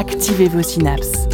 Activez 0.00 0.48
vos 0.48 0.62
synapses. 0.62 1.28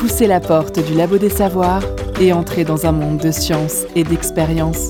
Poussez 0.00 0.26
la 0.26 0.40
porte 0.40 0.84
du 0.84 0.94
labo 0.94 1.18
des 1.18 1.30
savoirs 1.30 1.84
et 2.20 2.32
entrez 2.32 2.64
dans 2.64 2.86
un 2.86 2.92
monde 2.92 3.18
de 3.18 3.30
science 3.30 3.84
et 3.94 4.02
d'expérience. 4.02 4.88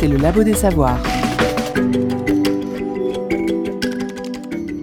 C'est 0.00 0.08
le 0.08 0.16
labo 0.16 0.42
des 0.42 0.54
savoirs. 0.54 1.02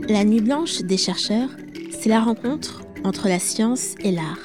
La 0.07 0.23
nuit 0.23 0.41
blanche 0.41 0.83
des 0.83 0.97
chercheurs, 0.97 1.49
c'est 1.89 2.09
la 2.09 2.19
rencontre 2.19 2.83
entre 3.03 3.27
la 3.27 3.39
science 3.39 3.95
et 4.03 4.11
l'art. 4.11 4.44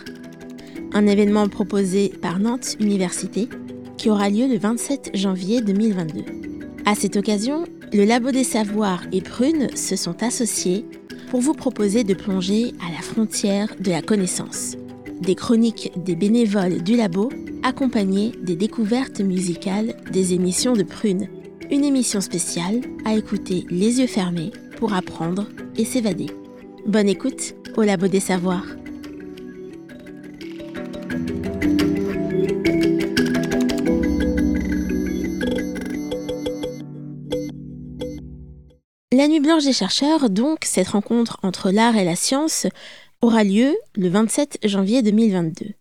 Un 0.92 1.06
événement 1.06 1.48
proposé 1.48 2.08
par 2.08 2.40
Nantes 2.40 2.76
Université 2.80 3.48
qui 3.96 4.10
aura 4.10 4.28
lieu 4.28 4.48
le 4.48 4.58
27 4.58 5.12
janvier 5.14 5.60
2022. 5.62 6.22
À 6.84 6.96
cette 6.96 7.16
occasion, 7.16 7.64
le 7.92 8.04
Labo 8.04 8.32
des 8.32 8.42
Savoirs 8.42 9.02
et 9.12 9.20
Prune 9.20 9.68
se 9.76 9.94
sont 9.94 10.22
associés 10.22 10.84
pour 11.30 11.40
vous 11.40 11.54
proposer 11.54 12.02
de 12.02 12.14
plonger 12.14 12.72
à 12.84 12.90
la 12.90 13.02
frontière 13.02 13.68
de 13.78 13.90
la 13.92 14.02
connaissance. 14.02 14.76
Des 15.20 15.36
chroniques 15.36 15.92
des 15.96 16.16
bénévoles 16.16 16.82
du 16.82 16.96
labo 16.96 17.30
accompagnées 17.62 18.32
des 18.42 18.56
découvertes 18.56 19.20
musicales 19.20 19.94
des 20.10 20.34
émissions 20.34 20.72
de 20.72 20.82
Prune. 20.82 21.28
Une 21.70 21.84
émission 21.84 22.20
spéciale 22.20 22.80
à 23.04 23.14
écouter 23.14 23.64
les 23.70 24.00
yeux 24.00 24.08
fermés 24.08 24.50
pour 24.78 24.92
apprendre 24.92 25.47
et 25.77 25.84
s'évader. 25.84 26.27
Bonne 26.86 27.08
écoute 27.08 27.54
au 27.77 27.82
Labo 27.82 28.08
des 28.08 28.19
Savoirs. 28.19 28.80
La 39.20 39.28
Nuit 39.28 39.40
Blanche 39.40 39.64
des 39.64 39.74
chercheurs, 39.74 40.30
donc, 40.30 40.60
cette 40.64 40.88
rencontre 40.88 41.36
entre 41.42 41.70
l'art 41.70 41.94
et 41.94 42.06
la 42.06 42.16
science, 42.16 42.66
aura 43.20 43.44
lieu 43.44 43.76
le 43.94 44.08
27 44.08 44.60
janvier 44.64 45.02
2022. 45.02 45.74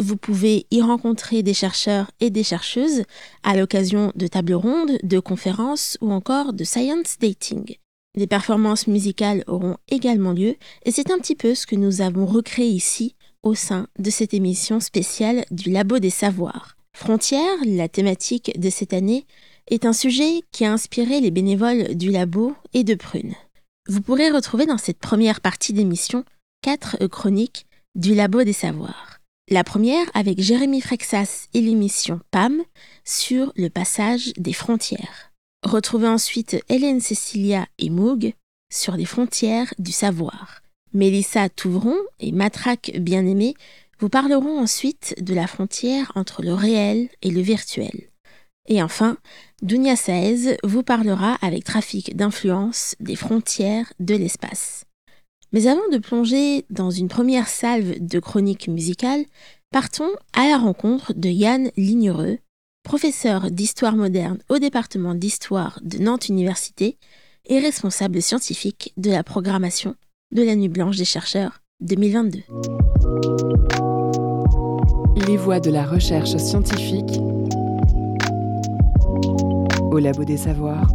Vous 0.00 0.16
pouvez 0.16 0.66
y 0.70 0.80
rencontrer 0.80 1.42
des 1.42 1.52
chercheurs 1.52 2.10
et 2.20 2.30
des 2.30 2.42
chercheuses 2.42 3.02
à 3.42 3.58
l'occasion 3.58 4.10
de 4.14 4.26
tables 4.26 4.54
rondes, 4.54 4.96
de 5.02 5.20
conférences 5.20 5.98
ou 6.00 6.10
encore 6.12 6.54
de 6.54 6.64
science 6.64 7.18
dating. 7.20 7.76
Des 8.16 8.26
performances 8.26 8.86
musicales 8.86 9.44
auront 9.48 9.76
également 9.90 10.32
lieu 10.32 10.56
et 10.86 10.90
c'est 10.90 11.10
un 11.10 11.18
petit 11.18 11.36
peu 11.36 11.54
ce 11.54 11.66
que 11.66 11.76
nous 11.76 12.00
avons 12.00 12.24
recréé 12.24 12.70
ici 12.70 13.16
au 13.42 13.54
sein 13.54 13.88
de 13.98 14.08
cette 14.08 14.32
émission 14.32 14.80
spéciale 14.80 15.44
du 15.50 15.70
Labo 15.70 15.98
des 15.98 16.08
Savoirs. 16.08 16.78
Frontières, 16.96 17.58
la 17.66 17.88
thématique 17.88 18.58
de 18.58 18.70
cette 18.70 18.94
année, 18.94 19.26
est 19.68 19.86
un 19.86 19.92
sujet 19.92 20.42
qui 20.52 20.64
a 20.64 20.72
inspiré 20.72 21.20
les 21.20 21.30
bénévoles 21.30 21.94
du 21.94 22.10
Labo 22.10 22.54
et 22.74 22.84
de 22.84 22.94
Prune. 22.94 23.34
Vous 23.88 24.00
pourrez 24.00 24.30
retrouver 24.30 24.66
dans 24.66 24.78
cette 24.78 24.98
première 24.98 25.40
partie 25.40 25.72
d'émission 25.72 26.24
quatre 26.62 27.06
chroniques 27.06 27.66
du 27.94 28.14
Labo 28.14 28.42
des 28.44 28.52
Savoirs. 28.52 29.18
La 29.50 29.64
première 29.64 30.06
avec 30.12 30.40
Jérémy 30.40 30.80
Frexas 30.80 31.48
et 31.54 31.60
l'émission 31.60 32.20
PAM 32.30 32.62
sur 33.04 33.52
le 33.56 33.68
passage 33.68 34.32
des 34.36 34.52
frontières. 34.52 35.32
Retrouvez 35.62 36.08
ensuite 36.08 36.62
Hélène 36.68 37.00
Cécilia 37.00 37.66
et 37.78 37.88
Moog 37.88 38.34
sur 38.70 38.94
les 38.94 39.06
frontières 39.06 39.72
du 39.78 39.92
savoir. 39.92 40.60
Mélissa 40.92 41.48
Touvron 41.48 41.96
et 42.20 42.32
Matraque 42.32 42.92
Bien-Aimé 42.98 43.54
vous 44.00 44.08
parleront 44.08 44.58
ensuite 44.58 45.14
de 45.20 45.34
la 45.34 45.46
frontière 45.46 46.12
entre 46.14 46.42
le 46.42 46.54
réel 46.54 47.08
et 47.22 47.30
le 47.30 47.40
virtuel. 47.40 48.08
Et 48.68 48.82
enfin, 48.82 49.16
Dunia 49.62 49.96
Saez 49.96 50.58
vous 50.62 50.82
parlera 50.82 51.34
avec 51.40 51.64
trafic 51.64 52.14
d'influence 52.14 52.94
des 53.00 53.16
frontières 53.16 53.92
de 53.98 54.14
l'espace. 54.14 54.84
Mais 55.52 55.66
avant 55.66 55.88
de 55.90 55.96
plonger 55.96 56.66
dans 56.68 56.90
une 56.90 57.08
première 57.08 57.48
salve 57.48 57.94
de 57.98 58.18
chroniques 58.20 58.68
musicales, 58.68 59.24
partons 59.70 60.10
à 60.34 60.46
la 60.48 60.58
rencontre 60.58 61.14
de 61.14 61.30
Yann 61.30 61.70
Lignereux, 61.78 62.38
professeur 62.84 63.50
d'histoire 63.50 63.96
moderne 63.96 64.38
au 64.50 64.58
département 64.58 65.14
d'histoire 65.14 65.80
de 65.82 65.98
Nantes 65.98 66.28
Université 66.28 66.98
et 67.46 67.58
responsable 67.58 68.20
scientifique 68.20 68.92
de 68.98 69.10
la 69.10 69.24
programmation 69.24 69.94
de 70.32 70.42
la 70.42 70.54
Nuit 70.54 70.68
Blanche 70.68 70.98
des 70.98 71.06
chercheurs 71.06 71.62
2022. 71.80 72.40
Les 75.26 75.36
voies 75.38 75.60
de 75.60 75.70
la 75.70 75.86
recherche 75.86 76.36
scientifique 76.36 77.18
au 79.90 79.98
Labo 79.98 80.24
des 80.24 80.36
Savoirs. 80.36 80.88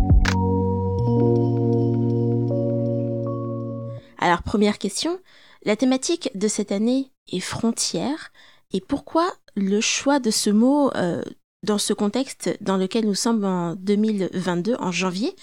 Alors 4.19 4.43
première 4.43 4.77
question, 4.77 5.19
la 5.65 5.75
thématique 5.75 6.29
de 6.35 6.47
cette 6.47 6.71
année 6.71 7.11
est 7.31 7.39
frontière. 7.39 8.31
Et 8.71 8.81
pourquoi 8.81 9.31
le 9.55 9.81
choix 9.81 10.19
de 10.19 10.31
ce 10.31 10.49
mot 10.49 10.91
euh, 10.95 11.23
dans 11.63 11.77
ce 11.77 11.93
contexte 11.93 12.55
dans 12.61 12.77
lequel 12.77 13.05
nous 13.05 13.15
sommes 13.15 13.43
en 13.43 13.75
2022, 13.75 14.75
en 14.79 14.91
janvier 14.91 15.35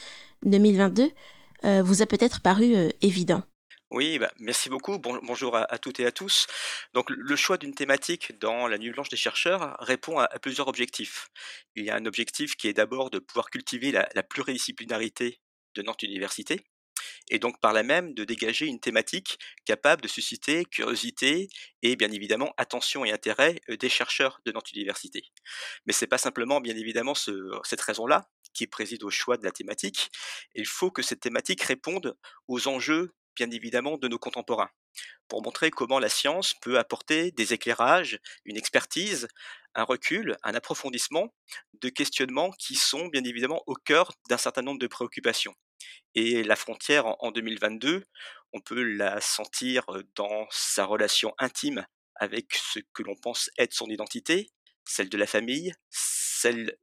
2022, 0.44 1.10
euh, 1.64 1.82
vous 1.82 2.02
a 2.02 2.06
peut-être 2.06 2.40
paru 2.40 2.74
euh, 2.74 2.88
évident? 3.02 3.42
Oui, 3.90 4.18
bah, 4.18 4.30
merci 4.38 4.68
beaucoup. 4.68 4.98
Bon- 4.98 5.18
bonjour 5.22 5.56
à, 5.56 5.78
toutes 5.78 5.98
et 6.00 6.06
à 6.06 6.12
tous. 6.12 6.46
Donc, 6.94 7.10
le 7.10 7.36
choix 7.36 7.56
d'une 7.58 7.74
thématique 7.74 8.38
dans 8.38 8.68
la 8.68 8.78
Nuit 8.78 8.90
blanche 8.90 9.08
des 9.08 9.16
chercheurs 9.16 9.76
répond 9.80 10.18
à, 10.18 10.28
plusieurs 10.40 10.68
objectifs. 10.68 11.28
Il 11.74 11.84
y 11.84 11.90
a 11.90 11.96
un 11.96 12.06
objectif 12.06 12.56
qui 12.56 12.68
est 12.68 12.72
d'abord 12.72 13.10
de 13.10 13.18
pouvoir 13.18 13.50
cultiver 13.50 13.90
la, 13.90 14.06
pluridisciplinarité 14.22 15.40
de 15.74 15.82
Nantes 15.82 16.02
Université, 16.02 16.60
et 17.30 17.38
donc 17.38 17.60
par 17.60 17.72
là 17.72 17.82
même 17.82 18.14
de 18.14 18.24
dégager 18.24 18.66
une 18.66 18.80
thématique 18.80 19.38
capable 19.64 20.02
de 20.02 20.08
susciter 20.08 20.64
curiosité 20.66 21.48
et 21.82 21.96
bien 21.96 22.10
évidemment 22.12 22.52
attention 22.58 23.04
et 23.04 23.12
intérêt 23.12 23.60
euh, 23.70 23.76
des 23.76 23.88
chercheurs 23.88 24.40
de 24.44 24.52
Nantes 24.52 24.72
Université. 24.72 25.24
Mais 25.86 25.92
c'est 25.92 26.06
pas 26.08 26.18
simplement 26.18 26.60
bien 26.60 26.76
évidemment 26.76 27.14
ce- 27.14 27.50
cette 27.64 27.80
raison-là 27.80 28.28
qui 28.54 28.66
préside 28.66 29.04
au 29.04 29.10
choix 29.10 29.36
de 29.36 29.44
la 29.44 29.52
thématique. 29.52 30.10
Il 30.54 30.66
faut 30.66 30.90
que 30.90 31.02
cette 31.02 31.20
thématique 31.20 31.62
réponde 31.62 32.16
aux 32.48 32.68
enjeux 32.68 33.12
bien 33.36 33.50
évidemment 33.50 33.98
de 33.98 34.08
nos 34.08 34.18
contemporains, 34.18 34.70
pour 35.28 35.42
montrer 35.42 35.70
comment 35.70 35.98
la 35.98 36.08
science 36.08 36.54
peut 36.62 36.78
apporter 36.78 37.30
des 37.32 37.52
éclairages, 37.52 38.18
une 38.44 38.56
expertise, 38.56 39.28
un 39.74 39.84
recul, 39.84 40.36
un 40.42 40.54
approfondissement 40.54 41.32
de 41.74 41.88
questionnements 41.88 42.50
qui 42.52 42.74
sont 42.74 43.06
bien 43.06 43.24
évidemment 43.24 43.62
au 43.66 43.74
cœur 43.74 44.12
d'un 44.28 44.38
certain 44.38 44.62
nombre 44.62 44.80
de 44.80 44.86
préoccupations. 44.86 45.54
Et 46.14 46.42
la 46.42 46.56
frontière 46.56 47.06
en 47.06 47.16
en 47.20 47.30
2022, 47.30 48.04
on 48.52 48.60
peut 48.60 48.82
la 48.82 49.20
sentir 49.20 49.84
euh, 49.90 50.02
dans 50.16 50.46
sa 50.50 50.84
relation 50.84 51.34
intime 51.38 51.86
avec 52.16 52.54
ce 52.54 52.80
que 52.92 53.02
l'on 53.02 53.16
pense 53.16 53.50
être 53.58 53.72
son 53.72 53.86
identité, 53.86 54.50
celle 54.84 55.08
de 55.08 55.16
la 55.16 55.26
famille, 55.26 55.72
celle 55.88 56.76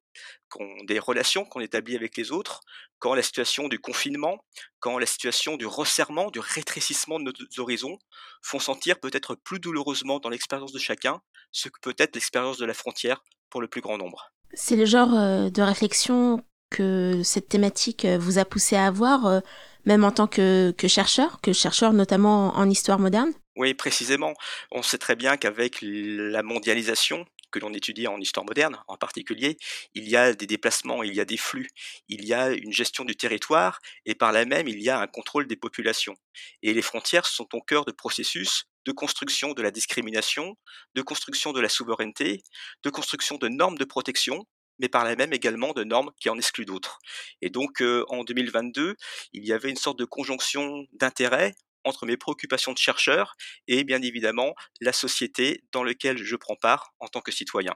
des 0.84 1.00
relations 1.00 1.46
qu'on 1.46 1.60
établit 1.60 1.96
avec 1.96 2.18
les 2.18 2.32
autres, 2.32 2.62
quand 3.00 3.14
la 3.14 3.22
situation 3.22 3.68
du 3.68 3.80
confinement, 3.80 4.44
quand 4.80 4.98
la 4.98 5.06
situation 5.06 5.58
du 5.58 5.66
resserrement, 5.66 6.32
du 6.32 6.40
rétrécissement 6.40 7.20
de 7.20 7.26
nos 7.26 7.62
horizons 7.62 8.00
font 8.42 8.60
sentir 8.60 9.00
peut-être 9.00 9.36
plus 9.36 9.60
douloureusement 9.60 10.20
dans 10.20 10.30
l'expérience 10.30 10.72
de 10.72 10.80
chacun 10.80 11.22
ce 11.52 11.70
que 11.70 11.80
peut 11.82 11.96
être 11.98 12.16
l'expérience 12.16 12.58
de 12.58 12.66
la 12.66 12.74
frontière 12.74 13.24
pour 13.50 13.62
le 13.62 13.68
plus 13.68 13.82
grand 13.82 13.98
nombre. 13.98 14.32
C'est 14.54 14.76
le 14.76 14.86
genre 14.86 15.14
euh, 15.14 15.50
de 15.50 15.62
réflexion 15.62 16.44
que 16.70 17.22
cette 17.24 17.50
thématique 17.50 18.06
euh, 18.06 18.18
vous 18.18 18.40
a 18.40 18.46
poussé 18.46 18.76
à 18.76 18.88
avoir, 18.88 19.26
euh, 19.26 19.40
même 19.86 20.04
en 20.04 20.12
tant 20.12 20.28
que, 20.28 20.74
que 20.78 20.88
chercheur, 20.88 21.40
que 21.42 21.54
chercheur 21.54 21.94
notamment 21.94 22.56
en 22.56 22.70
histoire 22.70 23.00
moderne? 23.00 23.34
Oui, 23.56 23.74
précisément. 23.74 24.34
On 24.72 24.84
sait 24.84 24.98
très 24.98 25.16
bien 25.16 25.38
qu'avec 25.38 25.80
la 25.82 26.44
mondialisation, 26.44 27.26
que 27.52 27.60
l'on 27.60 27.74
étudie 27.74 28.08
en 28.08 28.20
histoire 28.20 28.46
moderne 28.46 28.78
en 28.88 28.98
particulier, 28.98 29.58
il 29.94 30.08
y 30.08 30.16
a 30.16 30.34
des 30.34 30.48
déplacements, 30.48 31.04
il 31.04 31.14
y 31.14 31.20
a 31.20 31.26
des 31.26 31.38
flux, 31.38 31.68
il 32.08 32.26
y 32.26 32.34
a 32.34 32.52
une 32.52 32.74
gestion 32.74 33.06
du 33.06 33.16
territoire 33.16 33.80
et 34.06 34.16
par 34.16 34.32
là 34.32 34.46
même 34.46 34.68
il 34.68 34.82
y 34.82 34.90
a 34.90 35.00
un 35.00 35.08
contrôle 35.08 35.48
des 35.48 35.56
populations. 35.56 36.16
Et 36.64 36.74
les 36.74 36.82
frontières 36.82 37.26
sont 37.26 37.48
au 37.54 37.62
cœur 37.62 37.86
de 37.86 37.92
processus 37.92 38.66
de 38.86 38.92
construction 38.94 39.54
de 39.54 39.62
la 39.62 39.70
discrimination, 39.70 40.58
de 40.96 41.02
construction 41.02 41.52
de 41.52 41.60
la 41.60 41.68
souveraineté, 41.68 42.42
de 42.84 42.90
construction 42.90 43.38
de 43.38 43.50
normes 43.50 43.78
de 43.78 43.86
protection 43.86 44.46
mais 44.80 44.90
par 44.90 45.04
là 45.04 45.16
même 45.16 45.34
également 45.34 45.74
de 45.74 45.84
normes 45.84 46.12
qui 46.20 46.30
en 46.30 46.38
excluent 46.38 46.66
d'autres. 46.66 47.00
Et 47.42 47.50
donc 47.50 47.82
euh, 47.82 48.06
en 48.10 48.24
2022, 48.24 48.96
il 49.34 49.46
y 49.46 49.54
avait 49.54 49.70
une 49.70 49.76
sorte 49.76 50.00
de 50.00 50.06
conjonction 50.06 50.86
d'intérêts 50.94 51.56
entre 51.88 52.06
mes 52.06 52.18
préoccupations 52.18 52.74
de 52.74 52.78
chercheur 52.78 53.36
et 53.68 53.84
bien 53.84 54.02
évidemment 54.02 54.54
la 54.82 54.94
société 54.94 55.64
dans 55.72 55.84
laquelle 55.84 56.18
je 56.18 56.36
prends 56.36 56.56
part 56.56 56.94
en 57.00 57.08
tant 57.08 57.22
que 57.22 57.32
citoyen. 57.32 57.76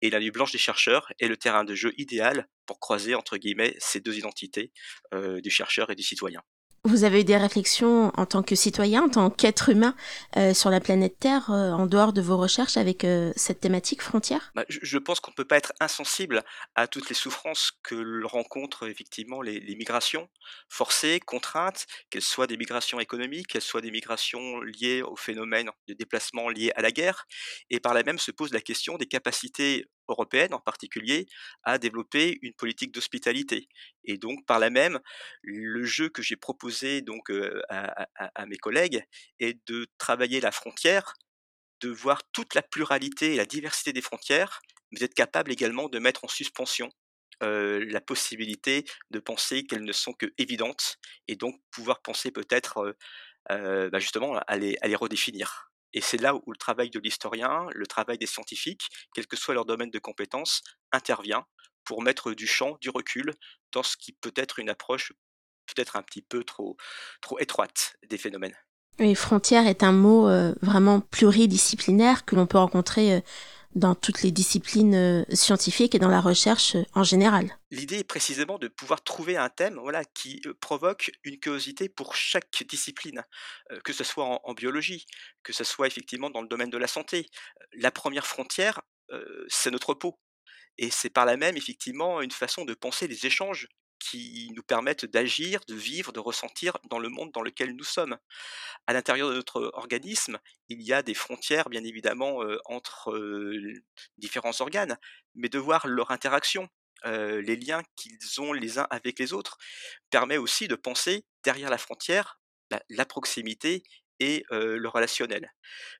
Et 0.00 0.10
la 0.10 0.20
nuit 0.20 0.30
blanche 0.30 0.52
des 0.52 0.58
chercheurs 0.58 1.12
est 1.18 1.28
le 1.28 1.36
terrain 1.36 1.64
de 1.64 1.74
jeu 1.74 1.92
idéal 1.98 2.48
pour 2.66 2.78
croiser 2.78 3.14
entre 3.14 3.36
guillemets 3.36 3.74
ces 3.78 4.00
deux 4.00 4.16
identités 4.16 4.72
euh, 5.12 5.40
du 5.40 5.50
chercheur 5.50 5.90
et 5.90 5.96
du 5.96 6.02
citoyen. 6.02 6.42
Vous 6.84 7.04
avez 7.04 7.20
eu 7.20 7.24
des 7.24 7.36
réflexions 7.36 8.12
en 8.16 8.26
tant 8.26 8.42
que 8.42 8.54
citoyen, 8.54 9.04
en 9.04 9.08
tant 9.08 9.30
qu'être 9.30 9.68
humain 9.68 9.94
euh, 10.36 10.54
sur 10.54 10.70
la 10.70 10.80
planète 10.80 11.18
Terre, 11.18 11.50
euh, 11.50 11.72
en 11.72 11.86
dehors 11.86 12.12
de 12.12 12.20
vos 12.20 12.36
recherches 12.36 12.76
avec 12.76 13.04
euh, 13.04 13.32
cette 13.36 13.60
thématique 13.60 14.00
frontière? 14.00 14.52
Bah, 14.54 14.64
je, 14.68 14.98
pense 14.98 15.20
qu'on 15.20 15.32
ne 15.32 15.36
peut 15.36 15.44
pas 15.44 15.56
être 15.56 15.72
insensible 15.80 16.44
à 16.74 16.86
toutes 16.86 17.08
les 17.08 17.14
souffrances 17.14 17.72
que 17.82 18.24
rencontrent 18.24 18.88
effectivement 18.88 19.42
les, 19.42 19.60
les 19.60 19.76
migrations 19.76 20.28
forcées, 20.68 21.20
contraintes, 21.20 21.86
qu'elles 22.10 22.22
soient 22.22 22.46
des 22.46 22.56
migrations 22.56 23.00
économiques, 23.00 23.48
qu'elles 23.48 23.62
soient 23.62 23.80
des 23.80 23.90
migrations 23.90 24.60
liées 24.60 25.02
au 25.02 25.16
phénomène 25.16 25.70
de 25.88 25.94
déplacement 25.94 26.48
lié 26.48 26.70
à 26.76 26.82
la 26.82 26.90
guerre. 26.90 27.26
Et 27.70 27.80
par 27.80 27.94
là 27.94 28.02
même 28.02 28.18
se 28.18 28.30
pose 28.30 28.52
la 28.52 28.60
question 28.60 28.96
des 28.96 29.06
capacités 29.06 29.86
européenne 30.08 30.54
en 30.54 30.60
particulier 30.60 31.26
à 31.64 31.78
développer 31.78 32.38
une 32.42 32.54
politique 32.54 32.92
d'hospitalité. 32.92 33.68
Et 34.04 34.18
donc 34.18 34.44
par 34.46 34.58
là 34.58 34.70
même, 34.70 35.00
le 35.42 35.84
jeu 35.84 36.08
que 36.08 36.22
j'ai 36.22 36.36
proposé 36.36 37.02
donc 37.02 37.30
à, 37.68 38.06
à, 38.14 38.46
mes 38.46 38.56
collègues 38.56 39.04
est 39.40 39.58
de 39.68 39.86
travailler 39.98 40.40
la 40.40 40.52
frontière, 40.52 41.14
de 41.80 41.90
voir 41.90 42.22
toute 42.32 42.54
la 42.54 42.62
pluralité 42.62 43.34
et 43.34 43.36
la 43.36 43.46
diversité 43.46 43.92
des 43.92 44.02
frontières, 44.02 44.60
mais 44.90 45.00
d'être 45.00 45.14
capable 45.14 45.52
également 45.52 45.88
de 45.88 45.98
mettre 45.98 46.24
en 46.24 46.28
suspension 46.28 46.90
euh, 47.44 47.84
la 47.90 48.00
possibilité 48.00 48.84
de 49.10 49.20
penser 49.20 49.64
qu'elles 49.64 49.84
ne 49.84 49.92
sont 49.92 50.12
que 50.12 50.26
évidentes 50.38 50.96
et 51.28 51.36
donc 51.36 51.60
pouvoir 51.70 52.02
penser 52.02 52.32
peut-être 52.32 52.78
euh, 52.78 52.92
euh, 53.52 53.90
bah 53.90 54.00
justement 54.00 54.36
à 54.38 54.56
les 54.56 54.96
redéfinir. 54.96 55.70
Et 55.94 56.00
c'est 56.00 56.18
là 56.18 56.34
où 56.34 56.42
le 56.50 56.56
travail 56.56 56.90
de 56.90 56.98
l'historien, 56.98 57.66
le 57.74 57.86
travail 57.86 58.18
des 58.18 58.26
scientifiques, 58.26 58.88
quel 59.14 59.26
que 59.26 59.36
soit 59.36 59.54
leur 59.54 59.64
domaine 59.64 59.90
de 59.90 59.98
compétence, 59.98 60.62
intervient 60.92 61.44
pour 61.84 62.02
mettre 62.02 62.32
du 62.32 62.46
champ, 62.46 62.76
du 62.80 62.90
recul 62.90 63.32
dans 63.72 63.82
ce 63.82 63.96
qui 63.96 64.12
peut 64.12 64.32
être 64.36 64.58
une 64.58 64.68
approche 64.68 65.12
peut-être 65.66 65.96
un 65.96 66.02
petit 66.02 66.22
peu 66.22 66.44
trop, 66.44 66.76
trop 67.20 67.38
étroite 67.38 67.96
des 68.08 68.18
phénomènes. 68.18 68.56
Oui, 68.98 69.14
frontière 69.14 69.66
est 69.66 69.82
un 69.82 69.92
mot 69.92 70.28
vraiment 70.62 71.00
pluridisciplinaire 71.00 72.24
que 72.24 72.34
l'on 72.36 72.46
peut 72.46 72.58
rencontrer 72.58 73.22
dans 73.74 73.94
toutes 73.94 74.22
les 74.22 74.30
disciplines 74.30 74.94
euh, 74.94 75.24
scientifiques 75.32 75.94
et 75.94 75.98
dans 75.98 76.08
la 76.08 76.20
recherche 76.20 76.74
euh, 76.76 76.84
en 76.94 77.04
général. 77.04 77.58
L'idée 77.70 77.98
est 77.98 78.04
précisément 78.04 78.58
de 78.58 78.68
pouvoir 78.68 79.02
trouver 79.02 79.36
un 79.36 79.48
thème 79.48 79.78
voilà, 79.80 80.04
qui 80.04 80.40
euh, 80.46 80.54
provoque 80.60 81.10
une 81.24 81.38
curiosité 81.38 81.88
pour 81.88 82.14
chaque 82.14 82.64
discipline, 82.68 83.22
que 83.84 83.92
ce 83.92 84.04
soit 84.04 84.24
en, 84.24 84.40
en, 84.44 84.54
biologie, 84.54 85.06
que 85.42 85.52
ce 85.52 85.64
soit 85.64 85.86
effectivement 85.86 86.30
dans 86.30 86.42
le 86.42 86.48
domaine 86.48 86.70
de 86.70 86.78
la 86.78 86.86
santé. 86.86 87.26
La 87.72 87.90
première 87.90 88.26
frontière, 88.26 88.80
c'est 89.48 89.70
notre 89.70 89.94
peau. 89.94 90.18
Et 90.76 90.90
c'est 90.90 91.10
par 91.10 91.24
là 91.24 91.36
même 91.36 91.56
effectivement 91.56 92.20
une 92.20 92.30
façon 92.30 92.64
de 92.64 92.74
penser 92.74 93.08
les 93.08 93.26
échanges 93.26 93.68
qui 93.98 94.50
nous 94.54 94.62
permettent 94.62 95.04
d'agir, 95.04 95.60
de 95.68 95.74
vivre, 95.74 96.12
de 96.12 96.20
ressentir 96.20 96.76
dans 96.90 96.98
le 96.98 97.08
monde 97.08 97.32
dans 97.32 97.42
lequel 97.42 97.74
nous 97.74 97.84
sommes. 97.84 98.16
À 98.86 98.92
l'intérieur 98.92 99.30
de 99.30 99.34
notre 99.34 99.70
organisme, 99.74 100.38
il 100.68 100.82
y 100.82 100.92
a 100.92 101.02
des 101.02 101.14
frontières, 101.14 101.68
bien 101.68 101.84
évidemment, 101.84 102.42
euh, 102.42 102.58
entre 102.66 103.12
différents 104.16 104.60
organes, 104.60 104.96
mais 105.34 105.48
de 105.48 105.58
voir 105.58 105.86
leur 105.86 106.10
interaction, 106.10 106.68
les 107.04 107.56
liens 107.56 107.82
qu'ils 107.94 108.40
ont 108.40 108.52
les 108.52 108.78
uns 108.78 108.86
avec 108.90 109.20
les 109.20 109.32
autres, 109.32 109.56
permet 110.10 110.36
aussi 110.36 110.66
de 110.66 110.74
penser 110.74 111.24
derrière 111.44 111.70
la 111.70 111.78
frontière 111.78 112.40
la, 112.90 113.06
proximité 113.06 113.82
et 114.20 114.44
le 114.50 114.88
relationnel. 114.88 115.52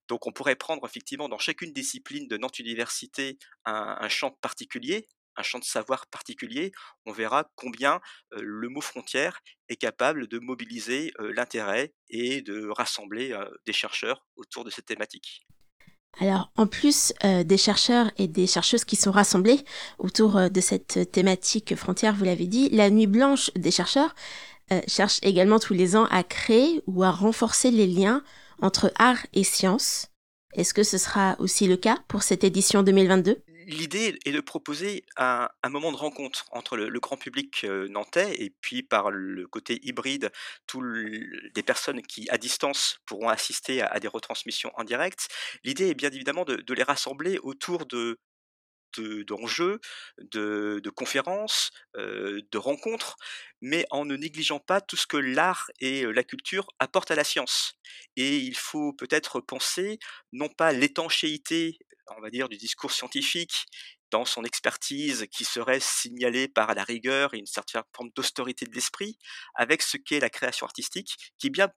Donc 0.09 0.27
on 0.27 0.33
pourrait 0.33 0.57
prendre 0.57 0.85
effectivement 0.87 1.29
dans 1.29 1.39
chacune 1.39 1.73
discipline 1.73 2.27
de 2.29 2.37
notre 2.37 2.61
université 2.61 3.39
un, 3.65 3.97
un 4.01 4.09
champ 4.09 4.33
particulier, 4.41 5.09
un 5.39 5.43
champ 5.43 5.59
de 5.59 5.65
savoir 5.65 6.07
particulier, 6.09 6.73
on 7.07 7.13
verra 7.13 7.51
combien 7.55 8.01
le 8.37 8.69
mot 8.69 8.81
frontière 8.81 9.41
est 9.69 9.77
capable 9.77 10.27
de 10.27 10.39
mobiliser 10.39 11.13
l'intérêt 11.19 11.95
et 12.11 12.43
de 12.43 12.69
rassembler 12.69 13.35
des 13.65 13.73
chercheurs 13.73 14.27
autour 14.37 14.65
de 14.65 14.71
cette 14.71 14.87
thématique. 14.87 15.47
Alors, 16.21 16.51
en 16.57 16.67
plus 16.67 17.13
des 17.23 17.57
chercheurs 17.57 18.11
et 18.17 18.27
des 18.27 18.47
chercheuses 18.47 18.85
qui 18.85 18.97
sont 18.97 19.13
rassemblés 19.13 19.65
autour 19.99 20.51
de 20.51 20.61
cette 20.61 21.13
thématique 21.13 21.77
frontière, 21.77 22.15
vous 22.15 22.25
l'avez 22.25 22.47
dit, 22.47 22.69
la 22.71 22.91
Nuit 22.91 23.07
blanche 23.07 23.53
des 23.55 23.71
chercheurs 23.71 24.15
cherche 24.89 25.21
également 25.23 25.61
tous 25.61 25.75
les 25.75 25.97
ans 25.97 26.07
à 26.07 26.25
créer 26.25 26.83
ou 26.87 27.05
à 27.05 27.11
renforcer 27.11 27.71
les 27.71 27.87
liens 27.87 28.25
entre 28.61 28.93
art 28.97 29.25
et 29.33 29.45
science. 29.45 30.09
Est-ce 30.55 30.75
que 30.75 30.83
ce 30.83 30.99
sera 30.99 31.37
aussi 31.39 31.69
le 31.69 31.77
cas 31.77 31.99
pour 32.09 32.23
cette 32.23 32.43
édition 32.43 32.83
2022 32.83 33.43
l'idée 33.69 34.19
est 34.25 34.33
de 34.33 34.41
proposer 34.41 35.05
un, 35.17 35.49
moment 35.69 35.93
de 35.93 35.97
rencontre 35.97 36.47
entre 36.51 36.77
le, 36.77 37.01
grand 37.01 37.17
public 37.17 37.65
nantais 37.65 38.35
et 38.43 38.51
puis 38.61 38.83
par 38.83 39.11
le 39.11 39.47
côté 39.47 39.79
hybride, 39.83 40.33
tous 40.67 40.83
des 41.55 41.63
personnes 41.63 42.03
qui, 42.03 42.29
à 42.31 42.39
distance, 42.39 42.99
pourront 43.07 43.29
assister 43.29 43.83
à, 43.83 44.01
des 44.01 44.09
retransmissions 44.09 44.73
en 44.77 44.85
direct. 44.85 45.29
L'idée 45.65 45.89
est 45.89 45.95
bien 45.95 46.11
évidemment 46.11 46.45
de, 46.45 46.75
les 46.75 46.83
rassembler 46.83 47.39
autour 47.43 47.87
de 47.87 48.19
d'enjeux, 48.97 49.81
de, 50.19 50.91
conférences, 50.91 51.71
euh, 51.97 52.41
de 52.51 52.59
rencontres, 52.59 53.17
mais 53.61 53.85
en 53.91 54.07
ne 54.07 54.17
négligeant 54.17 54.61
pas 54.61 54.81
tout 54.81 54.97
ce 54.97 55.07
que 55.07 55.19
l'art 55.19 55.71
et 55.79 56.05
la 56.07 56.25
culture 56.25 56.67
apportent 56.79 57.11
à 57.11 57.15
la 57.15 57.23
science. 57.23 57.75
Et 58.17 58.39
il 58.39 58.57
faut 58.57 58.95
peut-être 58.95 59.41
penser 59.41 59.99
non 60.33 60.49
pas 60.49 60.73
l'étanchéité, 60.73 61.79
on 62.17 62.21
va 62.21 62.31
dire, 62.31 62.49
du 62.49 62.57
discours 62.57 62.93
scientifique 62.93 63.67
dans 64.11 64.25
son 64.25 64.45
expertise 64.45 65.27
qui 65.31 65.45
serait 65.45 65.81
signalée 65.81 66.49
par 66.49 66.75
la 66.75 66.85
rigueur 66.85 67.35
et 67.35 67.39
une 67.39 67.47
certaine 67.47 67.83
forme 67.95 68.11
d'austérité 68.17 68.67
de 68.67 68.75
l'esprit, 68.75 69.19
avec 69.55 69.83
ce 69.83 69.97
qu'est 69.97 70.21
la 70.21 70.31
création 70.31 70.67
artistique, 70.67 71.15
qui 71.39 71.51
bien, 71.51 71.69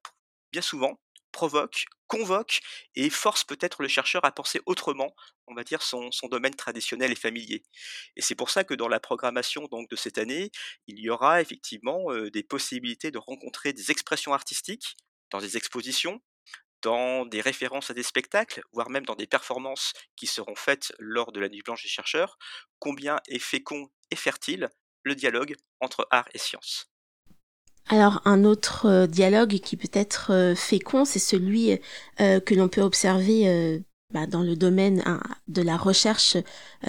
bien 0.52 0.62
souvent 0.62 1.00
provoque, 1.32 1.86
convoque 2.08 2.60
et 2.96 3.10
force 3.10 3.44
peut-être 3.44 3.82
le 3.82 3.88
chercheur 3.88 4.24
à 4.26 4.32
penser 4.32 4.60
autrement, 4.66 5.16
on 5.48 5.54
va 5.54 5.64
dire, 5.64 5.82
son, 5.82 6.12
son 6.12 6.28
domaine 6.28 6.56
traditionnel 6.56 7.12
et 7.12 7.16
familier. 7.16 7.64
Et 8.16 8.22
c'est 8.22 8.36
pour 8.36 8.50
ça 8.50 8.64
que 8.64 8.74
dans 8.74 8.88
la 8.88 9.00
programmation 9.00 9.68
donc, 9.72 9.90
de 9.90 9.96
cette 9.96 10.18
année, 10.18 10.52
il 10.88 11.00
y 11.00 11.10
aura 11.10 11.42
effectivement 11.42 12.12
euh, 12.12 12.30
des 12.30 12.44
possibilités 12.44 13.12
de 13.12 13.18
rencontrer 13.18 13.74
des 13.74 13.92
expressions 13.92 14.34
artistiques 14.34 14.98
dans 15.32 15.40
des 15.40 15.56
expositions, 15.56 16.22
dans 16.82 17.26
des 17.26 17.42
références 17.42 17.90
à 17.92 17.94
des 17.94 18.04
spectacles, 18.04 18.64
voire 18.72 18.90
même 18.90 19.06
dans 19.06 19.16
des 19.16 19.28
performances 19.28 19.94
qui 20.16 20.28
seront 20.28 20.56
faites 20.56 20.94
lors 21.00 21.32
de 21.32 21.40
la 21.40 21.50
Nuit 21.50 21.62
blanche 21.64 21.84
des 21.84 21.90
chercheurs, 21.90 22.38
combien 22.80 23.20
est 23.28 23.40
fécond 23.40 23.90
et 24.10 24.16
fertile 24.16 24.70
le 25.04 25.16
dialogue 25.16 25.56
entre 25.80 26.08
art 26.12 26.30
et 26.34 26.38
science? 26.38 26.92
Alors 27.88 28.22
un 28.26 28.44
autre 28.46 28.86
euh, 28.86 29.08
dialogue 29.08 29.60
qui 29.60 29.76
peut 29.76 29.90
être 29.92 30.32
euh, 30.32 30.56
fécond, 30.56 31.04
c'est 31.06 31.20
celui 31.20 31.78
euh, 32.20 32.40
que 32.40 32.56
l'on 32.56 32.70
peut 32.70 32.82
observer 32.82 33.82
bah, 34.14 34.28
dans 34.28 34.42
le 34.42 34.56
domaine 34.56 35.02
hein, 35.06 35.22
de 35.48 35.62
la 35.62 35.78
recherche 35.78 36.38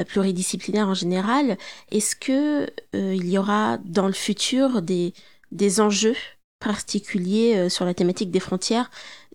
pluridisciplinaire 0.09 0.89
en 0.89 0.95
général. 0.95 1.57
Est-ce 1.91 2.17
que 2.17 2.69
il 2.95 3.29
y 3.29 3.39
aura 3.39 3.79
dans 3.79 4.07
le 4.07 4.13
futur 4.13 4.83
des, 4.83 5.15
des 5.51 5.81
enjeux 5.81 6.17
particuliers 6.61 7.69
sur 7.69 7.85
la 7.85 7.95
thématique 7.95 8.31
des 8.31 8.41
frontières? 8.41 8.91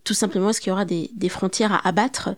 Tout 0.08 0.14
simplement, 0.14 0.52
est-ce 0.52 0.62
qu'il 0.62 0.70
y 0.70 0.72
aura 0.72 0.86
des, 0.86 1.30
frontières 1.30 1.74
à 1.74 1.86
abattre 1.86 2.30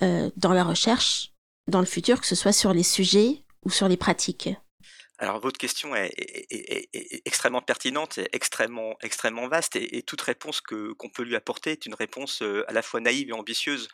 dans 0.00 0.52
la 0.52 0.64
recherche 0.64 1.30
dans 1.68 1.78
le 1.78 1.86
futur, 1.86 2.20
que 2.20 2.26
ce 2.26 2.34
soit 2.34 2.50
sur 2.50 2.72
les 2.72 2.82
sujets 2.82 3.44
ou 3.64 3.70
sur 3.70 3.86
les 3.86 3.96
pratiques? 3.96 4.48
Alors 5.18 5.38
votre 5.38 5.56
question 5.56 5.94
est, 5.94 6.10
extrêmement 7.24 7.62
pertinente, 7.62 8.18
extrêmement, 8.32 8.96
extrêmement 9.02 9.46
vaste, 9.46 9.76
et, 9.76 10.02
toute 10.02 10.20
réponse 10.20 10.60
que 10.60 10.94
qu'on 10.94 11.10
peut 11.10 11.22
lui 11.22 11.36
apporter 11.36 11.70
est 11.70 11.86
une 11.86 11.94
réponse 11.94 12.42
à 12.66 12.72
la 12.72 12.82
fois 12.82 12.98
naïve 12.98 13.28
et 13.28 13.32
ambitieuse. 13.32 13.86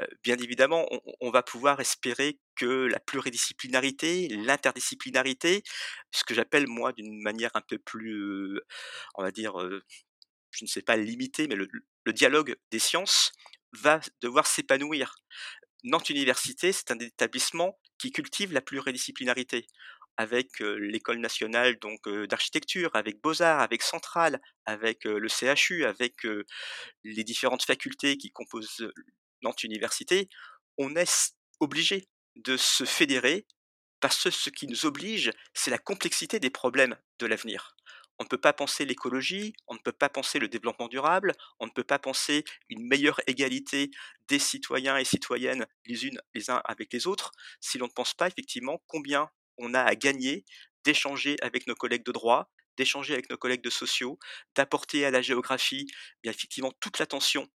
Euh, 0.00 0.06
bien 0.24 0.36
évidemment, 0.38 0.84
on, 0.90 1.00
on, 1.20 1.30
va 1.30 1.44
pouvoir 1.44 1.78
espérer 1.78 2.40
que 2.56 2.66
la 2.86 2.98
pluridisciplinarité, 2.98 4.26
l'interdisciplinarité, 4.26 5.62
ce 6.10 6.24
que 6.24 6.34
j'appelle 6.34 6.66
moi 6.66 6.90
d'une 6.92 7.22
manière 7.22 7.52
un 7.54 7.60
peu 7.60 7.78
plus, 7.78 8.60
on 9.14 9.22
va 9.22 9.30
dire, 9.30 9.56
je 10.50 10.64
ne 10.64 10.68
sais 10.68 10.82
pas 10.82 10.96
limiter, 10.96 11.46
mais 11.46 11.54
le, 11.54 11.68
le 12.04 12.12
dialogue 12.12 12.56
des 12.70 12.78
sciences 12.78 13.32
va 13.72 14.00
devoir 14.20 14.46
s'épanouir. 14.46 15.16
Nantes 15.84 16.10
Université, 16.10 16.72
c'est 16.72 16.90
un 16.90 16.98
établissement 16.98 17.78
qui 17.98 18.12
cultive 18.12 18.52
la 18.52 18.60
pluridisciplinarité 18.60 19.66
avec 20.18 20.60
l'école 20.60 21.18
nationale 21.18 21.78
donc 21.78 22.06
d'architecture, 22.28 22.90
avec 22.94 23.20
Beaux-Arts, 23.22 23.60
avec 23.60 23.82
Centrale, 23.82 24.40
avec 24.66 25.04
le 25.04 25.26
CHU, 25.28 25.84
avec 25.84 26.26
les 27.02 27.24
différentes 27.24 27.64
facultés 27.64 28.18
qui 28.18 28.30
composent 28.30 28.92
Nantes 29.42 29.64
Université, 29.64 30.28
on 30.78 30.94
est 30.96 31.34
obligé 31.60 32.08
de 32.36 32.56
se 32.56 32.84
fédérer 32.84 33.46
parce 34.00 34.24
que 34.24 34.30
ce 34.30 34.50
qui 34.50 34.66
nous 34.66 34.84
oblige, 34.86 35.30
c'est 35.54 35.70
la 35.70 35.78
complexité 35.78 36.40
des 36.40 36.50
problèmes 36.50 36.96
de 37.20 37.26
l'avenir. 37.26 37.76
On 38.22 38.24
ne 38.24 38.28
peut 38.28 38.38
pas 38.38 38.52
penser 38.52 38.84
l'écologie, 38.84 39.52
on 39.66 39.74
ne 39.74 39.80
peut 39.80 39.90
pas 39.90 40.08
penser 40.08 40.38
le 40.38 40.46
développement 40.46 40.86
durable, 40.86 41.32
on 41.58 41.66
ne 41.66 41.72
peut 41.72 41.82
pas 41.82 41.98
penser 41.98 42.44
une 42.68 42.86
meilleure 42.86 43.20
égalité 43.26 43.90
des 44.28 44.38
citoyens 44.38 44.96
et 44.96 45.04
citoyennes 45.04 45.66
les 45.86 46.06
unes 46.06 46.20
les 46.32 46.48
uns 46.48 46.62
avec 46.64 46.92
les 46.92 47.08
autres 47.08 47.32
si 47.60 47.78
l'on 47.78 47.88
ne 47.88 47.92
pense 47.92 48.14
pas 48.14 48.28
effectivement 48.28 48.80
combien 48.86 49.28
on 49.58 49.74
a 49.74 49.80
à 49.80 49.96
gagner 49.96 50.44
d'échanger 50.84 51.34
avec 51.42 51.66
nos 51.66 51.74
collègues 51.74 52.04
de 52.04 52.12
droit, 52.12 52.48
d'échanger 52.76 53.12
avec 53.12 53.28
nos 53.28 53.36
collègues 53.36 53.64
de 53.64 53.70
sociaux, 53.70 54.20
d'apporter 54.54 55.04
à 55.04 55.10
la 55.10 55.20
géographie 55.20 55.88
bien 56.22 56.30
effectivement 56.30 56.70
toute 56.78 57.00
l'attention 57.00 57.48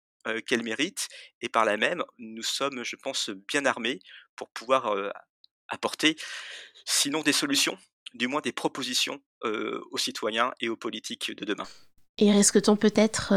qu'elle 0.48 0.64
mérite, 0.64 1.10
et 1.42 1.50
par 1.50 1.66
là 1.66 1.78
même, 1.78 2.04
nous 2.18 2.42
sommes, 2.42 2.84
je 2.84 2.96
pense, 2.96 3.30
bien 3.30 3.68
armés 3.68 4.00
pour 4.36 4.50
pouvoir 4.50 4.92
apporter, 5.68 6.16
sinon 6.86 7.22
des 7.22 7.34
solutions, 7.34 7.78
du 8.16 8.28
moins 8.28 8.42
des 8.42 8.52
propositions 8.52 9.22
aux 9.46 9.98
citoyens 9.98 10.54
et 10.60 10.70
aux 10.70 10.76
politiques 10.76 11.36
de 11.36 11.46
demain. 11.46 11.68
Et 12.18 12.32
risque-t-on 12.32 12.76
peut-être 12.76 13.34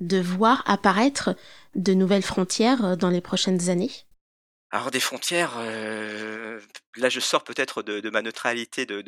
de 0.00 0.20
voir 0.20 0.62
apparaître 0.66 1.36
de 1.74 1.94
nouvelles 1.94 2.22
frontières 2.22 2.96
dans 2.96 3.10
les 3.10 3.20
prochaines 3.20 3.70
années? 3.70 3.90
Alors 4.70 4.90
des 4.90 5.00
frontières, 5.00 5.56
là 5.56 7.08
je 7.08 7.20
sors 7.20 7.42
peut-être 7.42 7.82
de, 7.82 8.10
ma 8.10 8.20
neutralité 8.20 8.84
de, 8.84 9.02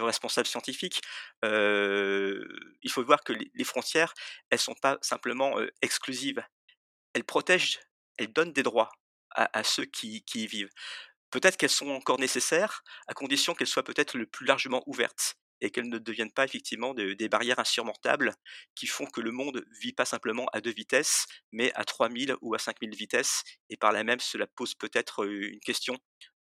responsable 0.00 0.46
scientifique. 0.46 1.02
il 1.42 2.90
faut 2.90 3.04
voir 3.04 3.24
que 3.24 3.32
les, 3.32 3.64
frontières, 3.64 4.14
elles 4.50 4.58
sont 4.58 4.74
pas 4.74 4.98
simplement 5.02 5.56
exclusives. 5.82 6.42
Elles 7.12 7.24
protègent, 7.24 7.80
elles 8.18 8.32
donnent 8.32 8.52
des 8.52 8.62
droits 8.62 8.92
à, 9.30 9.64
ceux 9.64 9.84
qui, 9.84 10.22
qui 10.22 10.44
y 10.44 10.46
vivent. 10.46 10.70
Peut-être 11.30 11.56
qu'elles 11.56 11.70
sont 11.70 11.90
encore 11.90 12.18
nécessaires, 12.18 12.82
à 13.06 13.14
condition 13.14 13.54
qu'elles 13.54 13.68
soient 13.68 13.84
peut-être 13.84 14.16
le 14.16 14.26
plus 14.26 14.46
largement 14.46 14.82
ouvertes 14.86 15.36
et 15.60 15.70
qu'elles 15.70 15.88
ne 15.88 15.98
deviennent 15.98 16.32
pas 16.32 16.44
effectivement 16.44 16.94
des 16.94 17.28
barrières 17.28 17.58
insurmontables 17.58 18.34
qui 18.74 18.86
font 18.86 19.06
que 19.06 19.20
le 19.20 19.32
monde 19.32 19.64
vit 19.80 19.92
pas 19.92 20.04
simplement 20.04 20.46
à 20.52 20.60
deux 20.60 20.72
vitesses, 20.72 21.26
mais 21.52 21.72
à 21.74 21.84
3000 21.84 22.36
ou 22.40 22.54
à 22.54 22.58
5000 22.58 22.94
vitesses. 22.94 23.42
Et 23.68 23.76
par 23.76 23.92
là 23.92 24.04
même, 24.04 24.20
cela 24.20 24.46
pose 24.46 24.74
peut-être 24.74 25.26
une 25.26 25.60
question 25.60 25.98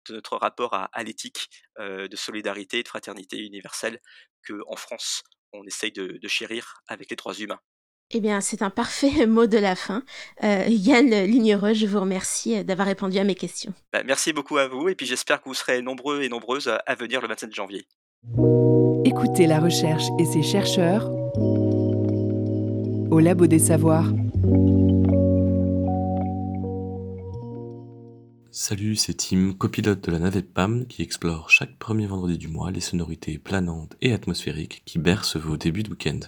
de 0.09 0.15
notre 0.15 0.37
rapport 0.37 0.73
à, 0.73 1.03
l'éthique 1.03 1.49
de 1.79 2.15
solidarité 2.15 2.79
et 2.79 2.83
de 2.83 2.87
fraternité 2.87 3.37
universelle 3.37 3.99
que 4.43 4.61
en 4.67 4.75
France, 4.75 5.23
on 5.53 5.63
essaye 5.65 5.91
de, 5.91 6.19
chérir 6.27 6.81
avec 6.87 7.09
les 7.09 7.15
droits 7.15 7.33
humains. 7.33 7.59
Eh 8.11 8.21
bien, 8.21 8.39
c'est 8.39 8.61
un 8.61 8.69
parfait 8.69 9.25
mot 9.27 9.47
de 9.47 9.57
la 9.57 9.75
fin. 9.75 10.03
Yann 10.41 11.09
Lignereux, 11.09 11.73
je 11.73 11.85
vous 11.85 11.99
remercie 11.99 12.63
d'avoir 12.63 12.87
répondu 12.87 13.17
à 13.17 13.23
mes 13.23 13.35
questions. 13.35 13.73
Bah, 13.91 14.03
merci 14.03 14.33
beaucoup 14.33 14.57
à 14.57 14.67
vous, 14.67 14.87
et 14.89 14.95
puis 14.95 15.05
j'espère 15.05 15.41
que 15.41 15.49
vous 15.49 15.55
serez 15.55 15.81
nombreux 15.81 16.21
et 16.21 16.29
nombreuses 16.29 16.69
à 16.85 16.95
venir 16.95 17.21
le 17.21 17.27
27 17.27 17.53
janvier. 17.53 17.87
Écoutez 19.05 19.47
la 19.47 19.59
recherche 19.59 20.05
et 20.19 20.25
ses 20.25 20.43
chercheurs 20.43 21.09
au 23.09 23.19
Labo 23.19 23.47
des 23.47 23.59
Savoirs. 23.59 24.11
Salut, 28.51 28.95
c'est 28.95 29.15
Tim, 29.15 29.53
copilote 29.53 30.03
de 30.03 30.11
la 30.11 30.19
navette 30.19 30.53
PAM 30.53 30.85
qui 30.85 31.01
explore 31.01 31.49
chaque 31.49 31.77
premier 31.77 32.05
vendredi 32.05 32.37
du 32.37 32.47
mois 32.47 32.71
les 32.71 32.81
sonorités 32.81 33.37
planantes 33.37 33.95
et 34.01 34.13
atmosphériques 34.13 34.81
qui 34.85 34.99
bercent 34.99 35.37
vos 35.37 35.57
débuts 35.57 35.83
de 35.83 35.91
week-end. 35.91 36.19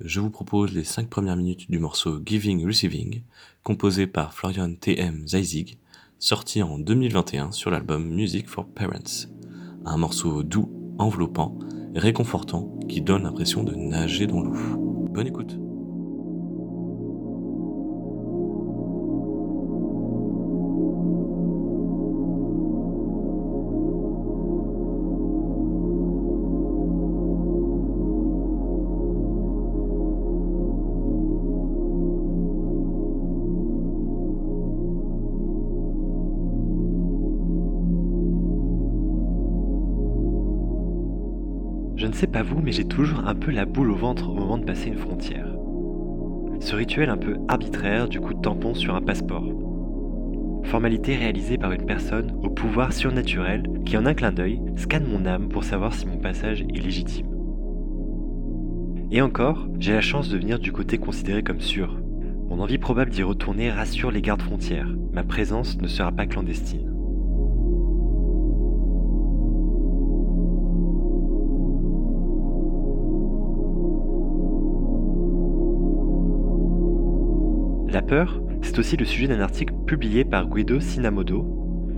Je 0.00 0.20
vous 0.20 0.30
propose 0.30 0.72
les 0.72 0.84
5 0.84 1.08
premières 1.08 1.36
minutes 1.36 1.70
du 1.70 1.78
morceau 1.78 2.20
Giving 2.24 2.66
Receiving, 2.66 3.22
composé 3.62 4.06
par 4.06 4.32
Florian 4.32 4.74
T.M. 4.74 5.28
Zeizig, 5.28 5.78
sorti 6.18 6.62
en 6.62 6.78
2021 6.78 7.52
sur 7.52 7.70
l'album 7.70 8.08
Music 8.08 8.48
for 8.48 8.66
Parents. 8.66 9.28
Un 9.84 9.96
morceau 9.96 10.42
doux 10.42 10.70
enveloppant, 10.98 11.58
réconfortant, 11.94 12.70
qui 12.88 13.00
donne 13.00 13.24
l'impression 13.24 13.62
de 13.62 13.74
nager 13.74 14.26
dans 14.26 14.40
l'eau. 14.40 14.54
Bonne 15.12 15.26
écoute 15.26 15.58
ne 42.10 42.14
sais 42.14 42.26
pas 42.26 42.42
vous, 42.42 42.60
mais 42.60 42.72
j'ai 42.72 42.84
toujours 42.84 43.26
un 43.26 43.34
peu 43.34 43.50
la 43.50 43.64
boule 43.64 43.90
au 43.90 43.96
ventre 43.96 44.28
au 44.28 44.34
moment 44.34 44.58
de 44.58 44.64
passer 44.64 44.88
une 44.88 44.98
frontière. 44.98 45.46
Ce 46.60 46.76
rituel 46.76 47.08
un 47.08 47.16
peu 47.16 47.36
arbitraire 47.48 48.08
du 48.08 48.20
coup 48.20 48.34
de 48.34 48.40
tampon 48.40 48.74
sur 48.74 48.94
un 48.94 49.00
passeport. 49.00 49.46
Formalité 50.64 51.16
réalisée 51.16 51.56
par 51.56 51.72
une 51.72 51.86
personne 51.86 52.32
au 52.42 52.50
pouvoir 52.50 52.92
surnaturel 52.92 53.62
qui 53.86 53.96
en 53.96 54.06
un 54.06 54.14
clin 54.14 54.32
d'œil 54.32 54.60
scanne 54.76 55.06
mon 55.06 55.24
âme 55.24 55.48
pour 55.48 55.64
savoir 55.64 55.94
si 55.94 56.06
mon 56.06 56.18
passage 56.18 56.62
est 56.62 56.82
légitime. 56.82 57.28
Et 59.10 59.22
encore, 59.22 59.66
j'ai 59.78 59.92
la 59.92 60.00
chance 60.00 60.28
de 60.28 60.38
venir 60.38 60.58
du 60.58 60.72
côté 60.72 60.98
considéré 60.98 61.42
comme 61.42 61.60
sûr. 61.60 62.00
Mon 62.48 62.60
envie 62.60 62.78
probable 62.78 63.10
d'y 63.10 63.22
retourner 63.22 63.70
rassure 63.70 64.10
les 64.10 64.22
gardes 64.22 64.42
frontières. 64.42 64.90
Ma 65.12 65.24
présence 65.24 65.78
ne 65.80 65.88
sera 65.88 66.12
pas 66.12 66.26
clandestine. 66.26 66.89
La 77.92 78.02
peur, 78.02 78.40
c'est 78.62 78.78
aussi 78.78 78.96
le 78.96 79.04
sujet 79.04 79.26
d'un 79.26 79.40
article 79.40 79.74
publié 79.84 80.24
par 80.24 80.48
Guido 80.48 80.78
Sinamodo, 80.78 81.44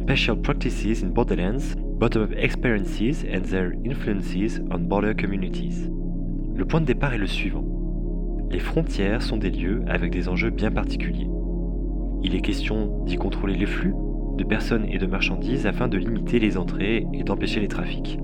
Special 0.05 0.41
Practices 0.41 1.05
in 1.05 1.09
Borderlands, 1.09 1.77
Bottom-up 1.99 2.33
Experiences 2.35 3.27
and 3.31 3.43
Their 3.43 3.73
Influences 3.87 4.63
on 4.71 4.79
Border 4.79 5.15
Communities. 5.15 5.91
Le 6.55 6.65
point 6.65 6.81
de 6.81 6.87
départ 6.87 7.13
est 7.13 7.19
le 7.19 7.27
suivant. 7.27 7.67
Les 8.51 8.59
frontières 8.59 9.21
sont 9.21 9.37
des 9.37 9.51
lieux 9.51 9.83
avec 9.87 10.13
des 10.13 10.31
enjeux 10.31 10.49
bien 10.49 10.71
particuliers. 10.71 11.29
Il 12.23 12.35
est 12.35 12.41
question 12.41 13.05
d'y 13.05 13.17
contrôler 13.17 13.55
les 13.55 13.67
flux 13.67 13.93
de 14.39 14.45
personnes 14.45 14.87
et 14.89 14.97
de 14.97 15.07
marchandises 15.07 15.67
afin 15.67 15.89
de 15.89 15.99
limiter 15.99 16.39
les 16.39 16.57
entrées 16.57 17.07
et 17.13 17.23
d'empêcher 17.23 17.61
les 17.61 17.69
trafics. 17.69 18.19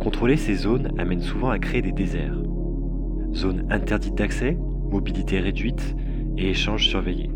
Contrôler 0.00 0.36
ces 0.36 0.56
zones 0.56 0.92
amène 0.98 1.22
souvent 1.22 1.48
à 1.48 1.58
créer 1.58 1.80
des 1.80 1.92
déserts. 1.92 2.38
Zones 3.32 3.64
interdites 3.70 4.14
d'accès, 4.14 4.58
mobilité 4.90 5.40
réduite, 5.40 5.96
et 6.38 6.50
échanges 6.50 6.88
surveillés. 6.88 7.30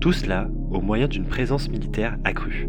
Tout 0.00 0.12
cela 0.12 0.48
au 0.70 0.80
moyen 0.80 1.08
d'une 1.08 1.26
présence 1.26 1.68
militaire 1.68 2.16
accrue. 2.24 2.68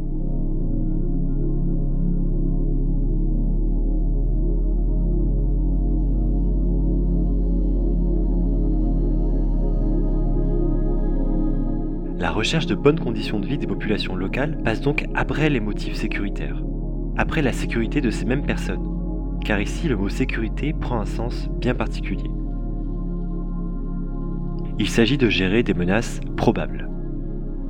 La 12.18 12.32
recherche 12.32 12.66
de 12.66 12.74
bonnes 12.74 13.00
conditions 13.00 13.40
de 13.40 13.46
vie 13.46 13.58
des 13.58 13.68
populations 13.68 14.16
locales 14.16 14.58
passe 14.64 14.82
donc 14.82 15.06
après 15.14 15.50
les 15.50 15.60
motifs 15.60 15.96
sécuritaires, 15.96 16.64
après 17.18 17.42
la 17.42 17.54
sécurité 17.54 18.02
de 18.02 18.10
ces 18.10 18.26
mêmes 18.26 18.46
personnes, 18.46 19.40
car 19.46 19.62
ici 19.62 19.88
le 19.88 19.96
mot 19.96 20.10
sécurité 20.10 20.74
prend 20.74 21.00
un 21.00 21.06
sens 21.06 21.50
bien 21.60 21.76
particulier. 21.76 22.30
Il 24.78 24.90
s'agit 24.90 25.18
de 25.18 25.30
gérer 25.30 25.64
des 25.64 25.74
menaces 25.74 26.20
probables. 26.36 26.90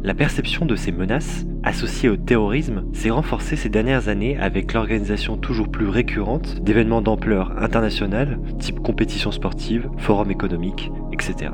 La 0.03 0.15
perception 0.15 0.65
de 0.65 0.75
ces 0.75 0.91
menaces, 0.91 1.45
associées 1.63 2.09
au 2.09 2.17
terrorisme, 2.17 2.85
s'est 2.93 3.11
renforcée 3.11 3.55
ces 3.55 3.69
dernières 3.69 4.07
années 4.07 4.37
avec 4.37 4.73
l'organisation 4.73 5.37
toujours 5.37 5.69
plus 5.69 5.87
récurrente 5.87 6.61
d'événements 6.61 7.01
d'ampleur 7.01 7.61
internationale, 7.61 8.39
type 8.59 8.79
compétitions 8.79 9.31
sportives, 9.31 9.89
forums 9.97 10.31
économiques, 10.31 10.91
etc. 11.11 11.51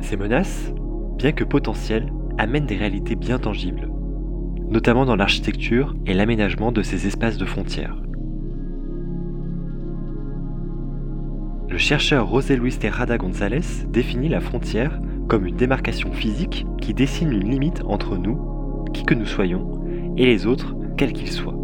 Ces 0.00 0.16
menaces, 0.16 0.72
bien 1.16 1.32
que 1.32 1.44
potentielles, 1.44 2.12
amènent 2.38 2.66
des 2.66 2.76
réalités 2.76 3.14
bien 3.14 3.38
tangibles, 3.38 3.88
notamment 4.68 5.04
dans 5.04 5.16
l'architecture 5.16 5.94
et 6.06 6.14
l'aménagement 6.14 6.72
de 6.72 6.82
ces 6.82 7.06
espaces 7.06 7.36
de 7.36 7.44
frontières. 7.44 7.96
Le 11.70 11.78
chercheur 11.78 12.26
José 12.26 12.56
Luis 12.56 12.76
Terrada 12.76 13.16
González 13.16 13.86
définit 13.86 14.28
la 14.28 14.40
frontière 14.40 15.00
comme 15.28 15.46
une 15.46 15.54
démarcation 15.54 16.12
physique 16.12 16.66
qui 16.80 16.94
dessine 16.94 17.30
une 17.30 17.48
limite 17.48 17.82
entre 17.84 18.16
nous, 18.16 18.84
qui 18.92 19.04
que 19.04 19.14
nous 19.14 19.24
soyons, 19.24 19.80
et 20.16 20.26
les 20.26 20.46
autres, 20.46 20.74
quels 20.96 21.12
qu'ils 21.12 21.30
soient. 21.30 21.54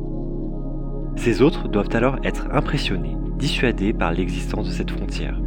Ces 1.17 1.43
autres 1.43 1.67
doivent 1.67 1.93
alors 1.93 2.19
être 2.23 2.47
impressionnés, 2.53 3.17
dissuadés 3.37 3.93
par 3.93 4.13
l'existence 4.13 4.69
de 4.69 4.73
cette 4.73 4.93
frontière. 4.93 5.41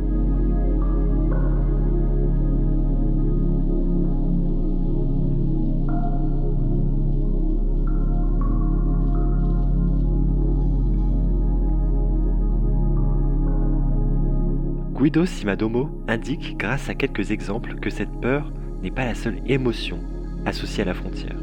Guido 15.00 15.26
Simadomo 15.26 15.90
indique 16.10 16.58
grâce 16.58 16.90
à 16.90 16.94
quelques 16.94 17.32
exemples 17.32 17.76
que 17.76 17.90
cette 17.90 18.12
peur 18.20 18.52
n'est 18.84 18.92
pas 18.92 19.06
la 19.06 19.16
seule 19.16 19.40
émotion 19.48 19.98
associée 20.46 20.84
à 20.84 20.88
la 20.88 20.94
frontière. 20.94 21.38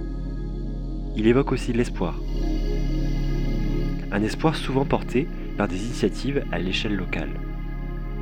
Il 1.16 1.26
évoque 1.26 1.52
aussi 1.52 1.72
l'espoir. 1.72 2.20
un 4.12 4.22
espoir 4.22 4.56
souvent 4.56 4.84
porté 4.84 5.26
par 5.56 5.68
des 5.68 5.82
initiatives 5.86 6.44
à 6.52 6.58
l'échelle 6.58 6.96
locale. 6.96 7.30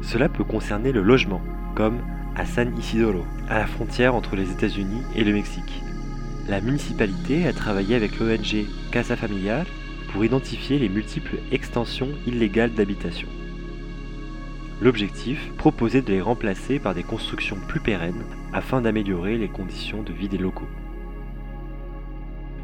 Cela 0.02 0.28
peut 0.28 0.44
concerner 0.44 0.92
le 0.92 1.02
logement, 1.02 1.42
comme 1.74 1.98
à 2.36 2.46
San 2.46 2.72
Isidoro, 2.78 3.24
à 3.48 3.58
la 3.58 3.66
frontière 3.66 4.14
entre 4.14 4.36
les 4.36 4.52
États-Unis 4.52 5.02
et 5.16 5.24
le 5.24 5.32
Mexique. 5.32 5.82
La 6.48 6.60
municipalité 6.60 7.48
a 7.48 7.52
travaillé 7.52 7.96
avec 7.96 8.20
l'ONG 8.20 8.66
Casa 8.92 9.16
Familiar 9.16 9.66
pour 10.12 10.24
identifier 10.24 10.78
les 10.78 10.88
multiples 10.88 11.38
extensions 11.50 12.10
illégales 12.24 12.72
d'habitation. 12.72 13.26
L'objectif, 14.84 15.50
proposer 15.56 16.02
de 16.02 16.12
les 16.12 16.20
remplacer 16.20 16.78
par 16.78 16.94
des 16.94 17.02
constructions 17.02 17.56
plus 17.56 17.80
pérennes 17.80 18.22
afin 18.52 18.82
d'améliorer 18.82 19.38
les 19.38 19.48
conditions 19.48 20.02
de 20.02 20.12
vie 20.12 20.28
des 20.28 20.36
locaux. 20.36 20.68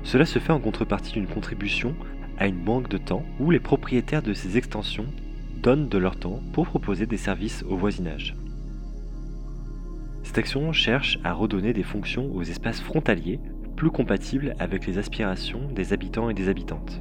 Cela 0.03 0.27
se 0.27 0.39
fait 0.39 0.53
en 0.53 0.61
contrepartie 0.61 1.15
d'une 1.15 1.27
contribution 1.27 1.95
à 2.37 2.47
une 2.47 2.63
banque 2.63 2.91
de 2.91 2.99
temps 2.99 3.25
où 3.39 3.51
les 3.51 3.59
propriétaires 3.59 4.21
de 4.21 4.35
ces 4.35 4.59
extensions 4.59 5.07
donnent 5.63 5.89
de 5.89 5.97
leur 5.97 6.17
temps 6.17 6.43
pour 6.53 6.67
proposer 6.67 7.07
des 7.07 7.17
services 7.17 7.65
au 7.67 7.79
voisinage. 7.79 8.37
Cette 10.23 10.37
action 10.37 10.75
cherche 10.75 11.19
à 11.25 11.33
redonner 11.33 11.73
des 11.73 11.83
fonctions 11.83 12.31
aux 12.35 12.43
espaces 12.43 12.83
frontaliers 12.83 13.41
plus 13.77 13.91
compatibles 13.91 14.55
avec 14.59 14.87
les 14.87 14.99
aspirations 14.99 15.71
des 15.73 15.95
habitants 15.95 16.29
et 16.29 16.35
des 16.35 16.51
habitantes. 16.51 17.01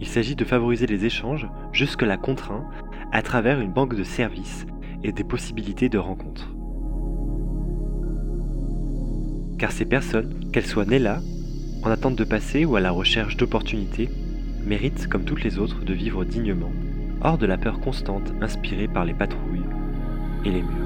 Il 0.00 0.06
s'agit 0.06 0.36
de 0.36 0.44
favoriser 0.44 0.86
les 0.86 1.04
échanges 1.04 1.48
jusque-là 1.72 2.16
contraints 2.16 2.68
à 3.12 3.22
travers 3.22 3.60
une 3.60 3.72
banque 3.72 3.94
de 3.94 4.04
services 4.04 4.66
et 5.02 5.12
des 5.12 5.24
possibilités 5.24 5.88
de 5.88 5.98
rencontres. 5.98 6.52
Car 9.58 9.72
ces 9.72 9.86
personnes, 9.86 10.50
qu'elles 10.52 10.66
soient 10.66 10.84
nées 10.84 10.98
là, 10.98 11.20
en 11.82 11.90
attente 11.90 12.16
de 12.16 12.24
passer 12.24 12.64
ou 12.64 12.76
à 12.76 12.80
la 12.80 12.90
recherche 12.90 13.36
d'opportunités, 13.36 14.10
méritent, 14.66 15.06
comme 15.06 15.24
toutes 15.24 15.44
les 15.44 15.58
autres, 15.58 15.84
de 15.84 15.94
vivre 15.94 16.24
dignement, 16.24 16.72
hors 17.22 17.38
de 17.38 17.46
la 17.46 17.56
peur 17.56 17.80
constante 17.80 18.32
inspirée 18.42 18.88
par 18.88 19.04
les 19.04 19.14
patrouilles 19.14 19.64
et 20.44 20.50
les 20.50 20.62
murs. 20.62 20.85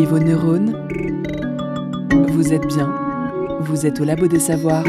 Éveillez 0.00 0.18
vos 0.18 0.18
neurones. 0.18 0.72
Vous 2.28 2.54
êtes 2.54 2.66
bien. 2.66 2.88
Vous 3.60 3.84
êtes 3.84 4.00
au 4.00 4.04
Labo 4.04 4.28
des 4.28 4.40
Savoirs. 4.40 4.84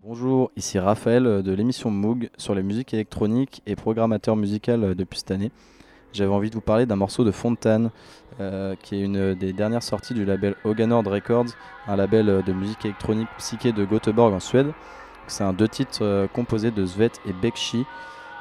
Bonjour, 0.00 0.52
ici 0.54 0.78
Raphaël 0.78 1.42
de 1.42 1.52
l'émission 1.52 1.90
Moog 1.90 2.30
sur 2.36 2.54
les 2.54 2.62
musiques 2.62 2.94
électroniques 2.94 3.62
et 3.66 3.74
programmateur 3.74 4.36
musical 4.36 4.94
depuis 4.94 5.18
cette 5.18 5.32
année. 5.32 5.50
J'avais 6.12 6.32
envie 6.32 6.50
de 6.50 6.54
vous 6.54 6.60
parler 6.60 6.86
d'un 6.86 6.96
morceau 6.96 7.24
de 7.24 7.32
Fontane, 7.32 7.90
euh, 8.38 8.76
qui 8.80 8.94
est 8.94 9.00
une 9.00 9.34
des 9.34 9.52
dernières 9.52 9.82
sorties 9.82 10.14
du 10.14 10.24
label 10.24 10.54
Hoganord 10.64 11.04
Records, 11.04 11.46
un 11.88 11.96
label 11.96 12.44
de 12.46 12.52
musique 12.52 12.84
électronique 12.84 13.28
psyché 13.38 13.72
de 13.72 13.84
Göteborg 13.84 14.32
en 14.32 14.40
Suède. 14.40 14.70
C'est 15.26 15.42
un 15.42 15.52
deux 15.52 15.68
titres 15.68 16.02
euh, 16.02 16.28
composés 16.28 16.70
de 16.70 16.86
Svet 16.86 17.10
et 17.26 17.32
Bekshi. 17.32 17.84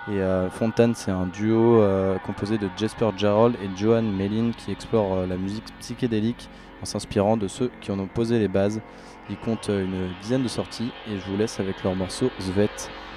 Et 0.10 0.20
euh, 0.20 0.50
Fontane, 0.50 0.96
c'est 0.96 1.12
un 1.12 1.28
duo 1.28 1.82
euh, 1.82 2.18
composé 2.20 2.58
de 2.58 2.70
Jesper 2.76 3.10
Jarol 3.16 3.54
et 3.64 3.70
Johan 3.78 4.02
Melin 4.02 4.52
qui 4.52 4.72
explore 4.72 5.14
euh, 5.14 5.28
la 5.28 5.38
musique 5.38 5.64
psychédélique 5.80 6.50
en 6.82 6.86
s'inspirant 6.86 7.38
de 7.38 7.48
ceux 7.48 7.72
qui 7.80 7.90
en 7.92 8.00
ont 8.00 8.08
posé 8.08 8.38
les 8.38 8.50
bases. 8.50 8.82
Ils 9.30 9.38
comptent 9.38 9.70
une 9.70 10.10
dizaine 10.22 10.44
de 10.44 10.50
sorties 10.50 10.92
et 11.08 11.18
je 11.18 11.32
vous 11.32 11.38
laisse 11.38 11.62
avec 11.62 11.82
leur 11.84 11.96
morceau 11.96 12.30
Svet. 12.40 12.70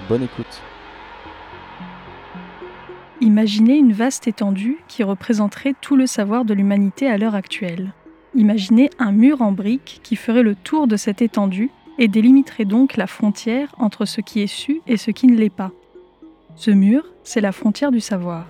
Bonne 0.07 0.23
écoute. 0.23 0.61
Imaginez 3.19 3.75
une 3.75 3.91
vaste 3.91 4.27
étendue 4.27 4.77
qui 4.87 5.03
représenterait 5.03 5.75
tout 5.81 5.97
le 5.97 6.07
savoir 6.07 6.45
de 6.45 6.53
l'humanité 6.53 7.09
à 7.09 7.17
l'heure 7.17 7.35
actuelle. 7.35 7.91
Imaginez 8.35 8.89
un 8.99 9.11
mur 9.11 9.41
en 9.41 9.51
briques 9.51 9.99
qui 10.03 10.15
ferait 10.15 10.43
le 10.43 10.55
tour 10.55 10.87
de 10.87 10.95
cette 10.95 11.21
étendue 11.21 11.71
et 11.97 12.07
délimiterait 12.07 12.65
donc 12.65 12.95
la 12.95 13.07
frontière 13.07 13.75
entre 13.77 14.05
ce 14.05 14.21
qui 14.21 14.41
est 14.41 14.47
su 14.47 14.81
et 14.87 14.95
ce 14.95 15.11
qui 15.11 15.27
ne 15.27 15.35
l'est 15.35 15.49
pas. 15.49 15.71
Ce 16.59 16.71
mur, 16.71 17.03
c'est 17.23 17.39
la 17.39 17.51
frontière 17.51 17.91
du 17.91 17.99
savoir. 17.99 18.47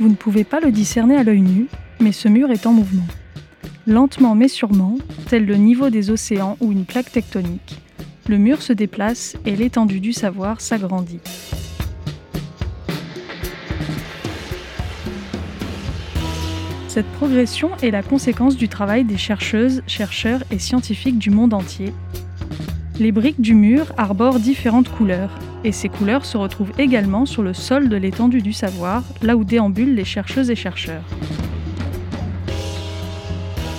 Vous 0.00 0.08
ne 0.08 0.14
pouvez 0.16 0.42
pas 0.42 0.58
le 0.58 0.72
discerner 0.72 1.16
à 1.16 1.22
l'œil 1.22 1.42
nu, 1.42 1.68
mais 2.00 2.10
ce 2.10 2.26
mur 2.26 2.50
est 2.50 2.66
en 2.66 2.72
mouvement. 2.72 3.06
Lentement 3.86 4.34
mais 4.34 4.48
sûrement, 4.48 4.98
tel 5.28 5.46
le 5.46 5.54
niveau 5.54 5.90
des 5.90 6.10
océans 6.10 6.56
ou 6.60 6.72
une 6.72 6.84
plaque 6.84 7.12
tectonique, 7.12 7.80
le 8.28 8.38
mur 8.38 8.62
se 8.62 8.72
déplace 8.72 9.36
et 9.46 9.56
l'étendue 9.56 10.00
du 10.00 10.12
savoir 10.12 10.60
s'agrandit. 10.60 11.20
Cette 16.88 17.10
progression 17.12 17.70
est 17.82 17.90
la 17.90 18.02
conséquence 18.02 18.56
du 18.56 18.68
travail 18.68 19.04
des 19.04 19.16
chercheuses, 19.16 19.82
chercheurs 19.86 20.42
et 20.50 20.58
scientifiques 20.58 21.18
du 21.18 21.30
monde 21.30 21.54
entier. 21.54 21.92
Les 23.00 23.12
briques 23.12 23.40
du 23.40 23.54
mur 23.54 23.92
arborent 23.96 24.38
différentes 24.38 24.90
couleurs, 24.90 25.38
et 25.64 25.72
ces 25.72 25.88
couleurs 25.88 26.26
se 26.26 26.36
retrouvent 26.36 26.72
également 26.78 27.24
sur 27.24 27.42
le 27.42 27.54
sol 27.54 27.88
de 27.88 27.96
l'étendue 27.96 28.42
du 28.42 28.52
savoir, 28.52 29.04
là 29.22 29.36
où 29.36 29.44
déambulent 29.44 29.94
les 29.94 30.04
chercheuses 30.04 30.50
et 30.50 30.54
chercheurs. 30.54 31.04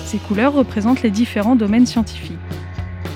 Ces 0.04 0.18
couleurs 0.18 0.52
représentent 0.52 1.02
les 1.02 1.10
différents 1.10 1.56
domaines 1.56 1.86
scientifiques. 1.86 2.38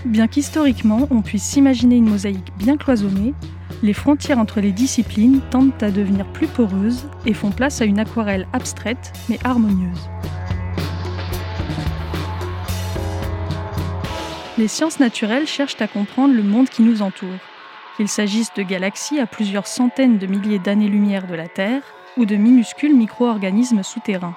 Bien 0.09 0.27
qu'historiquement 0.27 1.07
on 1.11 1.21
puisse 1.21 1.42
s'imaginer 1.42 1.97
une 1.97 2.09
mosaïque 2.09 2.51
bien 2.57 2.79
cloisonnée, 2.79 3.35
les 3.83 3.92
frontières 3.92 4.38
entre 4.38 4.62
les 4.62 4.73
disciplines 4.73 5.42
tendent 5.51 5.83
à 5.83 5.90
devenir 5.90 6.25
plus 6.33 6.47
poreuses 6.47 7.07
et 7.27 7.35
font 7.35 7.51
place 7.51 7.83
à 7.83 7.85
une 7.85 7.99
aquarelle 7.99 8.49
abstraite 8.55 9.12
mais 9.29 9.38
harmonieuse. 9.44 10.09
Les 14.57 14.66
sciences 14.66 14.99
naturelles 14.99 15.47
cherchent 15.47 15.81
à 15.83 15.87
comprendre 15.87 16.33
le 16.33 16.42
monde 16.42 16.71
qui 16.71 16.81
nous 16.81 17.03
entoure, 17.03 17.29
qu'il 17.99 18.09
s'agisse 18.09 18.55
de 18.57 18.62
galaxies 18.62 19.21
à 19.21 19.27
plusieurs 19.27 19.66
centaines 19.66 20.16
de 20.16 20.27
milliers 20.27 20.59
d'années-lumière 20.59 21.27
de 21.27 21.35
la 21.35 21.49
Terre 21.49 21.83
ou 22.16 22.25
de 22.25 22.37
minuscules 22.37 22.97
micro-organismes 22.97 23.83
souterrains 23.83 24.37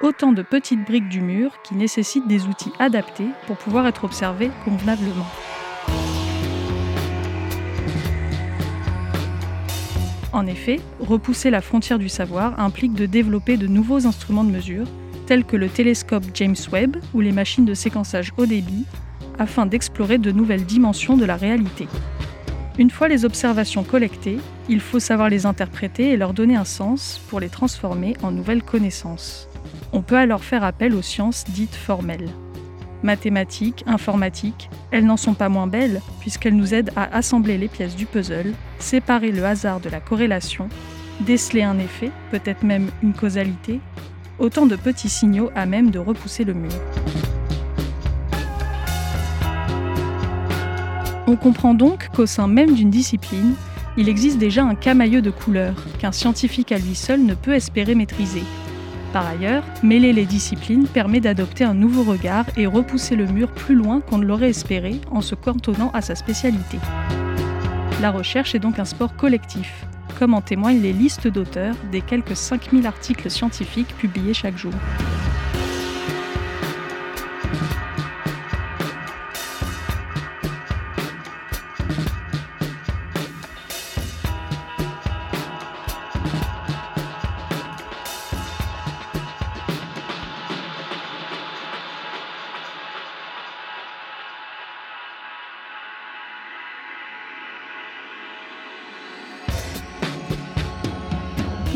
autant 0.00 0.32
de 0.32 0.42
petites 0.42 0.84
briques 0.84 1.08
du 1.08 1.20
mur 1.20 1.52
qui 1.62 1.74
nécessitent 1.74 2.28
des 2.28 2.46
outils 2.46 2.72
adaptés 2.78 3.28
pour 3.46 3.56
pouvoir 3.56 3.86
être 3.86 4.04
observées 4.04 4.50
convenablement. 4.64 5.26
En 10.32 10.46
effet, 10.46 10.80
repousser 11.00 11.50
la 11.50 11.60
frontière 11.60 11.98
du 11.98 12.08
savoir 12.08 12.58
implique 12.60 12.94
de 12.94 13.06
développer 13.06 13.56
de 13.56 13.66
nouveaux 13.66 14.06
instruments 14.06 14.44
de 14.44 14.50
mesure, 14.50 14.86
tels 15.26 15.44
que 15.44 15.56
le 15.56 15.68
télescope 15.68 16.24
James 16.34 16.56
Webb 16.72 16.96
ou 17.14 17.20
les 17.20 17.32
machines 17.32 17.64
de 17.64 17.74
séquençage 17.74 18.32
haut 18.38 18.46
débit, 18.46 18.86
afin 19.38 19.66
d'explorer 19.66 20.18
de 20.18 20.30
nouvelles 20.30 20.64
dimensions 20.64 21.16
de 21.16 21.24
la 21.24 21.36
réalité. 21.36 21.88
Une 22.78 22.90
fois 22.90 23.08
les 23.08 23.24
observations 23.24 23.82
collectées, 23.82 24.38
il 24.68 24.80
faut 24.80 25.00
savoir 25.00 25.28
les 25.28 25.46
interpréter 25.46 26.10
et 26.10 26.16
leur 26.16 26.32
donner 26.32 26.56
un 26.56 26.64
sens 26.64 27.20
pour 27.28 27.40
les 27.40 27.48
transformer 27.48 28.16
en 28.22 28.30
nouvelles 28.30 28.62
connaissances. 28.62 29.49
On 29.92 30.02
peut 30.02 30.16
alors 30.16 30.44
faire 30.44 30.62
appel 30.62 30.94
aux 30.94 31.02
sciences 31.02 31.44
dites 31.48 31.74
formelles. 31.74 32.30
Mathématiques, 33.02 33.82
informatiques, 33.86 34.70
elles 34.90 35.06
n'en 35.06 35.16
sont 35.16 35.34
pas 35.34 35.48
moins 35.48 35.66
belles 35.66 36.00
puisqu'elles 36.20 36.56
nous 36.56 36.74
aident 36.74 36.92
à 36.96 37.16
assembler 37.16 37.58
les 37.58 37.68
pièces 37.68 37.96
du 37.96 38.06
puzzle, 38.06 38.52
séparer 38.78 39.32
le 39.32 39.44
hasard 39.44 39.80
de 39.80 39.88
la 39.88 40.00
corrélation, 40.00 40.68
déceler 41.20 41.62
un 41.62 41.78
effet, 41.78 42.10
peut-être 42.30 42.62
même 42.62 42.90
une 43.02 43.14
causalité, 43.14 43.80
autant 44.38 44.66
de 44.66 44.76
petits 44.76 45.08
signaux 45.08 45.50
à 45.54 45.66
même 45.66 45.90
de 45.90 45.98
repousser 45.98 46.44
le 46.44 46.54
mur. 46.54 46.72
On 51.26 51.36
comprend 51.36 51.74
donc 51.74 52.08
qu'au 52.14 52.26
sein 52.26 52.48
même 52.48 52.74
d'une 52.74 52.90
discipline, 52.90 53.54
il 53.96 54.08
existe 54.08 54.38
déjà 54.38 54.64
un 54.64 54.74
camailleux 54.74 55.22
de 55.22 55.30
couleurs 55.30 55.76
qu'un 55.98 56.12
scientifique 56.12 56.72
à 56.72 56.78
lui 56.78 56.94
seul 56.94 57.24
ne 57.24 57.34
peut 57.34 57.54
espérer 57.54 57.94
maîtriser, 57.94 58.42
par 59.12 59.26
ailleurs, 59.26 59.64
mêler 59.82 60.12
les 60.12 60.24
disciplines 60.24 60.86
permet 60.86 61.20
d'adopter 61.20 61.64
un 61.64 61.74
nouveau 61.74 62.04
regard 62.04 62.44
et 62.56 62.66
repousser 62.66 63.16
le 63.16 63.26
mur 63.26 63.50
plus 63.50 63.74
loin 63.74 64.00
qu'on 64.00 64.18
ne 64.18 64.24
l'aurait 64.24 64.50
espéré 64.50 65.00
en 65.10 65.20
se 65.20 65.34
cantonnant 65.34 65.90
à 65.92 66.00
sa 66.00 66.14
spécialité. 66.14 66.78
La 68.00 68.10
recherche 68.10 68.54
est 68.54 68.60
donc 68.60 68.78
un 68.78 68.84
sport 68.84 69.16
collectif, 69.16 69.84
comme 70.18 70.34
en 70.34 70.40
témoignent 70.40 70.80
les 70.80 70.92
listes 70.92 71.26
d'auteurs 71.26 71.74
des 71.90 72.02
quelques 72.02 72.36
5000 72.36 72.86
articles 72.86 73.30
scientifiques 73.30 73.94
publiés 73.96 74.34
chaque 74.34 74.56
jour. 74.56 74.72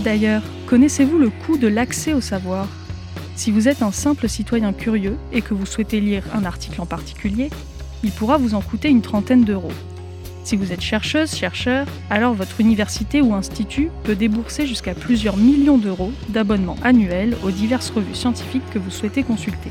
D'ailleurs, 0.05 0.43
connaissez-vous 0.67 1.17
le 1.17 1.31
coût 1.31 1.57
de 1.57 1.67
l'accès 1.67 2.13
au 2.13 2.21
savoir? 2.21 2.69
Si 3.37 3.51
vous 3.51 3.69
êtes 3.69 3.81
un 3.81 3.91
simple 3.91 4.29
citoyen 4.29 4.75
curieux 4.75 5.17
et 5.33 5.41
que 5.41 5.55
vous 5.55 5.65
souhaitez 5.65 5.99
lire 5.99 6.25
un 6.35 6.45
article 6.45 6.83
en 6.83 6.85
particulier, 6.87 7.49
il 8.03 8.11
pourra 8.11 8.37
vous 8.37 8.53
en 8.53 8.61
coûter 8.61 8.91
une 8.91 9.01
trentaine 9.01 9.45
d'euros. 9.45 9.73
Si 10.45 10.57
vous 10.57 10.73
êtes 10.73 10.83
chercheuse, 10.83 11.35
chercheur, 11.35 11.87
alors 12.11 12.35
votre 12.35 12.61
université 12.61 13.23
ou 13.23 13.33
institut 13.33 13.89
peut 14.03 14.15
débourser 14.15 14.67
jusqu'à 14.67 14.93
plusieurs 14.93 15.39
millions 15.39 15.79
d'euros 15.79 16.13
d'abonnements 16.29 16.77
annuels 16.85 17.35
aux 17.43 17.51
diverses 17.51 17.89
revues 17.89 18.15
scientifiques 18.15 18.69
que 18.75 18.79
vous 18.79 18.91
souhaitez 18.91 19.23
consulter. 19.23 19.71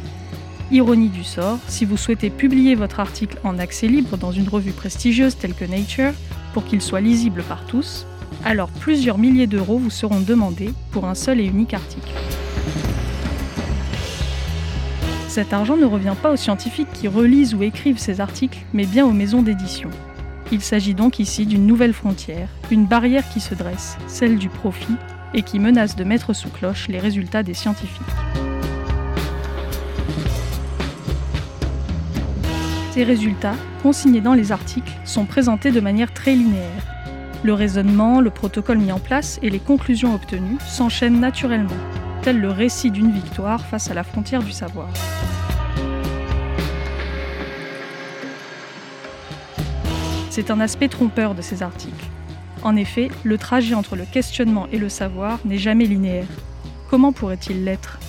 Ironie 0.72 1.10
du 1.10 1.24
sort, 1.24 1.60
si 1.68 1.86
vous 1.86 1.96
souhaitez 1.96 2.32
publier 2.32 2.74
votre 2.74 3.00
article 3.00 3.38
en 3.44 3.60
accès 3.60 3.88
libre 3.88 4.18
dans 4.18 4.32
une 4.32 4.50
revue 4.50 4.72
prestigieuse 4.72 5.38
telle 5.38 5.54
que 5.54 5.66
Nature, 5.66 6.14
pour 6.56 6.66
qu'il 6.66 6.82
soit 6.82 7.02
lisible 7.02 7.44
par 7.44 7.68
tous, 7.68 8.08
alors 8.46 8.70
plusieurs 8.70 9.18
milliers 9.18 9.48
d'euros 9.48 9.78
vous 9.78 9.90
seront 9.90 10.20
demandés 10.20 10.74
pour 10.92 11.06
un 11.06 11.16
seul 11.16 11.40
et 11.40 11.46
unique 11.46 11.74
article. 11.74 12.12
Cet 15.28 15.52
argent 15.52 15.78
ne 15.78 15.86
revient 15.86 16.16
pas 16.22 16.32
aux 16.32 16.38
scientifiques 16.38 16.92
qui 16.94 17.08
relisent 17.08 17.56
ou 17.56 17.64
écrivent 17.64 17.98
ces 17.98 18.22
articles, 18.22 18.60
mais 18.74 18.86
bien 18.86 19.06
aux 19.06 19.14
maisons 19.14 19.42
d'édition. 19.42 19.90
Il 20.52 20.62
s'agit 20.62 20.94
donc 20.94 21.18
ici 21.20 21.48
d'une 21.48 21.66
nouvelle 21.66 21.94
frontière, 21.94 22.50
une 22.70 22.86
barrière 22.86 23.28
qui 23.30 23.40
se 23.40 23.56
dresse, 23.56 23.98
celle 24.08 24.38
du 24.38 24.50
profit, 24.50 24.96
et 25.34 25.42
qui 25.42 25.58
menace 25.58 25.96
de 25.96 26.04
mettre 26.04 26.34
sous 26.34 26.50
cloche 26.50 26.88
les 26.88 27.00
résultats 27.00 27.42
des 27.42 27.56
scientifiques. 27.56 28.02
Ces 32.92 33.04
résultats, 33.04 33.56
consignés 33.82 34.22
dans 34.22 34.36
les 34.36 34.52
articles, 34.52 34.94
sont 35.04 35.26
présentés 35.26 35.72
de 35.72 35.80
manière 35.80 36.14
très 36.14 36.36
linéaire. 36.36 36.93
Le 37.44 37.54
raisonnement, 37.54 38.22
le 38.22 38.30
protocole 38.30 38.78
mis 38.78 38.94
en 38.94 39.00
place 39.00 39.38
et 39.42 39.50
les 39.50 39.60
conclusions 39.60 40.16
obtenues 40.16 40.58
s'enchaînent 40.66 41.20
naturellement, 41.20 41.76
tel 42.22 42.40
le 42.40 42.50
récit 42.50 42.90
d'une 42.90 43.12
victoire 43.12 43.66
face 43.66 43.92
à 43.92 43.94
la 43.94 44.06
frontière 44.06 44.42
du 44.42 44.54
savoir. 44.54 44.88
C'est 50.30 50.52
un 50.52 50.62
aspect 50.62 50.88
trompeur 50.88 51.36
de 51.36 51.42
ces 51.42 51.64
articles. 51.64 52.06
En 52.62 52.78
effet, 52.78 53.10
le 53.26 53.38
trajet 53.38 53.76
entre 53.76 53.98
le 53.98 54.06
questionnement 54.06 54.68
et 54.72 54.80
le 54.80 54.88
savoir 54.88 55.40
n'est 55.44 55.58
jamais 55.58 55.86
linéaire. 55.86 56.28
Comment 56.90 57.12
pourrait-il 57.12 57.66
l'être? 57.66 58.00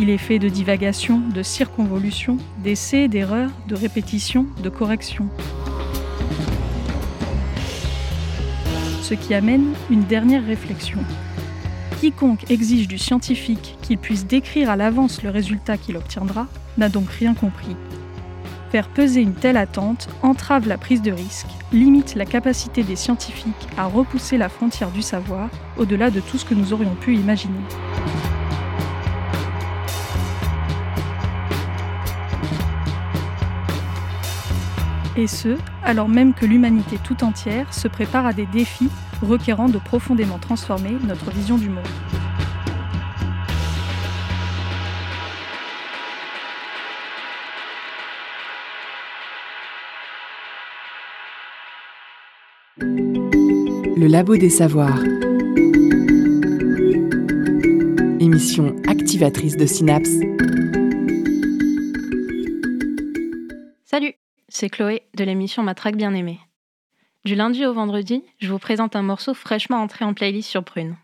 Il 0.00 0.10
est 0.10 0.18
fait 0.18 0.40
de 0.40 0.48
divagations, 0.48 1.20
de 1.20 1.44
circonvolutions, 1.44 2.38
d'essais, 2.64 3.06
d'erreurs, 3.06 3.50
de 3.68 3.76
répétitions, 3.76 4.46
de 4.60 4.68
corrections. 4.70 5.28
Ce 9.02 9.14
qui 9.14 9.34
amène 9.34 9.72
une 9.90 10.04
dernière 10.04 10.44
réflexion. 10.44 11.00
Quiconque 12.00 12.50
exige 12.50 12.88
du 12.88 12.98
scientifique 12.98 13.76
qu'il 13.82 13.98
puisse 13.98 14.26
décrire 14.26 14.70
à 14.70 14.76
l'avance 14.76 15.22
le 15.22 15.30
résultat 15.30 15.76
qu'il 15.76 15.96
obtiendra 15.96 16.46
n'a 16.78 16.88
donc 16.88 17.10
rien 17.10 17.34
compris. 17.34 17.76
Faire 18.70 18.88
peser 18.88 19.20
une 19.20 19.34
telle 19.34 19.58
attente 19.58 20.08
entrave 20.22 20.66
la 20.66 20.78
prise 20.78 21.02
de 21.02 21.12
risque, 21.12 21.46
limite 21.72 22.14
la 22.14 22.24
capacité 22.24 22.82
des 22.82 22.96
scientifiques 22.96 23.68
à 23.76 23.84
repousser 23.84 24.38
la 24.38 24.48
frontière 24.48 24.90
du 24.90 25.02
savoir 25.02 25.50
au-delà 25.76 26.10
de 26.10 26.20
tout 26.20 26.38
ce 26.38 26.44
que 26.44 26.54
nous 26.54 26.72
aurions 26.72 26.94
pu 26.94 27.14
imaginer. 27.14 27.60
Et 35.14 35.26
ce, 35.26 35.58
alors 35.84 36.08
même 36.08 36.32
que 36.32 36.46
l'humanité 36.46 36.98
tout 37.02 37.22
entière 37.22 37.72
se 37.74 37.86
prépare 37.86 38.24
à 38.24 38.32
des 38.32 38.46
défis 38.46 38.88
requérant 39.20 39.68
de 39.68 39.78
profondément 39.78 40.38
transformer 40.38 40.96
notre 41.06 41.30
vision 41.30 41.58
du 41.58 41.68
monde. 41.68 41.84
Le 53.98 54.06
Labo 54.06 54.36
des 54.36 54.48
Savoirs. 54.48 55.02
Émission 58.18 58.74
activatrice 58.88 59.56
de 59.56 59.66
synapses. 59.66 60.18
C'est 64.52 64.68
Chloé 64.68 65.02
de 65.14 65.24
l'émission 65.24 65.62
Matraque 65.62 65.96
bien 65.96 66.12
aimée. 66.14 66.38
Du 67.24 67.34
lundi 67.34 67.64
au 67.64 67.72
vendredi, 67.72 68.22
je 68.38 68.52
vous 68.52 68.58
présente 68.58 68.96
un 68.96 69.02
morceau 69.02 69.32
fraîchement 69.32 69.80
entré 69.80 70.04
en 70.04 70.12
playlist 70.12 70.50
sur 70.50 70.62
Prune. 70.62 70.96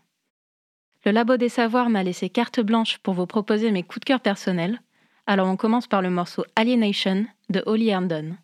Le 1.03 1.11
Labo 1.11 1.35
des 1.35 1.49
Savoirs 1.49 1.89
m'a 1.89 2.03
laissé 2.03 2.29
carte 2.29 2.59
blanche 2.59 2.99
pour 2.99 3.15
vous 3.15 3.25
proposer 3.25 3.71
mes 3.71 3.81
coups 3.81 4.01
de 4.01 4.05
cœur 4.05 4.19
personnels, 4.19 4.79
alors 5.25 5.47
on 5.47 5.57
commence 5.57 5.87
par 5.87 6.03
le 6.03 6.11
morceau 6.11 6.45
Alienation 6.55 7.25
de 7.49 7.63
Holly 7.65 7.89
Herndon. 7.89 8.37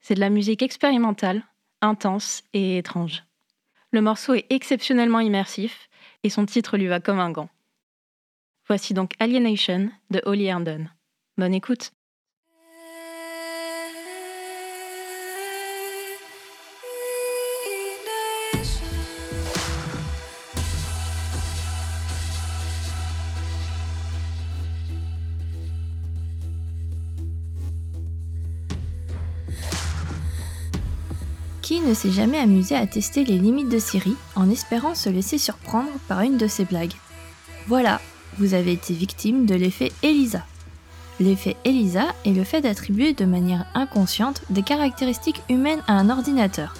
C'est 0.00 0.14
de 0.14 0.20
la 0.20 0.30
musique 0.30 0.62
expérimentale, 0.62 1.42
intense 1.80 2.44
et 2.52 2.78
étrange. 2.78 3.24
Le 3.90 4.02
morceau 4.02 4.34
est 4.34 4.46
exceptionnellement 4.50 5.20
immersif 5.20 5.88
et 6.22 6.30
son 6.30 6.46
titre 6.46 6.76
lui 6.76 6.86
va 6.86 7.00
comme 7.00 7.18
un 7.18 7.30
gant. 7.30 7.48
Voici 8.68 8.94
donc 8.94 9.14
Alienation 9.18 9.90
de 10.10 10.22
Holly 10.24 10.44
Herndon. 10.44 10.86
Bonne 11.38 11.54
écoute! 11.54 11.90
Ne 31.86 31.94
s'est 31.94 32.10
jamais 32.10 32.38
amusé 32.38 32.74
à 32.74 32.86
tester 32.86 33.24
les 33.24 33.38
limites 33.38 33.68
de 33.68 33.78
Siri 33.78 34.16
en 34.34 34.50
espérant 34.50 34.94
se 34.94 35.08
laisser 35.08 35.38
surprendre 35.38 35.90
par 36.08 36.20
une 36.20 36.36
de 36.36 36.48
ses 36.48 36.64
blagues 36.64 36.94
Voilà, 37.68 38.00
vous 38.38 38.54
avez 38.54 38.72
été 38.72 38.92
victime 38.92 39.46
de 39.46 39.54
l'effet 39.54 39.92
Elisa. 40.02 40.44
L'effet 41.20 41.56
Elisa 41.64 42.06
est 42.24 42.32
le 42.32 42.44
fait 42.44 42.60
d'attribuer 42.60 43.12
de 43.12 43.24
manière 43.24 43.66
inconsciente 43.74 44.42
des 44.50 44.62
caractéristiques 44.62 45.42
humaines 45.48 45.82
à 45.86 45.92
un 45.92 46.10
ordinateur. 46.10 46.74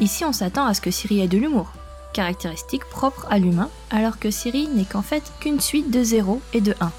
Ici, 0.00 0.24
on 0.24 0.32
s'attend 0.32 0.66
à 0.66 0.74
ce 0.74 0.80
que 0.80 0.90
Siri 0.90 1.20
ait 1.20 1.28
de 1.28 1.38
l'humour, 1.38 1.72
caractéristique 2.14 2.84
propre 2.86 3.26
à 3.30 3.38
l'humain, 3.38 3.68
alors 3.90 4.18
que 4.18 4.30
Siri 4.30 4.68
n'est 4.68 4.84
qu'en 4.84 5.02
fait 5.02 5.22
qu'une 5.38 5.60
suite 5.60 5.90
de 5.90 6.02
0 6.02 6.40
et 6.54 6.62
de 6.62 6.74
1. 6.80 6.90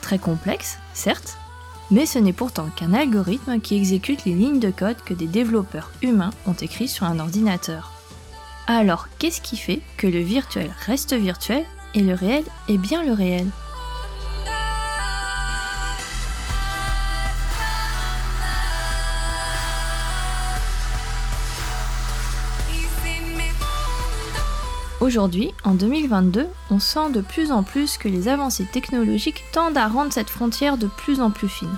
Très 0.00 0.18
complexe, 0.18 0.78
certes, 0.94 1.38
mais 1.90 2.06
ce 2.06 2.18
n'est 2.18 2.32
pourtant 2.32 2.68
qu'un 2.76 2.94
algorithme 2.94 3.60
qui 3.60 3.76
exécute 3.76 4.24
les 4.24 4.34
lignes 4.34 4.60
de 4.60 4.70
code 4.70 4.96
que 5.04 5.14
des 5.14 5.26
développeurs 5.26 5.90
humains 6.02 6.30
ont 6.46 6.54
écrits 6.54 6.88
sur 6.88 7.04
un 7.06 7.18
ordinateur. 7.18 7.92
Alors, 8.66 9.08
qu'est-ce 9.18 9.40
qui 9.40 9.56
fait 9.56 9.80
que 9.96 10.06
le 10.06 10.20
virtuel 10.20 10.70
reste 10.86 11.14
virtuel 11.14 11.64
et 11.94 12.00
le 12.00 12.14
réel 12.14 12.44
est 12.68 12.78
bien 12.78 13.04
le 13.04 13.12
réel? 13.12 13.46
Aujourd'hui, 25.04 25.52
en 25.64 25.74
2022, 25.74 26.46
on 26.70 26.78
sent 26.78 27.10
de 27.12 27.20
plus 27.20 27.52
en 27.52 27.62
plus 27.62 27.98
que 27.98 28.08
les 28.08 28.26
avancées 28.26 28.64
technologiques 28.64 29.44
tendent 29.52 29.76
à 29.76 29.86
rendre 29.86 30.14
cette 30.14 30.30
frontière 30.30 30.78
de 30.78 30.86
plus 30.86 31.20
en 31.20 31.30
plus 31.30 31.50
fine. 31.50 31.76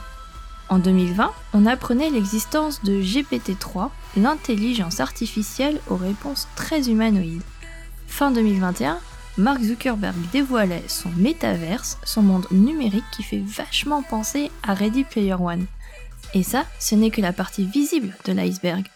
En 0.68 0.78
2020, 0.78 1.32
on 1.52 1.66
apprenait 1.66 2.10
l'existence 2.10 2.84
de 2.84 3.02
GPT-3, 3.02 3.90
l'intelligence 4.16 5.00
artificielle 5.00 5.80
aux 5.88 5.96
réponses 5.96 6.46
très 6.54 6.88
humanoïdes. 6.88 7.42
Fin 8.06 8.30
2021, 8.30 9.00
Mark 9.38 9.60
Zuckerberg 9.60 10.14
dévoilait 10.30 10.84
son 10.86 11.10
métaverse, 11.16 11.98
son 12.04 12.22
monde 12.22 12.46
numérique 12.52 13.10
qui 13.10 13.24
fait 13.24 13.42
vachement 13.44 14.04
penser 14.04 14.52
à 14.62 14.72
Ready 14.72 15.02
Player 15.02 15.34
One. 15.34 15.66
Et 16.32 16.44
ça, 16.44 16.64
ce 16.78 16.94
n'est 16.94 17.10
que 17.10 17.20
la 17.20 17.32
partie 17.32 17.66
visible 17.66 18.16
de 18.24 18.32
l'iceberg. 18.32 18.86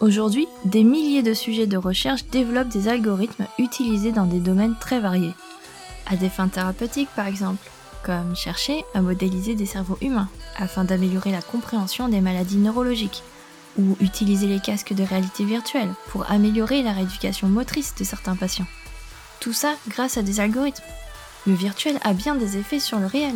Aujourd'hui, 0.00 0.46
des 0.66 0.84
milliers 0.84 1.22
de 1.22 1.32
sujets 1.32 1.66
de 1.66 1.78
recherche 1.78 2.26
développent 2.26 2.68
des 2.68 2.88
algorithmes 2.88 3.46
utilisés 3.58 4.12
dans 4.12 4.26
des 4.26 4.40
domaines 4.40 4.76
très 4.78 5.00
variés. 5.00 5.32
À 6.06 6.16
des 6.16 6.28
fins 6.28 6.48
thérapeutiques 6.48 7.08
par 7.16 7.26
exemple, 7.26 7.70
comme 8.04 8.36
chercher 8.36 8.84
à 8.94 9.00
modéliser 9.00 9.54
des 9.54 9.64
cerveaux 9.64 9.96
humains 10.02 10.28
afin 10.56 10.84
d'améliorer 10.84 11.32
la 11.32 11.40
compréhension 11.40 12.08
des 12.08 12.20
maladies 12.20 12.58
neurologiques, 12.58 13.22
ou 13.78 13.96
utiliser 14.00 14.46
les 14.46 14.60
casques 14.60 14.94
de 14.94 15.02
réalité 15.02 15.44
virtuelle 15.44 15.92
pour 16.08 16.30
améliorer 16.30 16.82
la 16.82 16.92
rééducation 16.92 17.48
motrice 17.48 17.94
de 17.98 18.04
certains 18.04 18.36
patients. 18.36 18.66
Tout 19.40 19.54
ça 19.54 19.74
grâce 19.88 20.18
à 20.18 20.22
des 20.22 20.40
algorithmes. 20.40 20.84
Le 21.46 21.54
virtuel 21.54 21.98
a 22.02 22.12
bien 22.12 22.34
des 22.34 22.58
effets 22.58 22.80
sur 22.80 22.98
le 22.98 23.06
réel. 23.06 23.34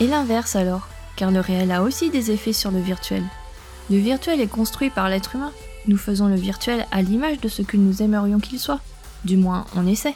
Et 0.00 0.06
l'inverse 0.06 0.54
alors, 0.54 0.86
car 1.16 1.32
le 1.32 1.40
réel 1.40 1.72
a 1.72 1.82
aussi 1.82 2.10
des 2.10 2.30
effets 2.30 2.52
sur 2.52 2.70
le 2.70 2.80
virtuel. 2.80 3.24
Le 3.90 3.96
virtuel 3.96 4.40
est 4.40 4.46
construit 4.46 4.90
par 4.90 5.08
l'être 5.08 5.34
humain. 5.34 5.52
Nous 5.88 5.96
faisons 5.96 6.28
le 6.28 6.36
virtuel 6.36 6.86
à 6.92 7.02
l'image 7.02 7.40
de 7.40 7.48
ce 7.48 7.62
que 7.62 7.76
nous 7.76 8.02
aimerions 8.02 8.38
qu'il 8.38 8.60
soit. 8.60 8.80
Du 9.24 9.36
moins, 9.36 9.64
on 9.74 9.86
essaie. 9.86 10.14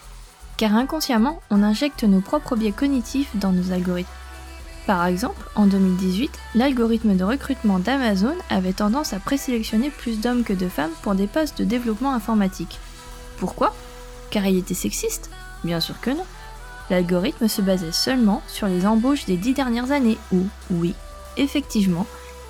Car 0.56 0.76
inconsciemment, 0.76 1.40
on 1.50 1.62
injecte 1.62 2.04
nos 2.04 2.20
propres 2.20 2.54
biais 2.54 2.70
cognitifs 2.70 3.34
dans 3.34 3.50
nos 3.50 3.72
algorithmes. 3.72 4.08
Par 4.86 5.06
exemple, 5.06 5.48
en 5.54 5.66
2018, 5.66 6.30
l'algorithme 6.54 7.16
de 7.16 7.24
recrutement 7.24 7.78
d'Amazon 7.78 8.36
avait 8.50 8.72
tendance 8.72 9.12
à 9.12 9.18
présélectionner 9.18 9.90
plus 9.90 10.20
d'hommes 10.20 10.44
que 10.44 10.52
de 10.52 10.68
femmes 10.68 10.90
pour 11.02 11.14
des 11.14 11.26
postes 11.26 11.58
de 11.58 11.64
développement 11.64 12.14
informatique. 12.14 12.78
Pourquoi? 13.38 13.74
Car 14.30 14.46
il 14.46 14.58
était 14.58 14.74
sexiste? 14.74 15.30
Bien 15.64 15.80
sûr 15.80 16.00
que 16.00 16.10
non. 16.10 16.24
L'algorithme 16.92 17.48
se 17.48 17.62
basait 17.62 17.90
seulement 17.90 18.42
sur 18.48 18.66
les 18.66 18.84
embauches 18.84 19.24
des 19.24 19.38
dix 19.38 19.54
dernières 19.54 19.92
années 19.92 20.18
où, 20.30 20.42
oui, 20.70 20.92
effectivement, 21.38 22.06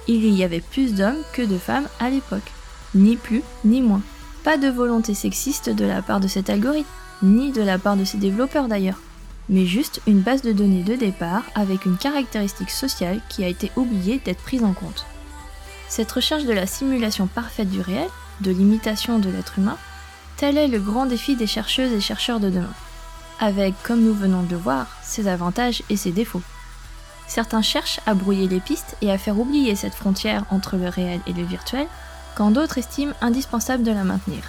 il 0.08 0.28
y 0.34 0.42
avait 0.42 0.58
plus 0.60 0.96
d'hommes 0.96 1.22
que 1.32 1.42
de 1.42 1.56
femmes 1.56 1.86
à 2.00 2.10
l'époque. 2.10 2.50
Ni 2.96 3.14
plus, 3.14 3.44
ni 3.64 3.80
moins. 3.80 4.02
Pas 4.42 4.56
de 4.56 4.66
volonté 4.66 5.14
sexiste 5.14 5.70
de 5.70 5.84
la 5.84 6.02
part 6.02 6.18
de 6.18 6.26
cet 6.26 6.50
algorithme, 6.50 6.88
ni 7.22 7.52
de 7.52 7.62
la 7.62 7.78
part 7.78 7.96
de 7.96 8.04
ses 8.04 8.18
développeurs 8.18 8.66
d'ailleurs, 8.66 8.98
mais 9.48 9.64
juste 9.64 10.00
une 10.08 10.22
base 10.22 10.42
de 10.42 10.50
données 10.50 10.82
de 10.82 10.96
départ 10.96 11.44
avec 11.54 11.86
une 11.86 11.96
caractéristique 11.96 12.70
sociale 12.70 13.20
qui 13.28 13.44
a 13.44 13.48
été 13.48 13.70
oubliée 13.76 14.20
d'être 14.24 14.42
prise 14.42 14.64
en 14.64 14.72
compte. 14.72 15.06
Cette 15.88 16.10
recherche 16.10 16.46
de 16.46 16.52
la 16.52 16.66
simulation 16.66 17.28
parfaite 17.28 17.70
du 17.70 17.80
réel, 17.80 18.08
de 18.40 18.50
l'imitation 18.50 19.20
de 19.20 19.30
l'être 19.30 19.60
humain, 19.60 19.78
tel 20.36 20.58
est 20.58 20.66
le 20.66 20.80
grand 20.80 21.06
défi 21.06 21.36
des 21.36 21.46
chercheuses 21.46 21.92
et 21.92 22.00
chercheurs 22.00 22.40
de 22.40 22.50
demain 22.50 22.74
avec, 23.40 23.74
comme 23.82 24.02
nous 24.02 24.14
venons 24.14 24.42
de 24.42 24.50
le 24.50 24.56
voir, 24.56 24.86
ses 25.02 25.28
avantages 25.28 25.82
et 25.90 25.96
ses 25.96 26.12
défauts. 26.12 26.42
Certains 27.26 27.62
cherchent 27.62 28.00
à 28.06 28.14
brouiller 28.14 28.48
les 28.48 28.60
pistes 28.60 28.96
et 29.00 29.10
à 29.10 29.18
faire 29.18 29.38
oublier 29.38 29.74
cette 29.74 29.94
frontière 29.94 30.44
entre 30.50 30.76
le 30.76 30.88
réel 30.88 31.20
et 31.26 31.32
le 31.32 31.42
virtuel, 31.42 31.86
quand 32.34 32.50
d'autres 32.50 32.78
estiment 32.78 33.14
indispensable 33.20 33.82
de 33.82 33.92
la 33.92 34.04
maintenir. 34.04 34.42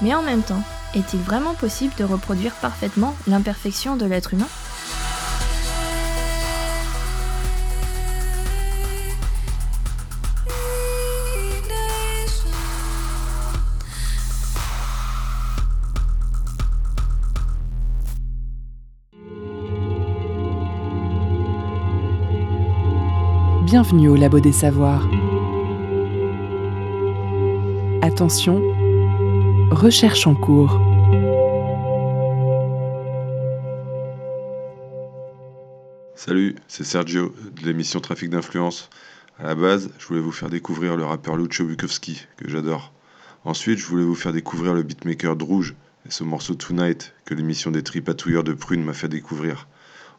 Mais 0.00 0.14
en 0.14 0.22
même 0.22 0.42
temps, 0.42 0.62
est-il 0.94 1.20
vraiment 1.20 1.54
possible 1.54 1.94
de 1.98 2.04
reproduire 2.04 2.54
parfaitement 2.54 3.14
l'imperfection 3.26 3.96
de 3.96 4.06
l'être 4.06 4.34
humain? 4.34 4.48
Bienvenue 23.90 24.10
au 24.10 24.16
Labo 24.16 24.38
des 24.38 24.52
Savoirs. 24.52 25.08
Attention, 28.02 28.60
recherche 29.70 30.26
en 30.26 30.34
cours. 30.34 30.78
Salut, 36.14 36.56
c'est 36.66 36.84
Sergio 36.84 37.34
de 37.58 37.64
l'émission 37.64 38.00
Trafic 38.00 38.28
d'influence. 38.28 38.90
À 39.38 39.44
la 39.44 39.54
base, 39.54 39.88
je 39.98 40.06
voulais 40.06 40.20
vous 40.20 40.32
faire 40.32 40.50
découvrir 40.50 40.94
le 40.94 41.06
rappeur 41.06 41.38
Lucho 41.38 41.64
Bukowski, 41.64 42.26
que 42.36 42.46
j'adore. 42.46 42.92
Ensuite, 43.46 43.78
je 43.78 43.86
voulais 43.86 44.04
vous 44.04 44.14
faire 44.14 44.34
découvrir 44.34 44.74
le 44.74 44.82
beatmaker 44.82 45.34
Drouge 45.34 45.74
et 46.06 46.10
ce 46.10 46.24
morceau 46.24 46.54
Tonight 46.54 47.14
que 47.24 47.32
l'émission 47.32 47.70
des 47.70 47.82
tripatouilleurs 47.82 48.44
de 48.44 48.52
Prune 48.52 48.84
m'a 48.84 48.92
fait 48.92 49.08
découvrir. 49.08 49.66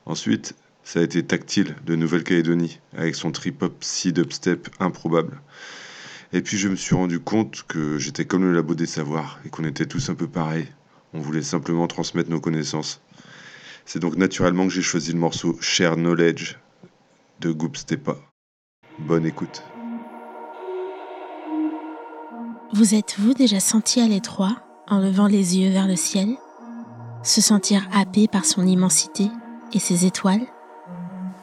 Ensuite, 0.07 0.55
ça 0.91 1.01
a 1.01 1.03
été 1.03 1.21
Tactile 1.21 1.75
de 1.85 1.95
Nouvelle-Calédonie, 1.95 2.79
avec 2.97 3.13
son 3.13 3.31
trip-hop 3.31 3.83
seed 3.83 4.17
upstep 4.17 4.69
improbable. 4.79 5.39
Et 6.33 6.41
puis 6.41 6.57
je 6.57 6.67
me 6.67 6.75
suis 6.75 6.95
rendu 6.95 7.19
compte 7.19 7.63
que 7.67 7.99
j'étais 7.99 8.25
comme 8.25 8.41
le 8.41 8.55
labo 8.55 8.73
des 8.73 8.87
savoirs 8.87 9.39
et 9.45 9.49
qu'on 9.49 9.65
était 9.65 9.85
tous 9.85 10.09
un 10.09 10.15
peu 10.15 10.27
pareils. 10.27 10.67
On 11.13 11.19
voulait 11.19 11.43
simplement 11.43 11.85
transmettre 11.85 12.31
nos 12.31 12.41
connaissances. 12.41 13.01
C'est 13.85 13.99
donc 13.99 14.15
naturellement 14.15 14.65
que 14.65 14.73
j'ai 14.73 14.81
choisi 14.81 15.11
le 15.11 15.19
morceau 15.19 15.55
Share 15.61 15.95
Knowledge 15.95 16.57
de 17.39 17.51
Goop 17.51 17.77
Stepa. 17.77 18.17
Bonne 18.97 19.27
écoute. 19.27 19.61
Vous 22.73 22.95
êtes-vous 22.95 23.35
déjà 23.35 23.59
senti 23.59 24.01
à 24.01 24.07
l'étroit 24.07 24.57
en 24.87 24.97
levant 24.97 25.27
les 25.27 25.59
yeux 25.59 25.69
vers 25.69 25.87
le 25.87 25.95
ciel? 25.95 26.29
Se 27.21 27.41
sentir 27.41 27.87
happé 27.93 28.27
par 28.27 28.45
son 28.45 28.65
immensité 28.65 29.27
et 29.71 29.77
ses 29.77 30.07
étoiles? 30.07 30.47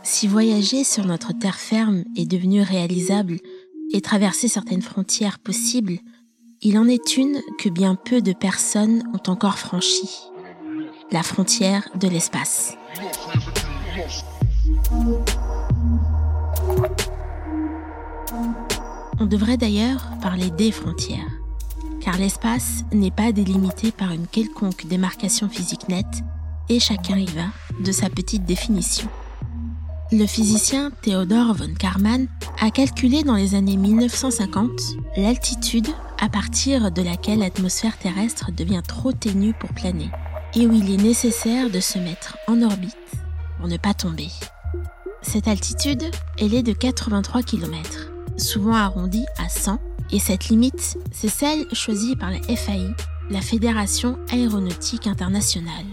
Si 0.06 0.28
voyager 0.28 0.84
sur 0.84 1.04
notre 1.04 1.32
terre 1.32 1.58
ferme 1.58 2.04
est 2.14 2.30
devenu 2.30 2.62
réalisable 2.62 3.38
et 3.92 4.00
traverser 4.00 4.46
certaines 4.46 4.80
frontières 4.80 5.40
possibles, 5.40 5.98
il 6.62 6.78
en 6.78 6.86
est 6.86 7.16
une 7.16 7.40
que 7.58 7.68
bien 7.68 7.96
peu 7.96 8.22
de 8.22 8.32
personnes 8.32 9.02
ont 9.12 9.30
encore 9.30 9.58
franchie. 9.58 10.16
La 11.10 11.24
frontière 11.24 11.88
de 11.96 12.06
l'espace. 12.06 12.74
On 19.18 19.26
devrait 19.26 19.56
d'ailleurs 19.56 20.08
parler 20.22 20.50
des 20.50 20.70
frontières, 20.70 21.32
car 22.00 22.16
l'espace 22.16 22.84
n'est 22.92 23.10
pas 23.10 23.32
délimité 23.32 23.90
par 23.90 24.12
une 24.12 24.28
quelconque 24.28 24.86
démarcation 24.86 25.48
physique 25.48 25.88
nette, 25.88 26.22
et 26.68 26.78
chacun 26.78 27.18
y 27.18 27.26
va 27.26 27.46
de 27.84 27.90
sa 27.90 28.08
petite 28.08 28.44
définition. 28.44 29.08
Le 30.12 30.24
physicien 30.24 30.92
Theodor 31.02 31.54
von 31.54 31.74
Karman 31.74 32.28
a 32.60 32.70
calculé 32.70 33.24
dans 33.24 33.34
les 33.34 33.56
années 33.56 33.76
1950 33.76 34.70
l'altitude 35.16 35.88
à 36.20 36.28
partir 36.28 36.92
de 36.92 37.02
laquelle 37.02 37.40
l'atmosphère 37.40 37.98
terrestre 37.98 38.52
devient 38.52 38.82
trop 38.86 39.10
ténue 39.10 39.52
pour 39.58 39.70
planer 39.70 40.08
et 40.54 40.64
où 40.64 40.72
il 40.72 40.92
est 40.92 41.02
nécessaire 41.02 41.70
de 41.70 41.80
se 41.80 41.98
mettre 41.98 42.38
en 42.46 42.62
orbite 42.62 42.96
pour 43.58 43.66
ne 43.66 43.78
pas 43.78 43.94
tomber. 43.94 44.28
Cette 45.22 45.48
altitude, 45.48 46.04
elle 46.38 46.54
est 46.54 46.62
de 46.62 46.72
83 46.72 47.42
km, 47.42 48.12
souvent 48.36 48.74
arrondie 48.74 49.26
à 49.44 49.48
100, 49.48 49.80
et 50.12 50.20
cette 50.20 50.48
limite, 50.48 50.98
c'est 51.10 51.28
celle 51.28 51.66
choisie 51.74 52.14
par 52.14 52.30
la 52.30 52.40
FAI, 52.42 52.94
la 53.28 53.40
Fédération 53.40 54.20
aéronautique 54.30 55.08
internationale. 55.08 55.84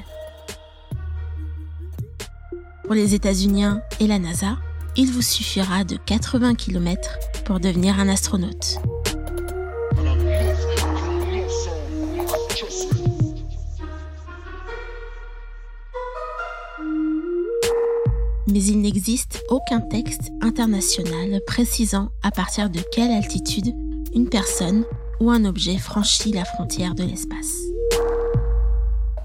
Pour 2.94 3.02
les 3.02 3.16
États-Unis 3.16 3.64
et 4.00 4.06
la 4.06 4.20
NASA, 4.20 4.56
il 4.96 5.12
vous 5.12 5.24
suffira 5.24 5.84
de 5.84 5.98
80 6.06 6.54
km 6.54 7.18
pour 7.44 7.60
devenir 7.60 8.00
un 8.00 8.08
astronaute. 8.08 8.78
Mais 18.48 18.64
il 18.64 18.80
n'existe 18.82 19.44
aucun 19.50 19.80
texte 19.80 20.30
international 20.42 21.42
précisant 21.48 22.12
à 22.22 22.30
partir 22.30 22.70
de 22.70 22.82
quelle 22.92 23.10
altitude 23.10 23.74
une 24.14 24.30
personne 24.30 24.86
ou 25.20 25.32
un 25.32 25.46
objet 25.46 25.80
franchit 25.80 26.32
la 26.32 26.46
frontière 26.46 26.94
de 26.94 27.02
l'espace. 27.02 27.56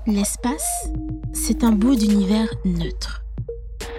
L'espace, 0.07 0.89
c'est 1.35 1.65
un 1.65 1.73
bout 1.73 1.97
d'univers 1.97 2.49
neutre 2.65 3.25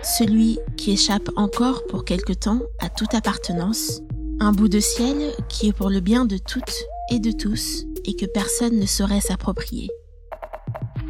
celui 0.03 0.59
qui 0.77 0.91
échappe 0.91 1.29
encore 1.35 1.85
pour 1.87 2.05
quelque 2.05 2.33
temps 2.33 2.61
à 2.79 2.89
toute 2.89 3.13
appartenance, 3.13 4.01
un 4.39 4.51
bout 4.51 4.69
de 4.69 4.79
ciel 4.79 5.33
qui 5.49 5.67
est 5.67 5.73
pour 5.73 5.89
le 5.89 5.99
bien 5.99 6.25
de 6.25 6.37
toutes 6.37 6.83
et 7.11 7.19
de 7.19 7.31
tous 7.31 7.85
et 8.05 8.15
que 8.15 8.25
personne 8.25 8.79
ne 8.79 8.85
saurait 8.85 9.21
s'approprier. 9.21 9.89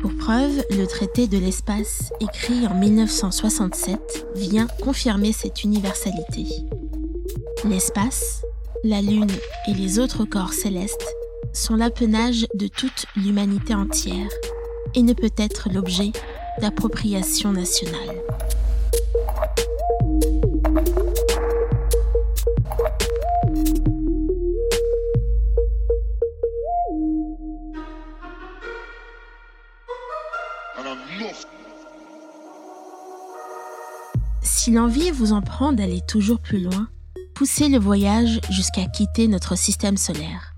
Pour 0.01 0.15
preuve, 0.15 0.63
le 0.71 0.85
traité 0.85 1.27
de 1.27 1.37
l'espace, 1.37 2.11
écrit 2.21 2.65
en 2.65 2.73
1967, 2.73 4.27
vient 4.35 4.67
confirmer 4.81 5.33
cette 5.33 5.63
universalité. 5.63 6.45
L'espace, 7.65 8.43
la 8.83 9.01
Lune 9.01 9.31
et 9.67 9.73
les 9.73 9.99
autres 9.99 10.23
corps 10.23 10.53
célestes 10.53 11.05
sont 11.51 11.75
l'apanage 11.75 12.47
de 12.53 12.67
toute 12.67 13.05
l'humanité 13.17 13.75
entière 13.75 14.29
et 14.95 15.01
ne 15.01 15.13
peut 15.13 15.33
être 15.37 15.69
l'objet 15.73 16.11
d'appropriation 16.61 17.51
nationale. 17.51 18.15
Si 34.69 34.75
l'envie 34.75 35.09
vous 35.09 35.33
en 35.33 35.41
prend 35.41 35.73
d'aller 35.73 35.99
toujours 36.07 36.39
plus 36.39 36.61
loin, 36.61 36.89
poussez 37.33 37.69
le 37.69 37.79
voyage 37.79 38.39
jusqu'à 38.51 38.85
quitter 38.85 39.27
notre 39.27 39.57
système 39.57 39.97
solaire. 39.97 40.53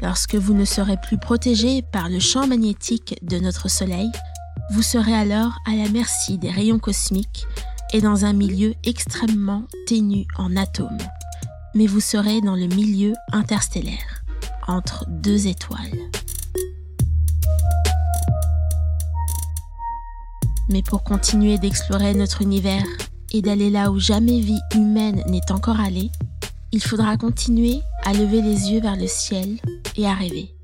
Lorsque 0.00 0.34
vous 0.34 0.54
ne 0.54 0.64
serez 0.64 0.96
plus 0.96 1.18
protégé 1.18 1.80
par 1.80 2.08
le 2.08 2.18
champ 2.18 2.48
magnétique 2.48 3.14
de 3.22 3.38
notre 3.38 3.70
Soleil, 3.70 4.10
vous 4.72 4.82
serez 4.82 5.14
alors 5.14 5.56
à 5.66 5.76
la 5.76 5.88
merci 5.88 6.36
des 6.36 6.50
rayons 6.50 6.80
cosmiques 6.80 7.46
et 7.92 8.00
dans 8.00 8.24
un 8.24 8.32
milieu 8.32 8.74
extrêmement 8.82 9.62
ténu 9.86 10.26
en 10.36 10.56
atomes. 10.56 10.98
Mais 11.76 11.86
vous 11.86 12.00
serez 12.00 12.40
dans 12.40 12.56
le 12.56 12.66
milieu 12.66 13.12
interstellaire, 13.30 14.24
entre 14.66 15.06
deux 15.08 15.46
étoiles. 15.46 16.10
Mais 20.68 20.82
pour 20.82 21.04
continuer 21.04 21.56
d'explorer 21.58 22.14
notre 22.14 22.42
univers 22.42 22.82
et 23.34 23.42
d'aller 23.42 23.68
là 23.68 23.90
où 23.90 23.98
jamais 23.98 24.38
vie 24.38 24.60
humaine 24.76 25.24
n'est 25.26 25.50
encore 25.50 25.80
allée, 25.80 26.10
il 26.70 26.80
faudra 26.80 27.16
continuer 27.16 27.80
à 28.04 28.12
lever 28.12 28.40
les 28.40 28.70
yeux 28.70 28.80
vers 28.80 28.94
le 28.96 29.08
ciel 29.08 29.58
et 29.96 30.06
à 30.06 30.14
rêver 30.14 30.54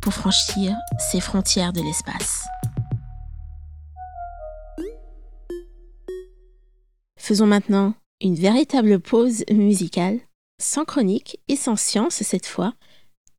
pour 0.00 0.12
franchir 0.12 0.74
ces 0.98 1.20
frontières 1.20 1.72
de 1.72 1.80
l'espace. 1.80 2.44
Faisons 7.16 7.46
maintenant 7.46 7.94
une 8.20 8.34
véritable 8.34 8.98
pause 8.98 9.44
musicale, 9.50 10.18
sans 10.60 10.84
chronique 10.84 11.38
et 11.46 11.56
sans 11.56 11.76
science 11.76 12.22
cette 12.22 12.46
fois, 12.46 12.74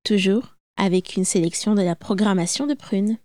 toujours 0.05 0.55
avec 0.77 1.17
une 1.17 1.25
sélection 1.25 1.75
de 1.75 1.81
la 1.81 1.95
programmation 1.97 2.67
de 2.67 2.73
Prune. 2.73 3.17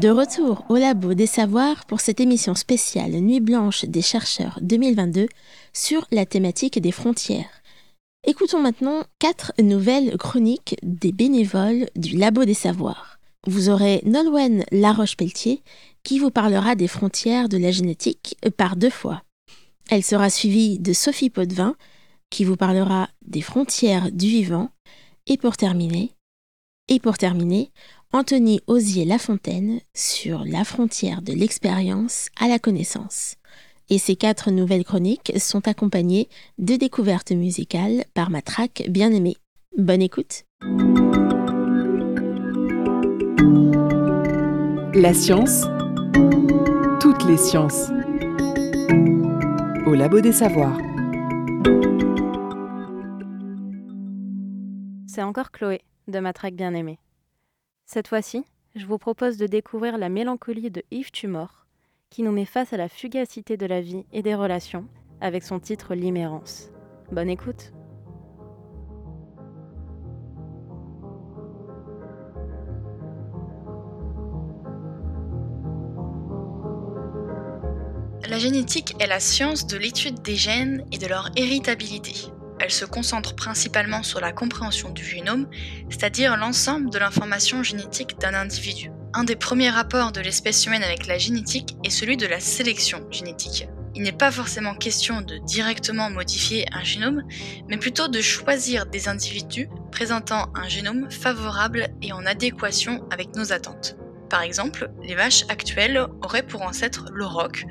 De 0.00 0.08
retour 0.08 0.64
au 0.70 0.76
labo 0.76 1.12
des 1.12 1.26
savoirs 1.26 1.84
pour 1.84 2.00
cette 2.00 2.20
émission 2.20 2.54
spéciale 2.54 3.10
Nuit 3.20 3.40
blanche 3.40 3.84
des 3.84 4.00
chercheurs 4.00 4.58
2022 4.62 5.26
sur 5.74 6.06
la 6.10 6.24
thématique 6.24 6.80
des 6.80 6.90
frontières. 6.90 7.60
Écoutons 8.26 8.62
maintenant 8.62 9.04
quatre 9.18 9.52
nouvelles 9.58 10.16
chroniques 10.16 10.76
des 10.82 11.12
bénévoles 11.12 11.90
du 11.96 12.16
labo 12.16 12.46
des 12.46 12.54
savoirs. 12.54 13.18
Vous 13.46 13.68
aurez 13.68 14.00
Nolwenn 14.06 14.64
Laroche-Pelletier 14.72 15.62
qui 16.02 16.18
vous 16.18 16.30
parlera 16.30 16.76
des 16.76 16.88
frontières 16.88 17.50
de 17.50 17.58
la 17.58 17.70
génétique 17.70 18.38
par 18.56 18.76
deux 18.76 18.88
fois. 18.88 19.22
Elle 19.90 20.02
sera 20.02 20.30
suivie 20.30 20.78
de 20.78 20.94
Sophie 20.94 21.28
Potvin 21.28 21.76
qui 22.30 22.44
vous 22.44 22.56
parlera 22.56 23.10
des 23.26 23.42
frontières 23.42 24.10
du 24.10 24.28
vivant. 24.28 24.70
Et 25.26 25.36
pour 25.36 25.58
terminer, 25.58 26.14
et 26.90 26.98
pour 26.98 27.16
terminer, 27.16 27.70
Anthony 28.12 28.60
Osier-Lafontaine 28.66 29.78
sur 29.94 30.42
la 30.44 30.64
frontière 30.64 31.22
de 31.22 31.32
l'expérience 31.32 32.28
à 32.40 32.48
la 32.48 32.58
connaissance. 32.58 33.36
Et 33.88 33.98
ces 33.98 34.16
quatre 34.16 34.50
nouvelles 34.50 34.84
chroniques 34.84 35.32
sont 35.38 35.68
accompagnées 35.68 36.28
de 36.58 36.74
découvertes 36.74 37.30
musicales 37.30 38.04
par 38.12 38.30
ma 38.30 38.42
track 38.42 38.82
bien 38.88 39.12
aimée. 39.12 39.36
Bonne 39.78 40.02
écoute! 40.02 40.42
La 44.92 45.14
science, 45.14 45.66
toutes 47.00 47.24
les 47.28 47.36
sciences. 47.36 47.90
Au 49.86 49.94
Labo 49.94 50.20
des 50.20 50.32
Savoirs. 50.32 50.78
C'est 55.06 55.22
encore 55.22 55.52
Chloé, 55.52 55.82
de 56.08 56.18
ma 56.18 56.32
track 56.32 56.54
bien 56.54 56.74
aimée. 56.74 56.98
Cette 57.92 58.06
fois-ci, 58.06 58.44
je 58.76 58.86
vous 58.86 58.98
propose 58.98 59.36
de 59.36 59.48
découvrir 59.48 59.98
la 59.98 60.08
mélancolie 60.08 60.70
de 60.70 60.84
Yves 60.92 61.10
Tumor, 61.10 61.66
qui 62.08 62.22
nous 62.22 62.30
met 62.30 62.44
face 62.44 62.72
à 62.72 62.76
la 62.76 62.88
fugacité 62.88 63.56
de 63.56 63.66
la 63.66 63.80
vie 63.80 64.04
et 64.12 64.22
des 64.22 64.36
relations 64.36 64.86
avec 65.20 65.42
son 65.42 65.58
titre 65.58 65.96
Limérance. 65.96 66.70
Bonne 67.10 67.28
écoute! 67.28 67.72
La 78.28 78.38
génétique 78.38 78.94
est 79.00 79.08
la 79.08 79.18
science 79.18 79.66
de 79.66 79.76
l'étude 79.76 80.22
des 80.22 80.36
gènes 80.36 80.86
et 80.92 80.98
de 80.98 81.08
leur 81.08 81.30
héritabilité. 81.34 82.30
Elle 82.60 82.70
se 82.70 82.84
concentre 82.84 83.34
principalement 83.34 84.02
sur 84.02 84.20
la 84.20 84.32
compréhension 84.32 84.90
du 84.90 85.02
génome, 85.02 85.48
c'est-à-dire 85.88 86.36
l'ensemble 86.36 86.90
de 86.90 86.98
l'information 86.98 87.62
génétique 87.62 88.20
d'un 88.20 88.34
individu. 88.34 88.90
Un 89.14 89.24
des 89.24 89.34
premiers 89.34 89.70
rapports 89.70 90.12
de 90.12 90.20
l'espèce 90.20 90.66
humaine 90.66 90.84
avec 90.84 91.06
la 91.06 91.16
génétique 91.16 91.74
est 91.84 91.90
celui 91.90 92.18
de 92.18 92.26
la 92.26 92.38
sélection 92.38 93.10
génétique. 93.10 93.66
Il 93.94 94.02
n'est 94.02 94.12
pas 94.12 94.30
forcément 94.30 94.74
question 94.74 95.22
de 95.22 95.38
directement 95.38 96.10
modifier 96.10 96.66
un 96.72 96.84
génome, 96.84 97.24
mais 97.66 97.78
plutôt 97.78 98.08
de 98.08 98.20
choisir 98.20 98.84
des 98.84 99.08
individus 99.08 99.68
présentant 99.90 100.52
un 100.54 100.68
génome 100.68 101.10
favorable 101.10 101.88
et 102.02 102.12
en 102.12 102.26
adéquation 102.26 103.08
avec 103.10 103.34
nos 103.34 103.52
attentes. 103.52 103.96
Par 104.28 104.42
exemple, 104.42 104.92
les 105.02 105.16
vaches 105.16 105.44
actuelles 105.48 106.06
auraient 106.22 106.46
pour 106.46 106.62
ancêtre 106.62 107.06
le 107.12 107.26
roc, 107.26 107.64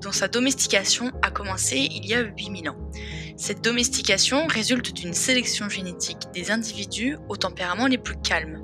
dont 0.00 0.12
sa 0.12 0.28
domestication 0.28 1.12
a 1.20 1.30
commencé 1.30 1.76
il 1.78 2.06
y 2.06 2.14
a 2.14 2.22
8000 2.22 2.70
ans. 2.70 2.90
Cette 3.38 3.62
domestication 3.62 4.46
résulte 4.46 4.94
d'une 4.94 5.12
sélection 5.12 5.68
génétique 5.68 6.28
des 6.32 6.50
individus 6.50 7.18
aux 7.28 7.36
tempéraments 7.36 7.86
les 7.86 7.98
plus 7.98 8.16
calmes. 8.16 8.62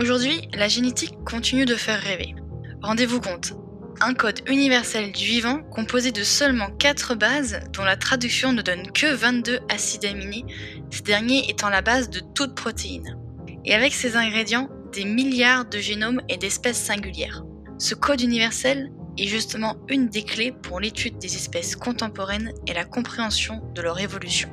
Aujourd'hui, 0.00 0.48
la 0.52 0.66
génétique 0.66 1.14
continue 1.24 1.64
de 1.64 1.76
faire 1.76 2.00
rêver. 2.00 2.34
Rendez-vous 2.82 3.20
compte, 3.20 3.52
un 4.00 4.14
code 4.14 4.40
universel 4.48 5.12
du 5.12 5.24
vivant 5.24 5.62
composé 5.62 6.10
de 6.10 6.24
seulement 6.24 6.70
4 6.78 7.14
bases 7.14 7.60
dont 7.72 7.84
la 7.84 7.96
traduction 7.96 8.52
ne 8.52 8.62
donne 8.62 8.90
que 8.90 9.14
22 9.14 9.60
acides 9.68 10.06
aminés, 10.06 10.44
ces 10.90 11.02
derniers 11.02 11.48
étant 11.48 11.68
la 11.68 11.82
base 11.82 12.10
de 12.10 12.20
toute 12.34 12.56
protéine. 12.56 13.16
Et 13.64 13.74
avec 13.74 13.92
ces 13.92 14.16
ingrédients, 14.16 14.68
des 14.92 15.04
milliards 15.04 15.66
de 15.66 15.78
génomes 15.78 16.20
et 16.28 16.36
d'espèces 16.36 16.82
singulières. 16.82 17.44
Ce 17.78 17.94
code 17.94 18.20
universel 18.20 18.90
est 19.18 19.26
justement 19.26 19.76
une 19.88 20.08
des 20.08 20.24
clés 20.24 20.52
pour 20.52 20.80
l'étude 20.80 21.18
des 21.18 21.34
espèces 21.34 21.76
contemporaines 21.76 22.52
et 22.66 22.72
la 22.72 22.84
compréhension 22.84 23.62
de 23.74 23.82
leur 23.82 24.00
évolution. 24.00 24.50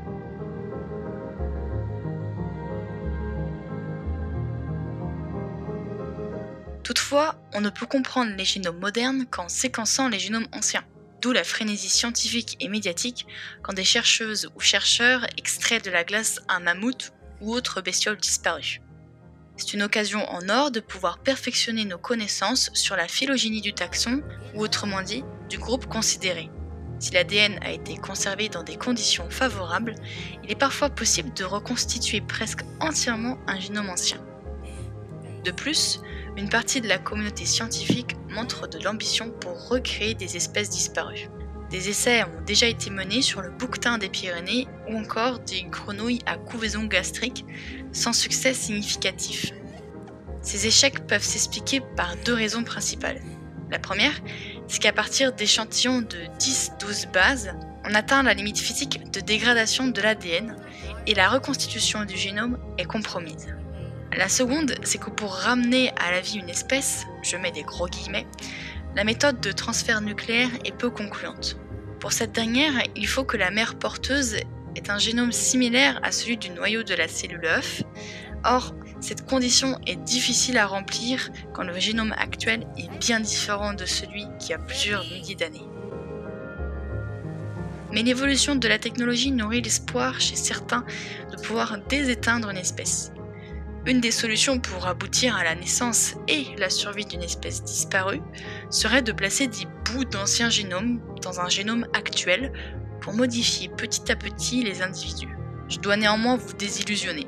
Toutefois, 6.83 7.35
on 7.53 7.61
ne 7.61 7.69
peut 7.69 7.85
comprendre 7.85 8.33
les 8.35 8.45
génomes 8.45 8.79
modernes 8.79 9.25
qu'en 9.29 9.47
séquençant 9.47 10.09
les 10.09 10.17
génomes 10.17 10.47
anciens, 10.51 10.83
d'où 11.21 11.31
la 11.31 11.43
frénésie 11.43 11.89
scientifique 11.89 12.57
et 12.59 12.67
médiatique 12.67 13.27
quand 13.61 13.73
des 13.73 13.83
chercheuses 13.83 14.49
ou 14.55 14.59
chercheurs 14.59 15.25
extraient 15.37 15.79
de 15.79 15.91
la 15.91 16.03
glace 16.03 16.39
un 16.47 16.59
mammouth 16.59 17.11
ou 17.41 17.53
autre 17.53 17.81
bestiole 17.81 18.17
disparue. 18.17 18.81
C'est 19.59 19.73
une 19.73 19.81
occasion 19.81 20.25
en 20.29 20.47
or 20.47 20.71
de 20.71 20.79
pouvoir 20.79 21.19
perfectionner 21.19 21.83
nos 21.83 21.97
connaissances 21.97 22.71
sur 22.73 22.95
la 22.95 23.09
phylogénie 23.09 23.59
du 23.59 23.73
taxon, 23.73 24.23
ou 24.55 24.61
autrement 24.61 25.01
dit, 25.01 25.25
du 25.49 25.57
groupe 25.57 25.85
considéré. 25.85 26.49
Si 26.99 27.11
l'ADN 27.11 27.59
a 27.61 27.71
été 27.71 27.97
conservé 27.97 28.47
dans 28.47 28.63
des 28.63 28.77
conditions 28.77 29.29
favorables, 29.29 29.95
il 30.45 30.49
est 30.49 30.55
parfois 30.55 30.89
possible 30.89 31.33
de 31.33 31.43
reconstituer 31.43 32.21
presque 32.21 32.61
entièrement 32.79 33.37
un 33.47 33.59
génome 33.59 33.89
ancien. 33.89 34.25
De 35.43 35.51
plus, 35.51 35.99
une 36.37 36.47
partie 36.47 36.79
de 36.79 36.87
la 36.87 36.97
communauté 36.97 37.45
scientifique 37.45 38.15
montre 38.29 38.65
de 38.69 38.81
l'ambition 38.81 39.29
pour 39.29 39.67
recréer 39.67 40.13
des 40.13 40.37
espèces 40.37 40.69
disparues. 40.69 41.27
Des 41.69 41.89
essais 41.89 42.23
ont 42.23 42.41
déjà 42.45 42.65
été 42.65 42.89
menés 42.89 43.21
sur 43.21 43.41
le 43.41 43.51
bouquetin 43.51 43.99
des 43.99 44.09
Pyrénées 44.09 44.67
ou 44.89 44.97
encore 44.97 45.39
des 45.39 45.63
grenouilles 45.63 46.21
à 46.25 46.35
couvaison 46.35 46.85
gastrique, 46.85 47.45
sans 47.91 48.13
succès 48.13 48.53
significatif. 48.55 49.51
Ces 50.41 50.65
échecs 50.65 51.05
peuvent 51.05 51.23
s'expliquer 51.23 51.81
par 51.95 52.15
deux 52.25 52.33
raisons 52.33 52.63
principales. 52.63 53.21
La 53.69 53.77
première, 53.77 54.19
c'est 54.67 54.81
qu'à 54.81 54.93
partir 54.93 55.31
d'échantillons 55.31 56.01
de 56.01 56.17
10-12 56.39 57.11
bases, 57.11 57.51
on 57.85 57.93
atteint 57.93 58.23
la 58.23 58.33
limite 58.33 58.57
physique 58.57 59.11
de 59.11 59.19
dégradation 59.19 59.87
de 59.87 60.01
l'ADN 60.01 60.55
et 61.05 61.13
la 61.13 61.29
reconstitution 61.29 62.03
du 62.03 62.17
génome 62.17 62.57
est 62.79 62.85
compromise. 62.85 63.47
La 64.17 64.27
seconde, 64.27 64.73
c'est 64.83 64.97
que 64.97 65.11
pour 65.11 65.35
ramener 65.35 65.91
à 65.99 66.11
la 66.11 66.19
vie 66.19 66.39
une 66.39 66.49
espèce, 66.49 67.05
je 67.21 67.37
mets 67.37 67.51
des 67.51 67.61
gros 67.61 67.87
guillemets, 67.87 68.25
la 68.95 69.03
méthode 69.03 69.39
de 69.39 69.51
transfert 69.51 70.01
nucléaire 70.01 70.49
est 70.65 70.75
peu 70.75 70.89
concluante. 70.89 71.57
Pour 71.99 72.11
cette 72.11 72.31
dernière, 72.31 72.73
il 72.95 73.07
faut 73.07 73.23
que 73.23 73.37
la 73.37 73.51
mère 73.51 73.75
porteuse 73.75 74.35
ait 74.35 74.89
un 74.89 74.97
génome 74.97 75.31
similaire 75.31 75.99
à 76.03 76.11
celui 76.11 76.37
du 76.37 76.49
noyau 76.49 76.83
de 76.83 76.93
la 76.93 77.07
cellule 77.07 77.45
œuf. 77.45 77.83
Or, 78.43 78.73
cette 78.99 79.25
condition 79.25 79.77
est 79.85 80.01
difficile 80.03 80.57
à 80.57 80.65
remplir 80.65 81.29
quand 81.53 81.63
le 81.63 81.77
génome 81.79 82.13
actuel 82.17 82.65
est 82.77 82.89
bien 82.99 83.19
différent 83.19 83.73
de 83.73 83.85
celui 83.85 84.25
qui 84.39 84.53
a 84.53 84.57
plusieurs 84.57 85.03
milliers 85.03 85.35
d'années. 85.35 85.67
Mais 87.91 88.03
l'évolution 88.03 88.55
de 88.55 88.67
la 88.67 88.79
technologie 88.79 89.31
nourrit 89.31 89.61
l'espoir 89.61 90.19
chez 90.19 90.35
certains 90.35 90.85
de 91.31 91.41
pouvoir 91.41 91.77
déséteindre 91.89 92.49
une 92.49 92.57
espèce. 92.57 93.11
Une 93.85 94.01
des 94.01 94.11
solutions 94.11 94.59
pour 94.59 94.87
aboutir 94.87 95.35
à 95.35 95.43
la 95.43 95.55
naissance 95.55 96.15
et 96.27 96.45
la 96.57 96.69
survie 96.69 97.05
d'une 97.05 97.23
espèce 97.23 97.63
disparue 97.63 98.21
serait 98.69 99.01
de 99.01 99.13
placer 99.13 99.47
des 99.47 99.65
bouts 99.85 100.05
d'anciens 100.05 100.49
génomes 100.49 101.01
dans 101.21 101.39
un 101.39 101.49
génome 101.49 101.87
actuel 101.93 102.51
pour 103.01 103.13
modifier 103.13 103.69
petit 103.69 104.11
à 104.11 104.15
petit 104.15 104.63
les 104.63 104.81
individus. 104.81 105.29
Je 105.69 105.79
dois 105.79 105.95
néanmoins 105.95 106.35
vous 106.35 106.53
désillusionner. 106.53 107.27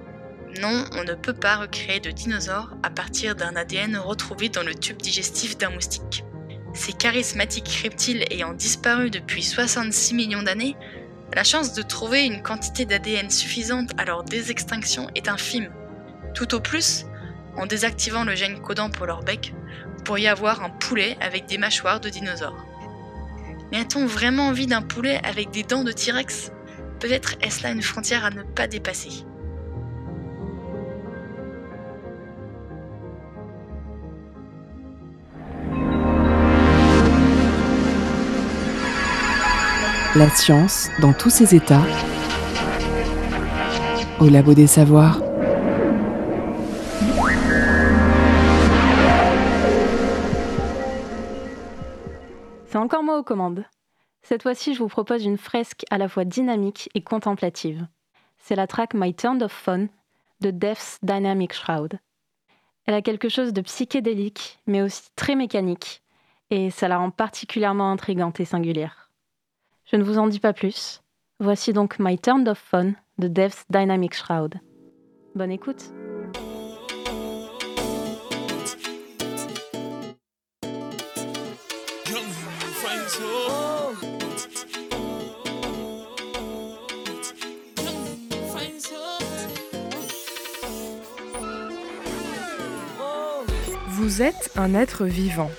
Non, 0.60 0.86
on 0.94 1.06
ne 1.06 1.14
peut 1.14 1.34
pas 1.34 1.56
recréer 1.56 2.02
de 2.02 2.12
dinosaures 2.12 2.76
à 2.84 2.90
partir 2.90 3.36
d'un 3.36 3.56
ADN 3.56 3.96
retrouvé 3.96 4.50
dans 4.50 4.64
le 4.64 4.76
tube 4.76 4.98
digestif 4.98 5.58
d'un 5.58 5.70
moustique. 5.70 6.26
Ces 6.74 6.94
charismatiques 6.94 7.80
reptiles 7.84 8.26
ayant 8.30 8.54
disparu 8.54 9.10
depuis 9.10 9.44
66 9.44 10.14
millions 10.14 10.44
d'années, 10.44 10.76
la 11.34 11.46
chance 11.46 11.74
de 11.74 11.82
trouver 11.82 12.26
une 12.26 12.44
quantité 12.44 12.86
d'ADN 12.86 13.30
suffisante 13.30 13.92
à 13.98 14.04
leur 14.04 14.24
désextinction 14.26 15.08
est 15.16 15.30
infime. 15.30 15.70
Tout 16.34 16.56
au 16.56 16.60
plus, 16.60 17.06
en 17.58 17.66
désactivant 17.66 18.24
le 18.24 18.36
gène 18.36 18.60
codant 18.62 18.90
pour 18.90 19.06
leur 19.06 19.24
bec, 19.24 19.54
vous 19.98 20.04
pourriez 20.04 20.30
avoir 20.30 20.64
un 20.64 20.70
poulet 20.70 21.18
avec 21.22 21.46
des 21.46 21.58
mâchoires 21.58 22.00
de 22.00 22.10
dinosaures. 22.10 22.66
Mais 23.72 23.80
a-t-on 23.80 24.06
vraiment 24.06 24.48
envie 24.48 24.68
d'un 24.68 24.82
poulet 24.82 25.20
avec 25.24 25.52
des 25.52 25.64
dents 25.64 25.84
de 25.84 25.92
T-Rex? 25.92 26.52
Peut-être 27.00 27.36
est-ce 27.42 27.64
là 27.64 27.72
une 27.72 27.82
frontière 27.82 28.26
à 28.26 28.30
ne 28.30 28.44
pas 28.44 28.68
dépasser. 28.68 29.26
La 40.14 40.30
science 40.30 40.90
dans 41.00 41.14
tous 41.14 41.30
ses 41.30 41.56
états. 41.56 41.86
Au 44.20 44.28
labo 44.28 44.54
des 44.54 44.68
savoirs. 44.68 45.21
C'est 52.72 52.78
encore 52.78 53.04
moi 53.04 53.20
aux 53.20 53.24
commandes. 53.24 53.66
Cette 54.22 54.44
fois-ci, 54.44 54.74
je 54.74 54.80
vous 54.80 54.88
propose 54.88 55.26
une 55.26 55.38
fresque 55.38 55.84
à 55.90 55.98
la 55.98 56.08
fois 56.08 56.24
dynamique 56.24 56.90
et 56.96 57.02
contemplative. 57.02 57.86
C'est 58.38 58.56
la 58.56 58.66
track 58.66 58.94
My 58.94 59.14
Turn 59.14 59.44
of 59.44 59.52
Fun 59.52 59.88
de 60.40 60.52
Death's 60.52 60.98
Dynamic 61.04 61.52
Shroud. 61.52 62.00
Elle 62.86 62.94
a 62.94 63.02
quelque 63.02 63.28
chose 63.28 63.52
de 63.52 63.60
psychédélique, 63.60 64.58
mais 64.68 64.82
aussi 64.82 65.10
très 65.18 65.36
mécanique, 65.36 66.02
et 66.50 66.70
ça 66.70 66.88
la 66.88 66.98
rend 66.98 67.12
particulièrement 67.12 67.92
intrigante 67.92 68.40
et 68.40 68.46
singulière. 68.46 69.12
Je 69.84 69.98
ne 69.98 70.04
vous 70.04 70.18
en 70.18 70.28
dis 70.28 70.40
pas 70.40 70.54
plus. 70.54 71.02
Voici 71.42 71.74
donc 71.74 72.00
My 72.00 72.18
Turn 72.18 72.48
of 72.48 72.58
Fun 72.58 72.94
de 73.18 73.28
Death's 73.28 73.66
Dynamic 73.70 74.16
Shroud. 74.16 74.62
Bonne 75.36 75.52
écoute! 75.52 75.92
Vous 94.12 94.22
êtes 94.22 94.52
un 94.58 94.76
être 94.76 95.06
vivant. 95.06 95.50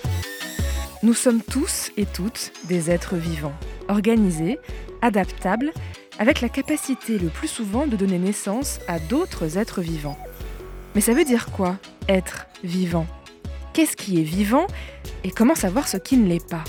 Nous 1.01 1.15
sommes 1.15 1.41
tous 1.41 1.89
et 1.97 2.05
toutes 2.05 2.51
des 2.65 2.91
êtres 2.91 3.15
vivants, 3.15 3.55
organisés, 3.87 4.59
adaptables, 5.01 5.73
avec 6.19 6.39
la 6.39 6.49
capacité 6.49 7.17
le 7.17 7.29
plus 7.29 7.47
souvent 7.47 7.87
de 7.87 7.95
donner 7.95 8.19
naissance 8.19 8.77
à 8.87 8.99
d'autres 8.99 9.57
êtres 9.57 9.81
vivants. 9.81 10.19
Mais 10.93 11.01
ça 11.01 11.15
veut 11.15 11.25
dire 11.25 11.47
quoi, 11.47 11.77
être 12.07 12.45
vivant? 12.63 13.07
Qu'est-ce 13.73 13.97
qui 13.97 14.21
est 14.21 14.23
vivant 14.23 14.67
et 15.23 15.31
comment 15.31 15.55
savoir 15.55 15.87
ce 15.87 15.97
qui 15.97 16.15
ne 16.15 16.29
l'est 16.29 16.47
pas? 16.47 16.63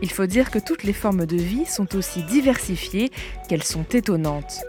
Il 0.00 0.10
faut 0.10 0.24
dire 0.24 0.50
que 0.50 0.58
toutes 0.58 0.84
les 0.84 0.94
formes 0.94 1.26
de 1.26 1.36
vie 1.36 1.66
sont 1.66 1.94
aussi 1.96 2.22
diversifiées 2.22 3.12
qu'elles 3.50 3.62
sont 3.62 3.84
étonnantes. 3.92 4.62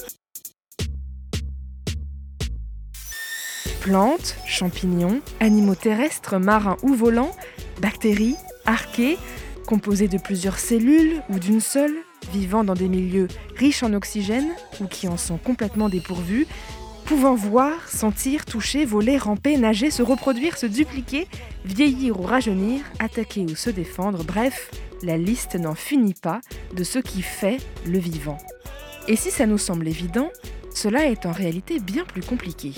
Plantes, 3.81 4.35
champignons, 4.45 5.21
animaux 5.39 5.73
terrestres, 5.73 6.37
marins 6.37 6.77
ou 6.83 6.93
volants, 6.93 7.31
bactéries, 7.81 8.35
archées, 8.67 9.17
composées 9.65 10.07
de 10.07 10.19
plusieurs 10.19 10.59
cellules 10.59 11.23
ou 11.29 11.39
d'une 11.39 11.61
seule, 11.61 11.95
vivant 12.31 12.63
dans 12.63 12.75
des 12.75 12.87
milieux 12.87 13.27
riches 13.55 13.81
en 13.81 13.93
oxygène 13.93 14.49
ou 14.81 14.85
qui 14.85 15.07
en 15.07 15.17
sont 15.17 15.37
complètement 15.37 15.89
dépourvus, 15.89 16.45
pouvant 17.05 17.33
voir, 17.33 17.89
sentir, 17.89 18.45
toucher, 18.45 18.85
voler, 18.85 19.17
ramper, 19.17 19.57
nager, 19.57 19.89
se 19.89 20.03
reproduire, 20.03 20.57
se 20.57 20.67
dupliquer, 20.67 21.27
vieillir 21.65 22.19
ou 22.19 22.23
rajeunir, 22.23 22.83
attaquer 22.99 23.45
ou 23.49 23.55
se 23.55 23.71
défendre, 23.71 24.23
bref, 24.23 24.69
la 25.01 25.17
liste 25.17 25.55
n'en 25.55 25.73
finit 25.73 26.13
pas 26.13 26.41
de 26.75 26.83
ce 26.83 26.99
qui 26.99 27.23
fait 27.23 27.57
le 27.87 27.97
vivant. 27.97 28.37
Et 29.07 29.15
si 29.15 29.31
ça 29.31 29.47
nous 29.47 29.57
semble 29.57 29.87
évident, 29.87 30.29
cela 30.71 31.07
est 31.07 31.25
en 31.25 31.31
réalité 31.31 31.79
bien 31.79 32.05
plus 32.05 32.21
compliqué. 32.21 32.73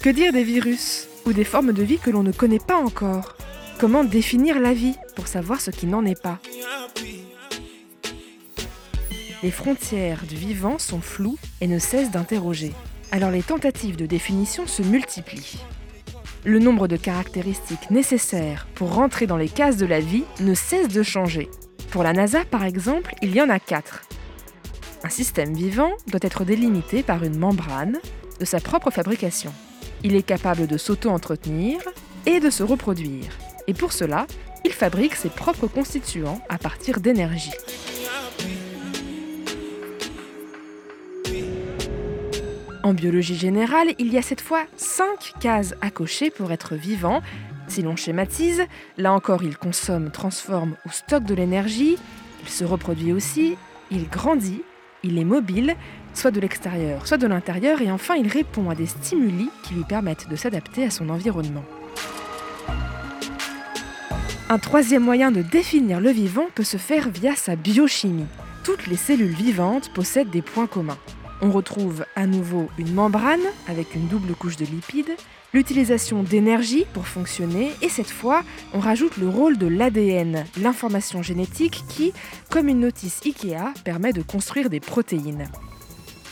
Que 0.00 0.10
dire 0.10 0.32
des 0.32 0.44
virus 0.44 1.08
ou 1.26 1.32
des 1.32 1.42
formes 1.42 1.72
de 1.72 1.82
vie 1.82 1.98
que 1.98 2.10
l'on 2.10 2.22
ne 2.22 2.30
connaît 2.30 2.60
pas 2.60 2.76
encore? 2.76 3.36
Comment 3.80 4.04
définir 4.04 4.60
la 4.60 4.72
vie 4.72 4.94
pour 5.16 5.26
savoir 5.26 5.60
ce 5.60 5.72
qui 5.72 5.86
n'en 5.86 6.04
est 6.04 6.20
pas? 6.20 6.38
Les 9.42 9.50
frontières 9.50 10.22
du 10.24 10.36
vivant 10.36 10.78
sont 10.78 11.00
floues 11.00 11.36
et 11.60 11.66
ne 11.66 11.80
cessent 11.80 12.12
d'interroger. 12.12 12.72
Alors 13.10 13.32
les 13.32 13.42
tentatives 13.42 13.96
de 13.96 14.06
définition 14.06 14.68
se 14.68 14.82
multiplient. 14.82 15.58
Le 16.44 16.60
nombre 16.60 16.86
de 16.86 16.96
caractéristiques 16.96 17.90
nécessaires 17.90 18.68
pour 18.76 18.94
rentrer 18.94 19.26
dans 19.26 19.36
les 19.36 19.48
cases 19.48 19.78
de 19.78 19.86
la 19.86 19.98
vie 19.98 20.24
ne 20.38 20.54
cesse 20.54 20.88
de 20.88 21.02
changer. 21.02 21.48
Pour 21.90 22.04
la 22.04 22.12
NASA, 22.12 22.44
par 22.44 22.64
exemple, 22.64 23.16
il 23.20 23.34
y 23.34 23.42
en 23.42 23.50
a 23.50 23.58
quatre. 23.58 24.04
Un 25.02 25.08
système 25.08 25.54
vivant 25.54 25.90
doit 26.06 26.20
être 26.22 26.44
délimité 26.44 27.02
par 27.02 27.24
une 27.24 27.36
membrane 27.36 27.98
de 28.38 28.44
sa 28.44 28.60
propre 28.60 28.92
fabrication. 28.92 29.52
Il 30.04 30.14
est 30.14 30.22
capable 30.22 30.66
de 30.66 30.76
s'auto-entretenir 30.76 31.80
et 32.24 32.40
de 32.40 32.50
se 32.50 32.62
reproduire. 32.62 33.36
Et 33.66 33.74
pour 33.74 33.92
cela, 33.92 34.26
il 34.64 34.72
fabrique 34.72 35.14
ses 35.14 35.28
propres 35.28 35.66
constituants 35.66 36.40
à 36.48 36.58
partir 36.58 37.00
d'énergie. 37.00 37.52
En 42.84 42.94
biologie 42.94 43.36
générale, 43.36 43.88
il 43.98 44.12
y 44.12 44.18
a 44.18 44.22
cette 44.22 44.40
fois 44.40 44.64
5 44.76 45.34
cases 45.40 45.74
à 45.82 45.90
cocher 45.90 46.30
pour 46.30 46.52
être 46.52 46.74
vivant. 46.74 47.20
Si 47.66 47.82
l'on 47.82 47.96
schématise, 47.96 48.62
là 48.96 49.12
encore 49.12 49.42
il 49.42 49.58
consomme, 49.58 50.10
transforme 50.10 50.76
ou 50.86 50.90
stocke 50.90 51.24
de 51.24 51.34
l'énergie, 51.34 51.98
il 52.42 52.48
se 52.48 52.64
reproduit 52.64 53.12
aussi, 53.12 53.56
il 53.90 54.08
grandit, 54.08 54.62
il 55.02 55.18
est 55.18 55.24
mobile, 55.24 55.76
soit 56.18 56.32
de 56.32 56.40
l'extérieur, 56.40 57.06
soit 57.06 57.16
de 57.16 57.28
l'intérieur, 57.28 57.80
et 57.80 57.92
enfin 57.92 58.16
il 58.16 58.26
répond 58.26 58.70
à 58.70 58.74
des 58.74 58.86
stimuli 58.86 59.50
qui 59.62 59.74
lui 59.74 59.84
permettent 59.84 60.28
de 60.28 60.36
s'adapter 60.36 60.84
à 60.84 60.90
son 60.90 61.08
environnement. 61.10 61.64
Un 64.50 64.58
troisième 64.58 65.04
moyen 65.04 65.30
de 65.30 65.42
définir 65.42 66.00
le 66.00 66.10
vivant 66.10 66.46
peut 66.54 66.64
se 66.64 66.76
faire 66.76 67.08
via 67.08 67.36
sa 67.36 67.54
biochimie. 67.54 68.26
Toutes 68.64 68.86
les 68.88 68.96
cellules 68.96 69.34
vivantes 69.34 69.92
possèdent 69.92 70.30
des 70.30 70.42
points 70.42 70.66
communs. 70.66 70.98
On 71.40 71.52
retrouve 71.52 72.04
à 72.16 72.26
nouveau 72.26 72.68
une 72.78 72.92
membrane 72.92 73.46
avec 73.68 73.94
une 73.94 74.08
double 74.08 74.34
couche 74.34 74.56
de 74.56 74.64
lipides, 74.64 75.14
l'utilisation 75.54 76.24
d'énergie 76.24 76.84
pour 76.94 77.06
fonctionner, 77.06 77.70
et 77.80 77.88
cette 77.88 78.10
fois, 78.10 78.42
on 78.74 78.80
rajoute 78.80 79.18
le 79.18 79.28
rôle 79.28 79.56
de 79.56 79.68
l'ADN, 79.68 80.44
l'information 80.60 81.22
génétique 81.22 81.84
qui, 81.88 82.12
comme 82.50 82.68
une 82.68 82.80
notice 82.80 83.20
IKEA, 83.24 83.72
permet 83.84 84.12
de 84.12 84.22
construire 84.22 84.68
des 84.68 84.80
protéines. 84.80 85.48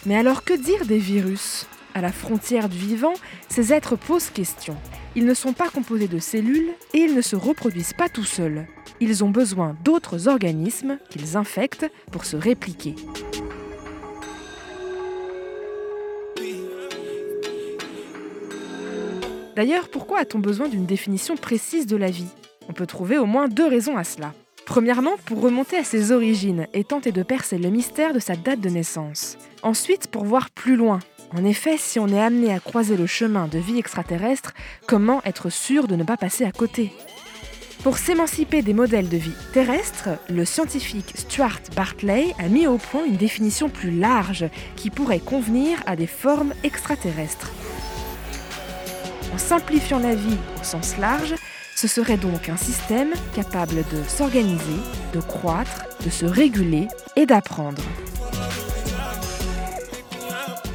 Mais 0.07 0.17
alors 0.17 0.45
que 0.45 0.55
dire 0.55 0.87
des 0.87 0.99
virus? 0.99 1.67
À 1.93 2.01
la 2.01 2.13
frontière 2.13 2.69
du 2.69 2.79
vivant, 2.79 3.15
ces 3.49 3.73
êtres 3.73 3.97
posent 3.97 4.31
question. 4.31 4.77
Ils 5.17 5.25
ne 5.25 5.35
sont 5.35 5.53
pas 5.53 5.69
composés 5.69 6.07
de 6.07 6.21
cellules 6.21 6.71
et 6.95 6.99
ils 6.99 7.15
ne 7.17 7.21
se 7.23 7.35
reproduisent 7.35 7.93
pas 7.93 8.09
tout 8.09 8.23
seuls. 8.23 8.69
Ils 9.01 9.25
ont 9.25 9.31
besoin 9.31 9.77
d'autres 9.83 10.29
organismes 10.29 10.99
qu'ils 11.11 11.37
infectent 11.37 11.91
pour 12.13 12.25
se 12.25 12.37
répliquer. 12.37 12.95
D'ailleurs, 19.57 19.89
pourquoi 19.89 20.21
a-t-on 20.21 20.39
besoin 20.39 20.69
d'une 20.69 20.87
définition 20.87 21.37
précise 21.37 21.87
de 21.87 21.97
la 21.97 22.13
vie? 22.13 22.29
On 22.69 22.73
peut 22.73 22.87
trouver 22.87 23.19
au 23.19 23.27
moins 23.27 23.49
deux 23.49 23.67
raisons 23.67 23.97
à 23.97 24.05
cela. 24.05 24.35
Premièrement, 24.67 25.13
pour 25.25 25.41
remonter 25.41 25.77
à 25.77 25.85
ses 25.85 26.11
origines 26.11 26.67
et 26.75 26.83
tenter 26.83 27.13
de 27.13 27.23
percer 27.23 27.57
le 27.57 27.71
mystère 27.71 28.13
de 28.13 28.19
sa 28.19 28.35
date 28.35 28.61
de 28.61 28.69
naissance. 28.69 29.39
Ensuite, 29.63 30.09
pour 30.09 30.25
voir 30.25 30.51
plus 30.51 30.75
loin. 30.77 30.99
En 31.35 31.45
effet, 31.45 31.77
si 31.79 32.01
on 32.01 32.09
est 32.09 32.21
amené 32.21 32.53
à 32.53 32.59
croiser 32.59 32.97
le 32.97 33.07
chemin 33.07 33.47
de 33.47 33.59
vie 33.59 33.79
extraterrestre, 33.79 34.53
comment 34.87 35.23
être 35.25 35.51
sûr 35.51 35.87
de 35.87 35.95
ne 35.95 36.03
pas 36.03 36.17
passer 36.17 36.45
à 36.45 36.51
côté? 36.51 36.93
Pour 37.85 37.97
s'émanciper 37.97 38.63
des 38.63 38.75
modèles 38.75 39.09
de 39.09 39.17
vie 39.17 39.37
terrestres, 39.53 40.09
le 40.29 40.45
scientifique 40.45 41.13
Stuart 41.17 41.61
Bartley 41.77 42.35
a 42.41 42.49
mis 42.49 42.67
au 42.67 42.79
point 42.79 43.05
une 43.05 43.17
définition 43.17 43.69
plus 43.69 43.93
large 43.93 44.47
qui 44.75 44.91
pourrait 44.91 45.21
convenir 45.21 45.79
à 45.87 45.95
des 45.95 46.09
formes 46.09 46.53
extraterrestres. 46.65 47.53
En 49.33 49.39
simplifiant 49.39 50.01
la 50.01 50.17
vie 50.17 50.39
au 50.61 50.65
sens 50.65 50.99
large, 50.99 51.35
ce 51.77 51.87
serait 51.87 52.17
donc 52.17 52.49
un 52.49 52.57
système 52.57 53.13
capable 53.35 53.85
de 53.93 54.03
s'organiser, 54.09 54.81
de 55.13 55.21
croître, 55.21 55.85
de 56.05 56.11
se 56.11 56.25
réguler 56.25 56.89
et 57.17 57.27
d'apprendre. 57.27 57.83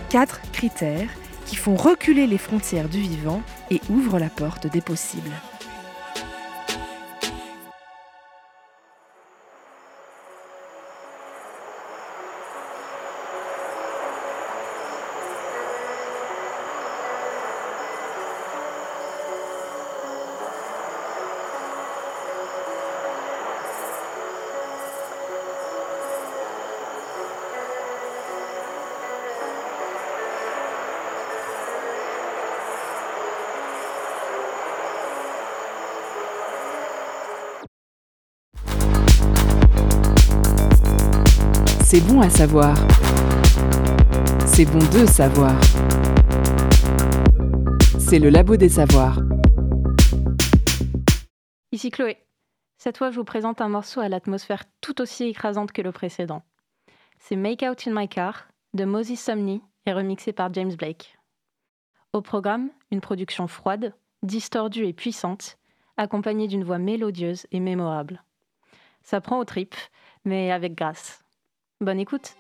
Quatre 0.10 0.42
critères 0.52 1.10
qui 1.48 1.56
font 1.56 1.76
reculer 1.76 2.28
les 2.28 2.38
frontières 2.38 2.88
du 2.88 3.00
vivant 3.00 3.42
et 3.72 3.82
ouvrent 3.90 4.20
la 4.20 4.30
porte 4.30 4.68
des 4.68 4.82
possibles. 4.82 5.32
C'est 41.94 42.08
bon 42.08 42.22
à 42.22 42.30
savoir. 42.30 42.74
C'est 44.46 44.64
bon 44.64 44.80
de 44.80 45.06
savoir. 45.06 45.60
c'est 48.00 48.18
le 48.18 48.30
Labo 48.30 48.56
des 48.56 48.70
Savoirs. 48.70 49.20
Ici 51.74 51.92
Chloé. 51.92 52.16
Cette 52.78 52.98
fois, 52.98 53.12
je 53.12 53.18
vous 53.18 53.26
présente 53.26 53.60
un 53.60 53.68
morceau 53.68 54.00
à 54.00 54.08
l'atmosphère 54.08 54.64
tout 54.80 55.02
aussi 55.02 55.26
écrasante 55.26 55.74
que 55.74 55.82
le 55.82 55.92
précédent. 55.92 56.44
C'est 57.20 57.36
Make 57.36 57.66
Out 57.70 57.86
in 57.86 57.92
My 57.94 58.08
Car 58.08 58.48
de 58.74 58.86
Moses 58.86 59.20
Somni 59.20 59.62
et 59.86 59.92
remixé 59.92 60.32
par 60.32 60.54
James 60.54 60.74
Blake. 60.74 61.18
Au 62.14 62.22
programme, 62.22 62.70
une 62.92 63.02
production 63.02 63.48
froide, 63.48 63.94
distordue 64.24 64.86
et 64.86 64.94
puissante, 64.94 65.58
accompagnée 65.98 66.48
d'une 66.48 66.64
voix 66.64 66.80
mélodieuse 66.80 67.48
et 67.52 67.60
mémorable. 67.60 68.24
Ça 69.04 69.20
prend 69.20 69.40
aux 69.40 69.46
tripes, 69.46 69.76
mais 70.24 70.54
avec 70.54 70.74
grâce. 70.74 71.22
Bonne 71.82 72.00
écoute! 72.00 72.36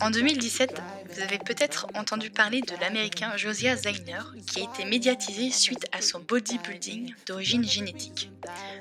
En 0.00 0.10
2017, 0.10 0.82
vous 1.08 1.20
avez 1.20 1.38
peut-être 1.38 1.86
entendu 1.94 2.30
parler 2.30 2.60
de 2.60 2.72
l'américain 2.80 3.36
Josiah 3.36 3.76
Zainer 3.76 4.18
qui 4.44 4.60
a 4.60 4.64
été 4.64 4.84
médiatisé 4.84 5.50
suite 5.50 5.86
à 5.92 6.00
son 6.00 6.18
bodybuilding 6.18 7.14
d'origine 7.28 7.62
génétique. 7.62 8.32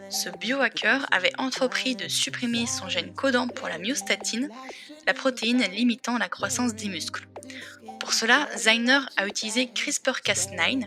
Ce 0.09 0.29
biohacker 0.29 1.05
avait 1.11 1.33
entrepris 1.37 1.95
de 1.95 2.07
supprimer 2.07 2.65
son 2.65 2.89
gène 2.89 3.13
codant 3.13 3.47
pour 3.47 3.67
la 3.67 3.77
myostatine, 3.77 4.49
la 5.05 5.13
protéine 5.13 5.61
limitant 5.71 6.17
la 6.17 6.27
croissance 6.27 6.73
des 6.73 6.89
muscles. 6.89 7.27
Pour 8.01 8.13
cela, 8.13 8.49
Zainer 8.57 9.01
a 9.15 9.27
utilisé 9.27 9.67
CRISPR-Cas9, 9.67 10.85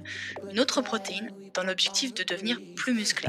une 0.50 0.58
autre 0.58 0.82
protéine, 0.82 1.30
dans 1.54 1.62
l'objectif 1.62 2.12
de 2.12 2.24
devenir 2.24 2.58
plus 2.74 2.92
musclé. 2.92 3.28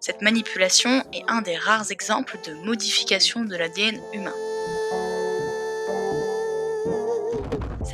Cette 0.00 0.20
manipulation 0.20 1.04
est 1.12 1.22
un 1.28 1.40
des 1.40 1.56
rares 1.56 1.92
exemples 1.92 2.36
de 2.44 2.52
modification 2.64 3.44
de 3.44 3.54
l'ADN 3.54 4.00
humain. 4.12 4.34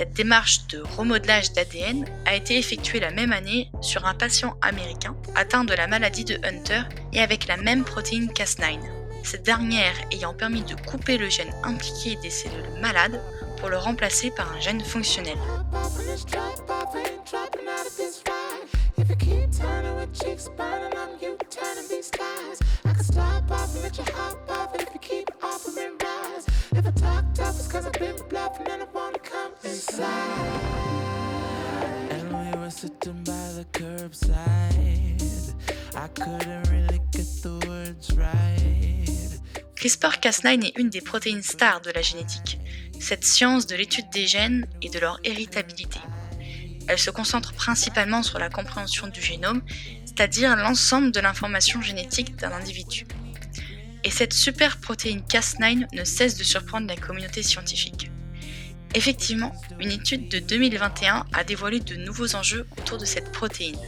Cette 0.01 0.15
démarche 0.15 0.67
de 0.69 0.81
remodelage 0.97 1.53
d'ADN 1.53 2.07
a 2.25 2.35
été 2.35 2.57
effectuée 2.57 3.01
la 3.01 3.11
même 3.11 3.35
année 3.35 3.71
sur 3.83 4.07
un 4.07 4.15
patient 4.15 4.57
américain 4.63 5.15
atteint 5.35 5.65
de 5.65 5.75
la 5.75 5.87
maladie 5.87 6.25
de 6.25 6.41
Hunter 6.43 6.85
et 7.13 7.21
avec 7.21 7.47
la 7.47 7.59
même 7.59 7.85
protéine 7.85 8.29
Cas9, 8.29 8.79
cette 9.25 9.43
dernière 9.43 9.93
ayant 10.11 10.33
permis 10.33 10.63
de 10.63 10.75
couper 10.75 11.19
le 11.19 11.29
gène 11.29 11.53
impliqué 11.65 12.17
des 12.23 12.31
cellules 12.31 12.81
malades 12.81 13.21
pour 13.59 13.69
le 13.69 13.77
remplacer 13.77 14.31
par 14.31 14.51
un 14.51 14.61
gène 14.61 14.81
fonctionnel. 14.81 15.37
CRISPR-Cas9 39.77 40.67
est 40.67 40.79
une 40.79 40.91
des 40.91 41.01
protéines 41.01 41.43
stars 41.43 41.81
de 41.81 41.91
la 41.91 42.03
génétique, 42.03 42.59
cette 42.99 43.25
science 43.25 43.67
de 43.67 43.77
l'étude 43.77 44.11
des 44.13 44.27
gènes 44.27 44.67
et 44.83 44.91
de 44.91 44.99
leur 44.99 45.21
héritabilité. 45.25 46.01
Elle 46.89 46.99
se 46.99 47.11
concentre 47.11 47.53
principalement 47.53 48.23
sur 48.23 48.39
la 48.39 48.51
compréhension 48.51 49.07
du 49.07 49.23
génome, 49.23 49.63
c'est-à-dire 50.05 50.57
l'ensemble 50.57 51.13
de 51.13 51.21
l'information 51.21 51.81
génétique 51.81 52.37
d'un 52.37 52.53
individu. 52.53 53.07
Et 54.05 54.11
cette 54.11 54.33
super 54.33 54.79
protéine 54.79 55.21
Cas9 55.21 55.87
ne 55.93 56.05
cesse 56.05 56.37
de 56.37 56.45
surprendre 56.45 56.87
la 56.87 56.97
communauté 56.97 57.43
scientifique. 57.43 58.11
Effectivement, 58.95 59.53
une 59.79 59.93
étude 59.93 60.29
de 60.29 60.39
2021 60.39 61.27
a 61.33 61.45
dévoilé 61.45 61.81
de 61.81 61.97
nouveaux 61.97 62.35
enjeux 62.35 62.67
autour 62.79 62.99
de 62.99 63.05
cette 63.05 63.31
protéine. 63.31 63.79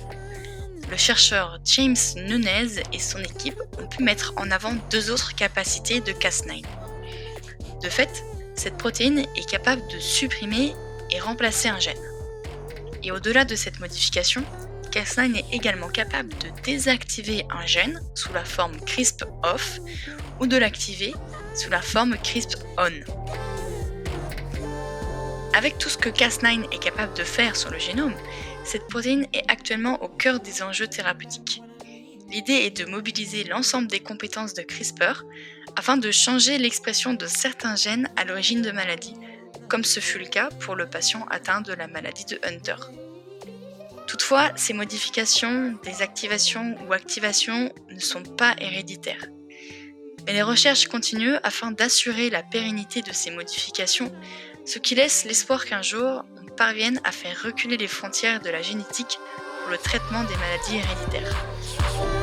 Le 0.91 0.97
chercheur 0.97 1.59
James 1.65 1.97
Nunez 2.17 2.83
et 2.93 2.99
son 2.99 3.19
équipe 3.19 3.59
ont 3.79 3.89
pu 3.89 4.03
mettre 4.03 4.35
en 4.37 4.51
avant 4.51 4.77
deux 4.91 5.11
autres 5.11 5.35
capacités 5.35 6.01
de 6.01 6.13
Cas9. 6.13 6.63
De 7.83 7.89
fait, 7.89 8.23
cette 8.55 8.77
protéine 8.77 9.21
est 9.35 9.49
capable 9.49 9.83
de 9.93 9.99
supprimer 9.99 10.75
et 11.11 11.19
remplacer 11.19 11.69
un 11.69 11.81
gène. 11.81 11.97
Et 13.03 13.11
au-delà 13.11 13.45
de 13.45 13.57
cette 13.57 13.81
modification, 13.81 14.45
Cas9 14.93 15.39
est 15.39 15.55
également 15.55 15.89
capable 15.89 16.29
de 16.37 16.49
désactiver 16.65 17.47
un 17.49 17.65
gène 17.65 17.99
sous 18.15 18.31
la 18.35 18.45
forme 18.45 18.79
CRISP-off 18.81 19.79
ou 20.39 20.47
de 20.47 20.59
l'activer 20.59 21.15
sous 21.55 21.71
la 21.71 21.81
forme 21.81 22.19
CRISP-on. 22.19 22.93
Avec 25.55 25.79
tout 25.79 25.89
ce 25.89 25.97
que 25.97 26.11
Cas9 26.11 26.71
est 26.75 26.79
capable 26.79 27.15
de 27.15 27.25
faire 27.25 27.57
sur 27.57 27.71
le 27.71 27.79
génome, 27.79 28.15
cette 28.67 28.87
protéine 28.87 29.27
est 29.33 29.51
actuellement 29.51 30.03
au 30.03 30.09
cœur 30.09 30.41
des 30.41 30.63
enjeux 30.63 30.89
thérapeutiques. 30.89 31.63
L'idée 32.31 32.53
est 32.53 32.77
de 32.77 32.85
mobiliser 32.85 33.45
l'ensemble 33.45 33.89
des 33.89 34.01
compétences 34.01 34.53
de 34.53 34.63
CRISPR 34.63 35.25
afin 35.75 35.97
de 35.97 36.11
changer 36.11 36.59
l'expression 36.59 37.15
de 37.15 37.27
certains 37.27 37.77
gènes 37.77 38.11
à 38.17 38.25
l'origine 38.25 38.61
de 38.61 38.73
maladies, 38.73 39.17
comme 39.71 39.85
ce 39.85 40.01
fut 40.01 40.19
le 40.19 40.27
cas 40.27 40.51
pour 40.61 40.75
le 40.75 40.87
patient 40.87 41.27
atteint 41.31 41.63
de 41.63 41.73
la 41.73 41.87
maladie 41.87 42.27
de 42.27 42.39
Hunter. 42.45 42.77
Toutefois, 44.13 44.51
ces 44.57 44.75
modifications, 44.75 45.75
désactivations 45.85 46.77
ou 46.87 46.93
activations 46.93 47.73
ne 47.89 47.99
sont 47.99 48.23
pas 48.23 48.55
héréditaires. 48.59 49.25
Mais 50.27 50.35
les 50.35 50.43
recherches 50.43 50.87
continuent 50.87 51.39
afin 51.43 51.71
d'assurer 51.71 52.29
la 52.29 52.43
pérennité 52.43 53.01
de 53.01 53.11
ces 53.11 53.31
modifications, 53.31 54.13
ce 54.67 54.79
qui 54.79 54.95
laisse 54.95 55.25
l'espoir 55.25 55.65
qu'un 55.65 55.81
jour 55.81 56.27
on 56.43 56.55
parvienne 56.55 57.01
à 57.05 57.11
faire 57.11 57.43
reculer 57.43 57.79
les 57.79 57.89
frontières 57.89 58.43
de 58.43 58.51
la 58.51 58.61
génétique 58.61 59.19
pour 59.63 59.71
le 59.71 59.79
traitement 59.79 60.25
des 60.25 60.37
maladies 60.37 60.77
héréditaires. 60.77 62.22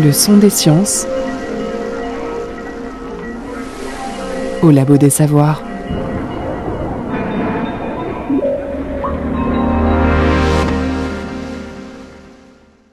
Le 0.00 0.12
son 0.12 0.38
des 0.38 0.48
sciences 0.48 1.08
au 4.62 4.70
Labo 4.70 4.96
des 4.96 5.10
Savoirs. 5.10 5.64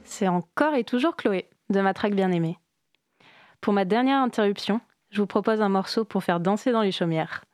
C'est 0.02 0.26
encore 0.26 0.74
et 0.74 0.82
toujours 0.82 1.14
Chloé, 1.14 1.48
de 1.70 1.80
ma 1.80 1.94
traque 1.94 2.14
bien-aimée. 2.14 2.58
Pour 3.60 3.72
ma 3.72 3.84
dernière 3.84 4.20
interruption, 4.20 4.80
je 5.10 5.20
vous 5.20 5.28
propose 5.28 5.60
un 5.60 5.68
morceau 5.68 6.04
pour 6.04 6.24
faire 6.24 6.40
danser 6.40 6.72
dans 6.72 6.82
les 6.82 6.90
chaumières. 6.90 7.44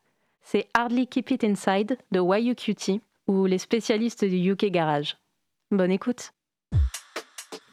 C'est 0.40 0.66
Hardly 0.72 1.07
Keep 1.07 1.30
It 1.30 1.44
Inside 1.44 1.98
de 2.11 2.20
YUQT 2.20 3.03
ou 3.26 3.44
les 3.44 3.59
spécialistes 3.59 4.24
du 4.24 4.50
UK 4.50 4.70
Garage. 4.70 5.18
Bonne 5.70 5.90
écoute! 5.90 6.32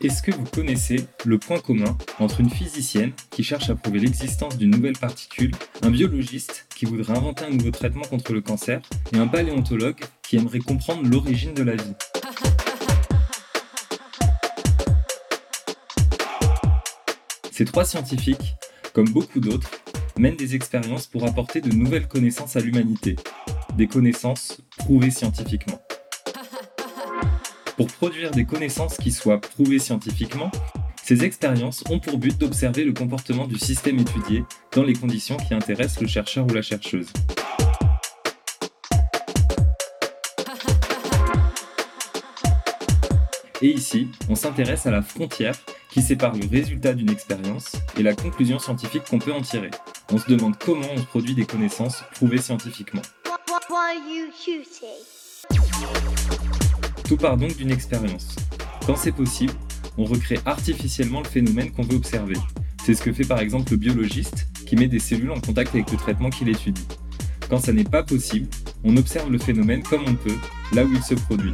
Est-ce 0.02 0.24
que 0.24 0.32
vous 0.32 0.46
connaissez 0.46 1.08
le 1.26 1.38
point 1.38 1.60
commun 1.60 1.98
entre 2.20 2.40
une 2.40 2.50
physicienne 2.50 3.12
qui 3.32 3.44
cherche 3.44 3.70
à 3.70 3.76
prouver 3.76 4.00
l'existence 4.00 4.58
d'une 4.58 4.70
nouvelle 4.70 4.98
particule, 4.98 5.52
un 5.82 5.90
biologiste 5.90 6.68
qui 6.74 6.86
voudrait 6.86 7.18
inventer 7.18 7.44
un 7.44 7.50
nouveau 7.50 7.72
traitement 7.72 8.04
contre 8.04 8.32
le 8.32 8.40
cancer 8.40 8.80
et 9.12 9.18
un 9.18 9.28
paléontologue 9.28 10.00
qui 10.24 10.38
aimerait 10.38 10.60
comprendre 10.60 11.04
l'origine 11.04 11.54
de 11.54 11.64
la 11.64 11.76
vie? 11.76 11.94
Ces 17.52 17.66
trois 17.66 17.84
scientifiques, 17.84 18.56
comme 18.94 19.10
beaucoup 19.10 19.42
d'autres, 19.42 19.70
mènent 20.18 20.38
des 20.38 20.56
expériences 20.56 21.08
pour 21.08 21.26
apporter 21.26 21.60
de 21.60 21.76
nouvelles 21.76 22.08
connaissances 22.08 22.56
à 22.56 22.62
l'humanité, 22.62 23.18
des 23.76 23.88
connaissances 23.88 24.62
prouvées 24.78 25.12
scientifiquement. 25.12 25.82
Pour 27.80 27.88
produire 27.88 28.32
des 28.32 28.44
connaissances 28.44 28.98
qui 28.98 29.10
soient 29.10 29.40
prouvées 29.40 29.80
scientifiquement, 29.80 30.52
Ces 31.02 31.24
expériences 31.24 31.82
ont 31.90 31.98
pour 31.98 32.18
but 32.18 32.38
d'observer 32.38 32.84
le 32.84 32.92
comportement 32.92 33.48
du 33.48 33.58
système 33.58 33.98
étudié 33.98 34.44
dans 34.74 34.84
les 34.84 34.92
conditions 34.94 35.38
qui 35.38 35.54
intéressent 35.54 36.02
le 36.02 36.08
chercheur 36.08 36.46
ou 36.46 36.54
la 36.54 36.62
chercheuse. 36.62 37.08
Et 43.62 43.70
ici, 43.70 44.10
on 44.28 44.36
s'intéresse 44.36 44.86
à 44.86 44.92
la 44.92 45.02
frontière 45.02 45.56
qui 45.90 46.02
sépare 46.02 46.36
le 46.36 46.48
résultat 46.48 46.94
d'une 46.94 47.10
expérience 47.10 47.72
et 47.98 48.04
la 48.04 48.14
conclusion 48.14 48.60
scientifique 48.60 49.06
qu'on 49.10 49.20
peut 49.20 49.34
en 49.34 49.42
tirer. 49.42 49.72
On 50.12 50.18
se 50.18 50.30
demande 50.30 50.58
comment 50.60 50.90
on 50.98 51.02
produit 51.04 51.34
des 51.34 51.46
connaissances 51.46 52.04
prouvées 52.14 52.40
scientifiquement. 52.40 53.02
Tout 57.10 57.18
part 57.18 57.38
donc 57.38 57.58
d'une 57.58 57.72
expérience. 57.72 58.36
Quand 58.86 58.96
c'est 58.96 59.12
possible, 59.12 59.54
on 59.98 60.06
recrée 60.06 60.40
artificiellement 60.46 61.22
le 61.22 61.28
phénomène 61.28 61.72
qu'on 61.72 61.82
veut 61.82 61.96
observer. 61.96 62.36
C'est 62.86 62.94
ce 62.94 63.02
que 63.02 63.12
fait 63.12 63.26
par 63.26 63.40
exemple 63.40 63.72
le 63.72 63.78
biologiste 63.78 64.48
qui 64.68 64.76
met 64.76 64.88
des 64.88 65.00
cellules 65.00 65.32
en 65.32 65.40
contact 65.40 65.74
avec 65.74 65.90
le 65.90 65.98
traitement 65.98 66.30
qu'il 66.30 66.50
étudie. 66.50 66.86
Quand 67.50 67.58
ça 67.58 67.74
n'est 67.74 67.84
pas 67.84 68.04
possible, 68.04 68.48
on 68.84 68.96
observe 68.96 69.32
le 69.32 69.40
phénomène 69.40 69.82
comme 69.82 70.04
on 70.06 70.14
peut, 70.14 70.38
là 70.72 70.86
où 70.86 70.94
il 70.94 71.02
se 71.02 71.16
produit. 71.16 71.54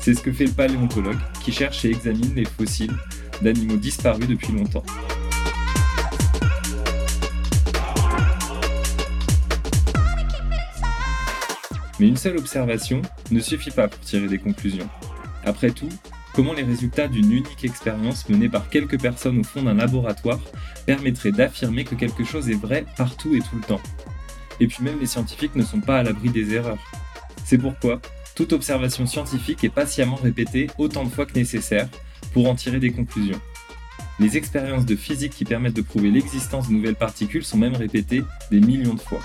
C'est 0.00 0.14
ce 0.14 0.22
que 0.22 0.32
fait 0.32 0.46
le 0.46 0.50
paléontologue 0.50 1.20
qui 1.40 1.52
cherche 1.52 1.84
et 1.84 1.90
examine 1.90 2.34
les 2.34 2.44
fossiles 2.44 2.96
d'animaux 3.42 3.76
disparus 3.76 4.26
depuis 4.26 4.54
longtemps. 4.54 4.82
Mais 11.98 12.08
une 12.08 12.16
seule 12.16 12.36
observation 12.36 13.02
ne 13.30 13.40
suffit 13.40 13.70
pas 13.70 13.88
pour 13.88 14.00
tirer 14.00 14.28
des 14.28 14.38
conclusions. 14.38 14.88
Après 15.44 15.70
tout, 15.70 15.88
comment 16.34 16.52
les 16.52 16.62
résultats 16.62 17.08
d'une 17.08 17.32
unique 17.32 17.64
expérience 17.64 18.28
menée 18.28 18.48
par 18.48 18.68
quelques 18.68 19.00
personnes 19.00 19.38
au 19.38 19.44
fond 19.44 19.62
d'un 19.62 19.74
laboratoire 19.74 20.40
permettraient 20.84 21.32
d'affirmer 21.32 21.84
que 21.84 21.94
quelque 21.94 22.24
chose 22.24 22.50
est 22.50 22.60
vrai 22.60 22.84
partout 22.96 23.34
et 23.34 23.40
tout 23.40 23.56
le 23.56 23.62
temps? 23.62 23.80
Et 24.60 24.66
puis 24.66 24.82
même 24.82 25.00
les 25.00 25.06
scientifiques 25.06 25.56
ne 25.56 25.62
sont 25.62 25.80
pas 25.80 25.98
à 25.98 26.02
l'abri 26.02 26.30
des 26.30 26.54
erreurs. 26.54 26.78
C'est 27.44 27.58
pourquoi 27.58 28.00
toute 28.34 28.52
observation 28.52 29.06
scientifique 29.06 29.64
est 29.64 29.70
patiemment 29.70 30.16
répétée 30.16 30.68
autant 30.76 31.04
de 31.04 31.10
fois 31.10 31.24
que 31.24 31.34
nécessaire 31.34 31.88
pour 32.32 32.48
en 32.50 32.54
tirer 32.54 32.78
des 32.78 32.92
conclusions. 32.92 33.40
Les 34.18 34.36
expériences 34.36 34.86
de 34.86 34.96
physique 34.96 35.32
qui 35.32 35.44
permettent 35.44 35.76
de 35.76 35.82
prouver 35.82 36.10
l'existence 36.10 36.68
de 36.68 36.72
nouvelles 36.72 36.96
particules 36.96 37.44
sont 37.44 37.58
même 37.58 37.76
répétées 37.76 38.22
des 38.50 38.60
millions 38.60 38.94
de 38.94 39.00
fois. 39.00 39.20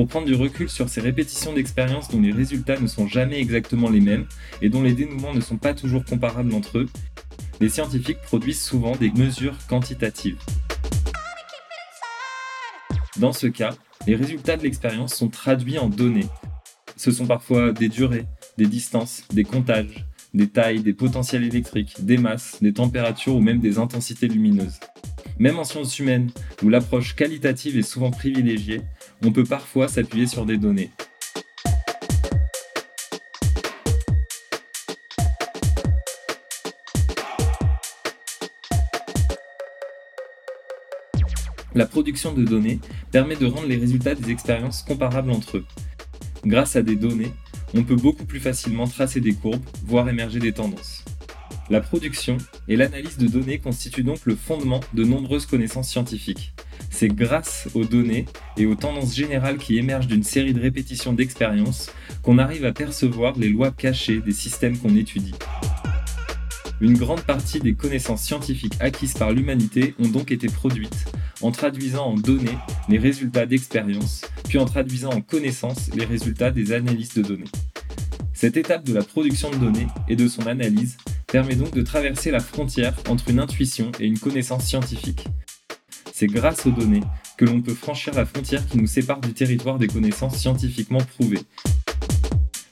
Pour 0.00 0.08
prendre 0.08 0.24
du 0.24 0.34
recul 0.34 0.70
sur 0.70 0.88
ces 0.88 1.02
répétitions 1.02 1.52
d'expériences 1.52 2.08
dont 2.08 2.22
les 2.22 2.32
résultats 2.32 2.80
ne 2.80 2.86
sont 2.86 3.06
jamais 3.06 3.38
exactement 3.38 3.90
les 3.90 4.00
mêmes 4.00 4.24
et 4.62 4.70
dont 4.70 4.80
les 4.82 4.94
dénouements 4.94 5.34
ne 5.34 5.42
sont 5.42 5.58
pas 5.58 5.74
toujours 5.74 6.06
comparables 6.06 6.54
entre 6.54 6.78
eux, 6.78 6.88
les 7.60 7.68
scientifiques 7.68 8.22
produisent 8.22 8.62
souvent 8.62 8.96
des 8.96 9.10
mesures 9.10 9.58
quantitatives. 9.68 10.38
Dans 13.18 13.34
ce 13.34 13.46
cas, 13.46 13.74
les 14.06 14.16
résultats 14.16 14.56
de 14.56 14.62
l'expérience 14.62 15.14
sont 15.14 15.28
traduits 15.28 15.76
en 15.76 15.90
données, 15.90 16.28
ce 16.96 17.10
sont 17.10 17.26
parfois 17.26 17.72
des 17.72 17.90
durées, 17.90 18.24
des 18.56 18.64
distances, 18.64 19.24
des 19.34 19.44
comptages, 19.44 20.06
des 20.32 20.48
tailles, 20.48 20.80
des 20.80 20.94
potentiels 20.94 21.44
électriques, 21.44 21.96
des 21.98 22.16
masses, 22.16 22.56
des 22.62 22.72
températures 22.72 23.36
ou 23.36 23.40
même 23.42 23.60
des 23.60 23.76
intensités 23.76 24.28
lumineuses. 24.28 24.80
Même 25.38 25.58
en 25.58 25.64
sciences 25.64 25.98
humaines, 25.98 26.30
où 26.62 26.70
l'approche 26.70 27.16
qualitative 27.16 27.76
est 27.78 27.82
souvent 27.82 28.10
privilégiée, 28.10 28.80
on 29.24 29.32
peut 29.32 29.44
parfois 29.44 29.88
s'appuyer 29.88 30.26
sur 30.26 30.46
des 30.46 30.56
données. 30.56 30.90
La 41.74 41.86
production 41.86 42.32
de 42.32 42.44
données 42.44 42.80
permet 43.12 43.36
de 43.36 43.46
rendre 43.46 43.68
les 43.68 43.76
résultats 43.76 44.14
des 44.14 44.30
expériences 44.30 44.82
comparables 44.82 45.30
entre 45.30 45.58
eux. 45.58 45.66
Grâce 46.44 46.74
à 46.76 46.82
des 46.82 46.96
données, 46.96 47.32
on 47.74 47.84
peut 47.84 47.96
beaucoup 47.96 48.24
plus 48.24 48.40
facilement 48.40 48.88
tracer 48.88 49.20
des 49.20 49.34
courbes, 49.34 49.64
voire 49.84 50.08
émerger 50.08 50.40
des 50.40 50.52
tendances. 50.52 51.04
La 51.70 51.80
production 51.80 52.36
et 52.66 52.74
l'analyse 52.74 53.18
de 53.18 53.28
données 53.28 53.58
constituent 53.58 54.02
donc 54.02 54.18
le 54.24 54.34
fondement 54.34 54.80
de 54.94 55.04
nombreuses 55.04 55.46
connaissances 55.46 55.88
scientifiques. 55.88 56.52
C'est 57.00 57.08
grâce 57.08 57.66
aux 57.72 57.86
données 57.86 58.26
et 58.58 58.66
aux 58.66 58.74
tendances 58.74 59.16
générales 59.16 59.56
qui 59.56 59.78
émergent 59.78 60.06
d'une 60.06 60.22
série 60.22 60.52
de 60.52 60.60
répétitions 60.60 61.14
d'expériences 61.14 61.90
qu'on 62.22 62.36
arrive 62.36 62.66
à 62.66 62.72
percevoir 62.72 63.38
les 63.38 63.48
lois 63.48 63.70
cachées 63.70 64.20
des 64.20 64.34
systèmes 64.34 64.76
qu'on 64.76 64.94
étudie. 64.94 65.32
Une 66.78 66.98
grande 66.98 67.22
partie 67.22 67.58
des 67.58 67.72
connaissances 67.72 68.20
scientifiques 68.20 68.74
acquises 68.80 69.14
par 69.14 69.32
l'humanité 69.32 69.94
ont 69.98 70.08
donc 70.08 70.30
été 70.30 70.48
produites 70.48 71.06
en 71.40 71.52
traduisant 71.52 72.04
en 72.04 72.16
données 72.16 72.58
les 72.90 72.98
résultats 72.98 73.46
d'expériences, 73.46 74.26
puis 74.46 74.58
en 74.58 74.66
traduisant 74.66 75.08
en 75.08 75.22
connaissances 75.22 75.88
les 75.94 76.04
résultats 76.04 76.50
des 76.50 76.72
analyses 76.72 77.14
de 77.14 77.22
données. 77.22 77.50
Cette 78.34 78.58
étape 78.58 78.84
de 78.84 78.92
la 78.92 79.02
production 79.02 79.50
de 79.50 79.56
données 79.56 79.86
et 80.06 80.16
de 80.16 80.28
son 80.28 80.46
analyse 80.46 80.98
permet 81.26 81.56
donc 81.56 81.72
de 81.72 81.80
traverser 81.80 82.30
la 82.30 82.40
frontière 82.40 82.94
entre 83.08 83.30
une 83.30 83.38
intuition 83.38 83.90
et 84.00 84.04
une 84.04 84.18
connaissance 84.18 84.66
scientifique. 84.66 85.24
C'est 86.20 86.26
grâce 86.26 86.66
aux 86.66 86.70
données 86.70 87.00
que 87.38 87.46
l'on 87.46 87.62
peut 87.62 87.72
franchir 87.72 88.12
la 88.12 88.26
frontière 88.26 88.66
qui 88.66 88.76
nous 88.76 88.86
sépare 88.86 89.22
du 89.22 89.32
territoire 89.32 89.78
des 89.78 89.86
connaissances 89.86 90.36
scientifiquement 90.36 90.98
prouvées, 90.98 91.40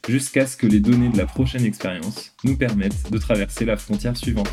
jusqu'à 0.06 0.46
ce 0.46 0.58
que 0.58 0.66
les 0.66 0.80
données 0.80 1.08
de 1.08 1.16
la 1.16 1.24
prochaine 1.24 1.64
expérience 1.64 2.34
nous 2.44 2.58
permettent 2.58 3.10
de 3.10 3.16
traverser 3.16 3.64
la 3.64 3.78
frontière 3.78 4.18
suivante. 4.18 4.52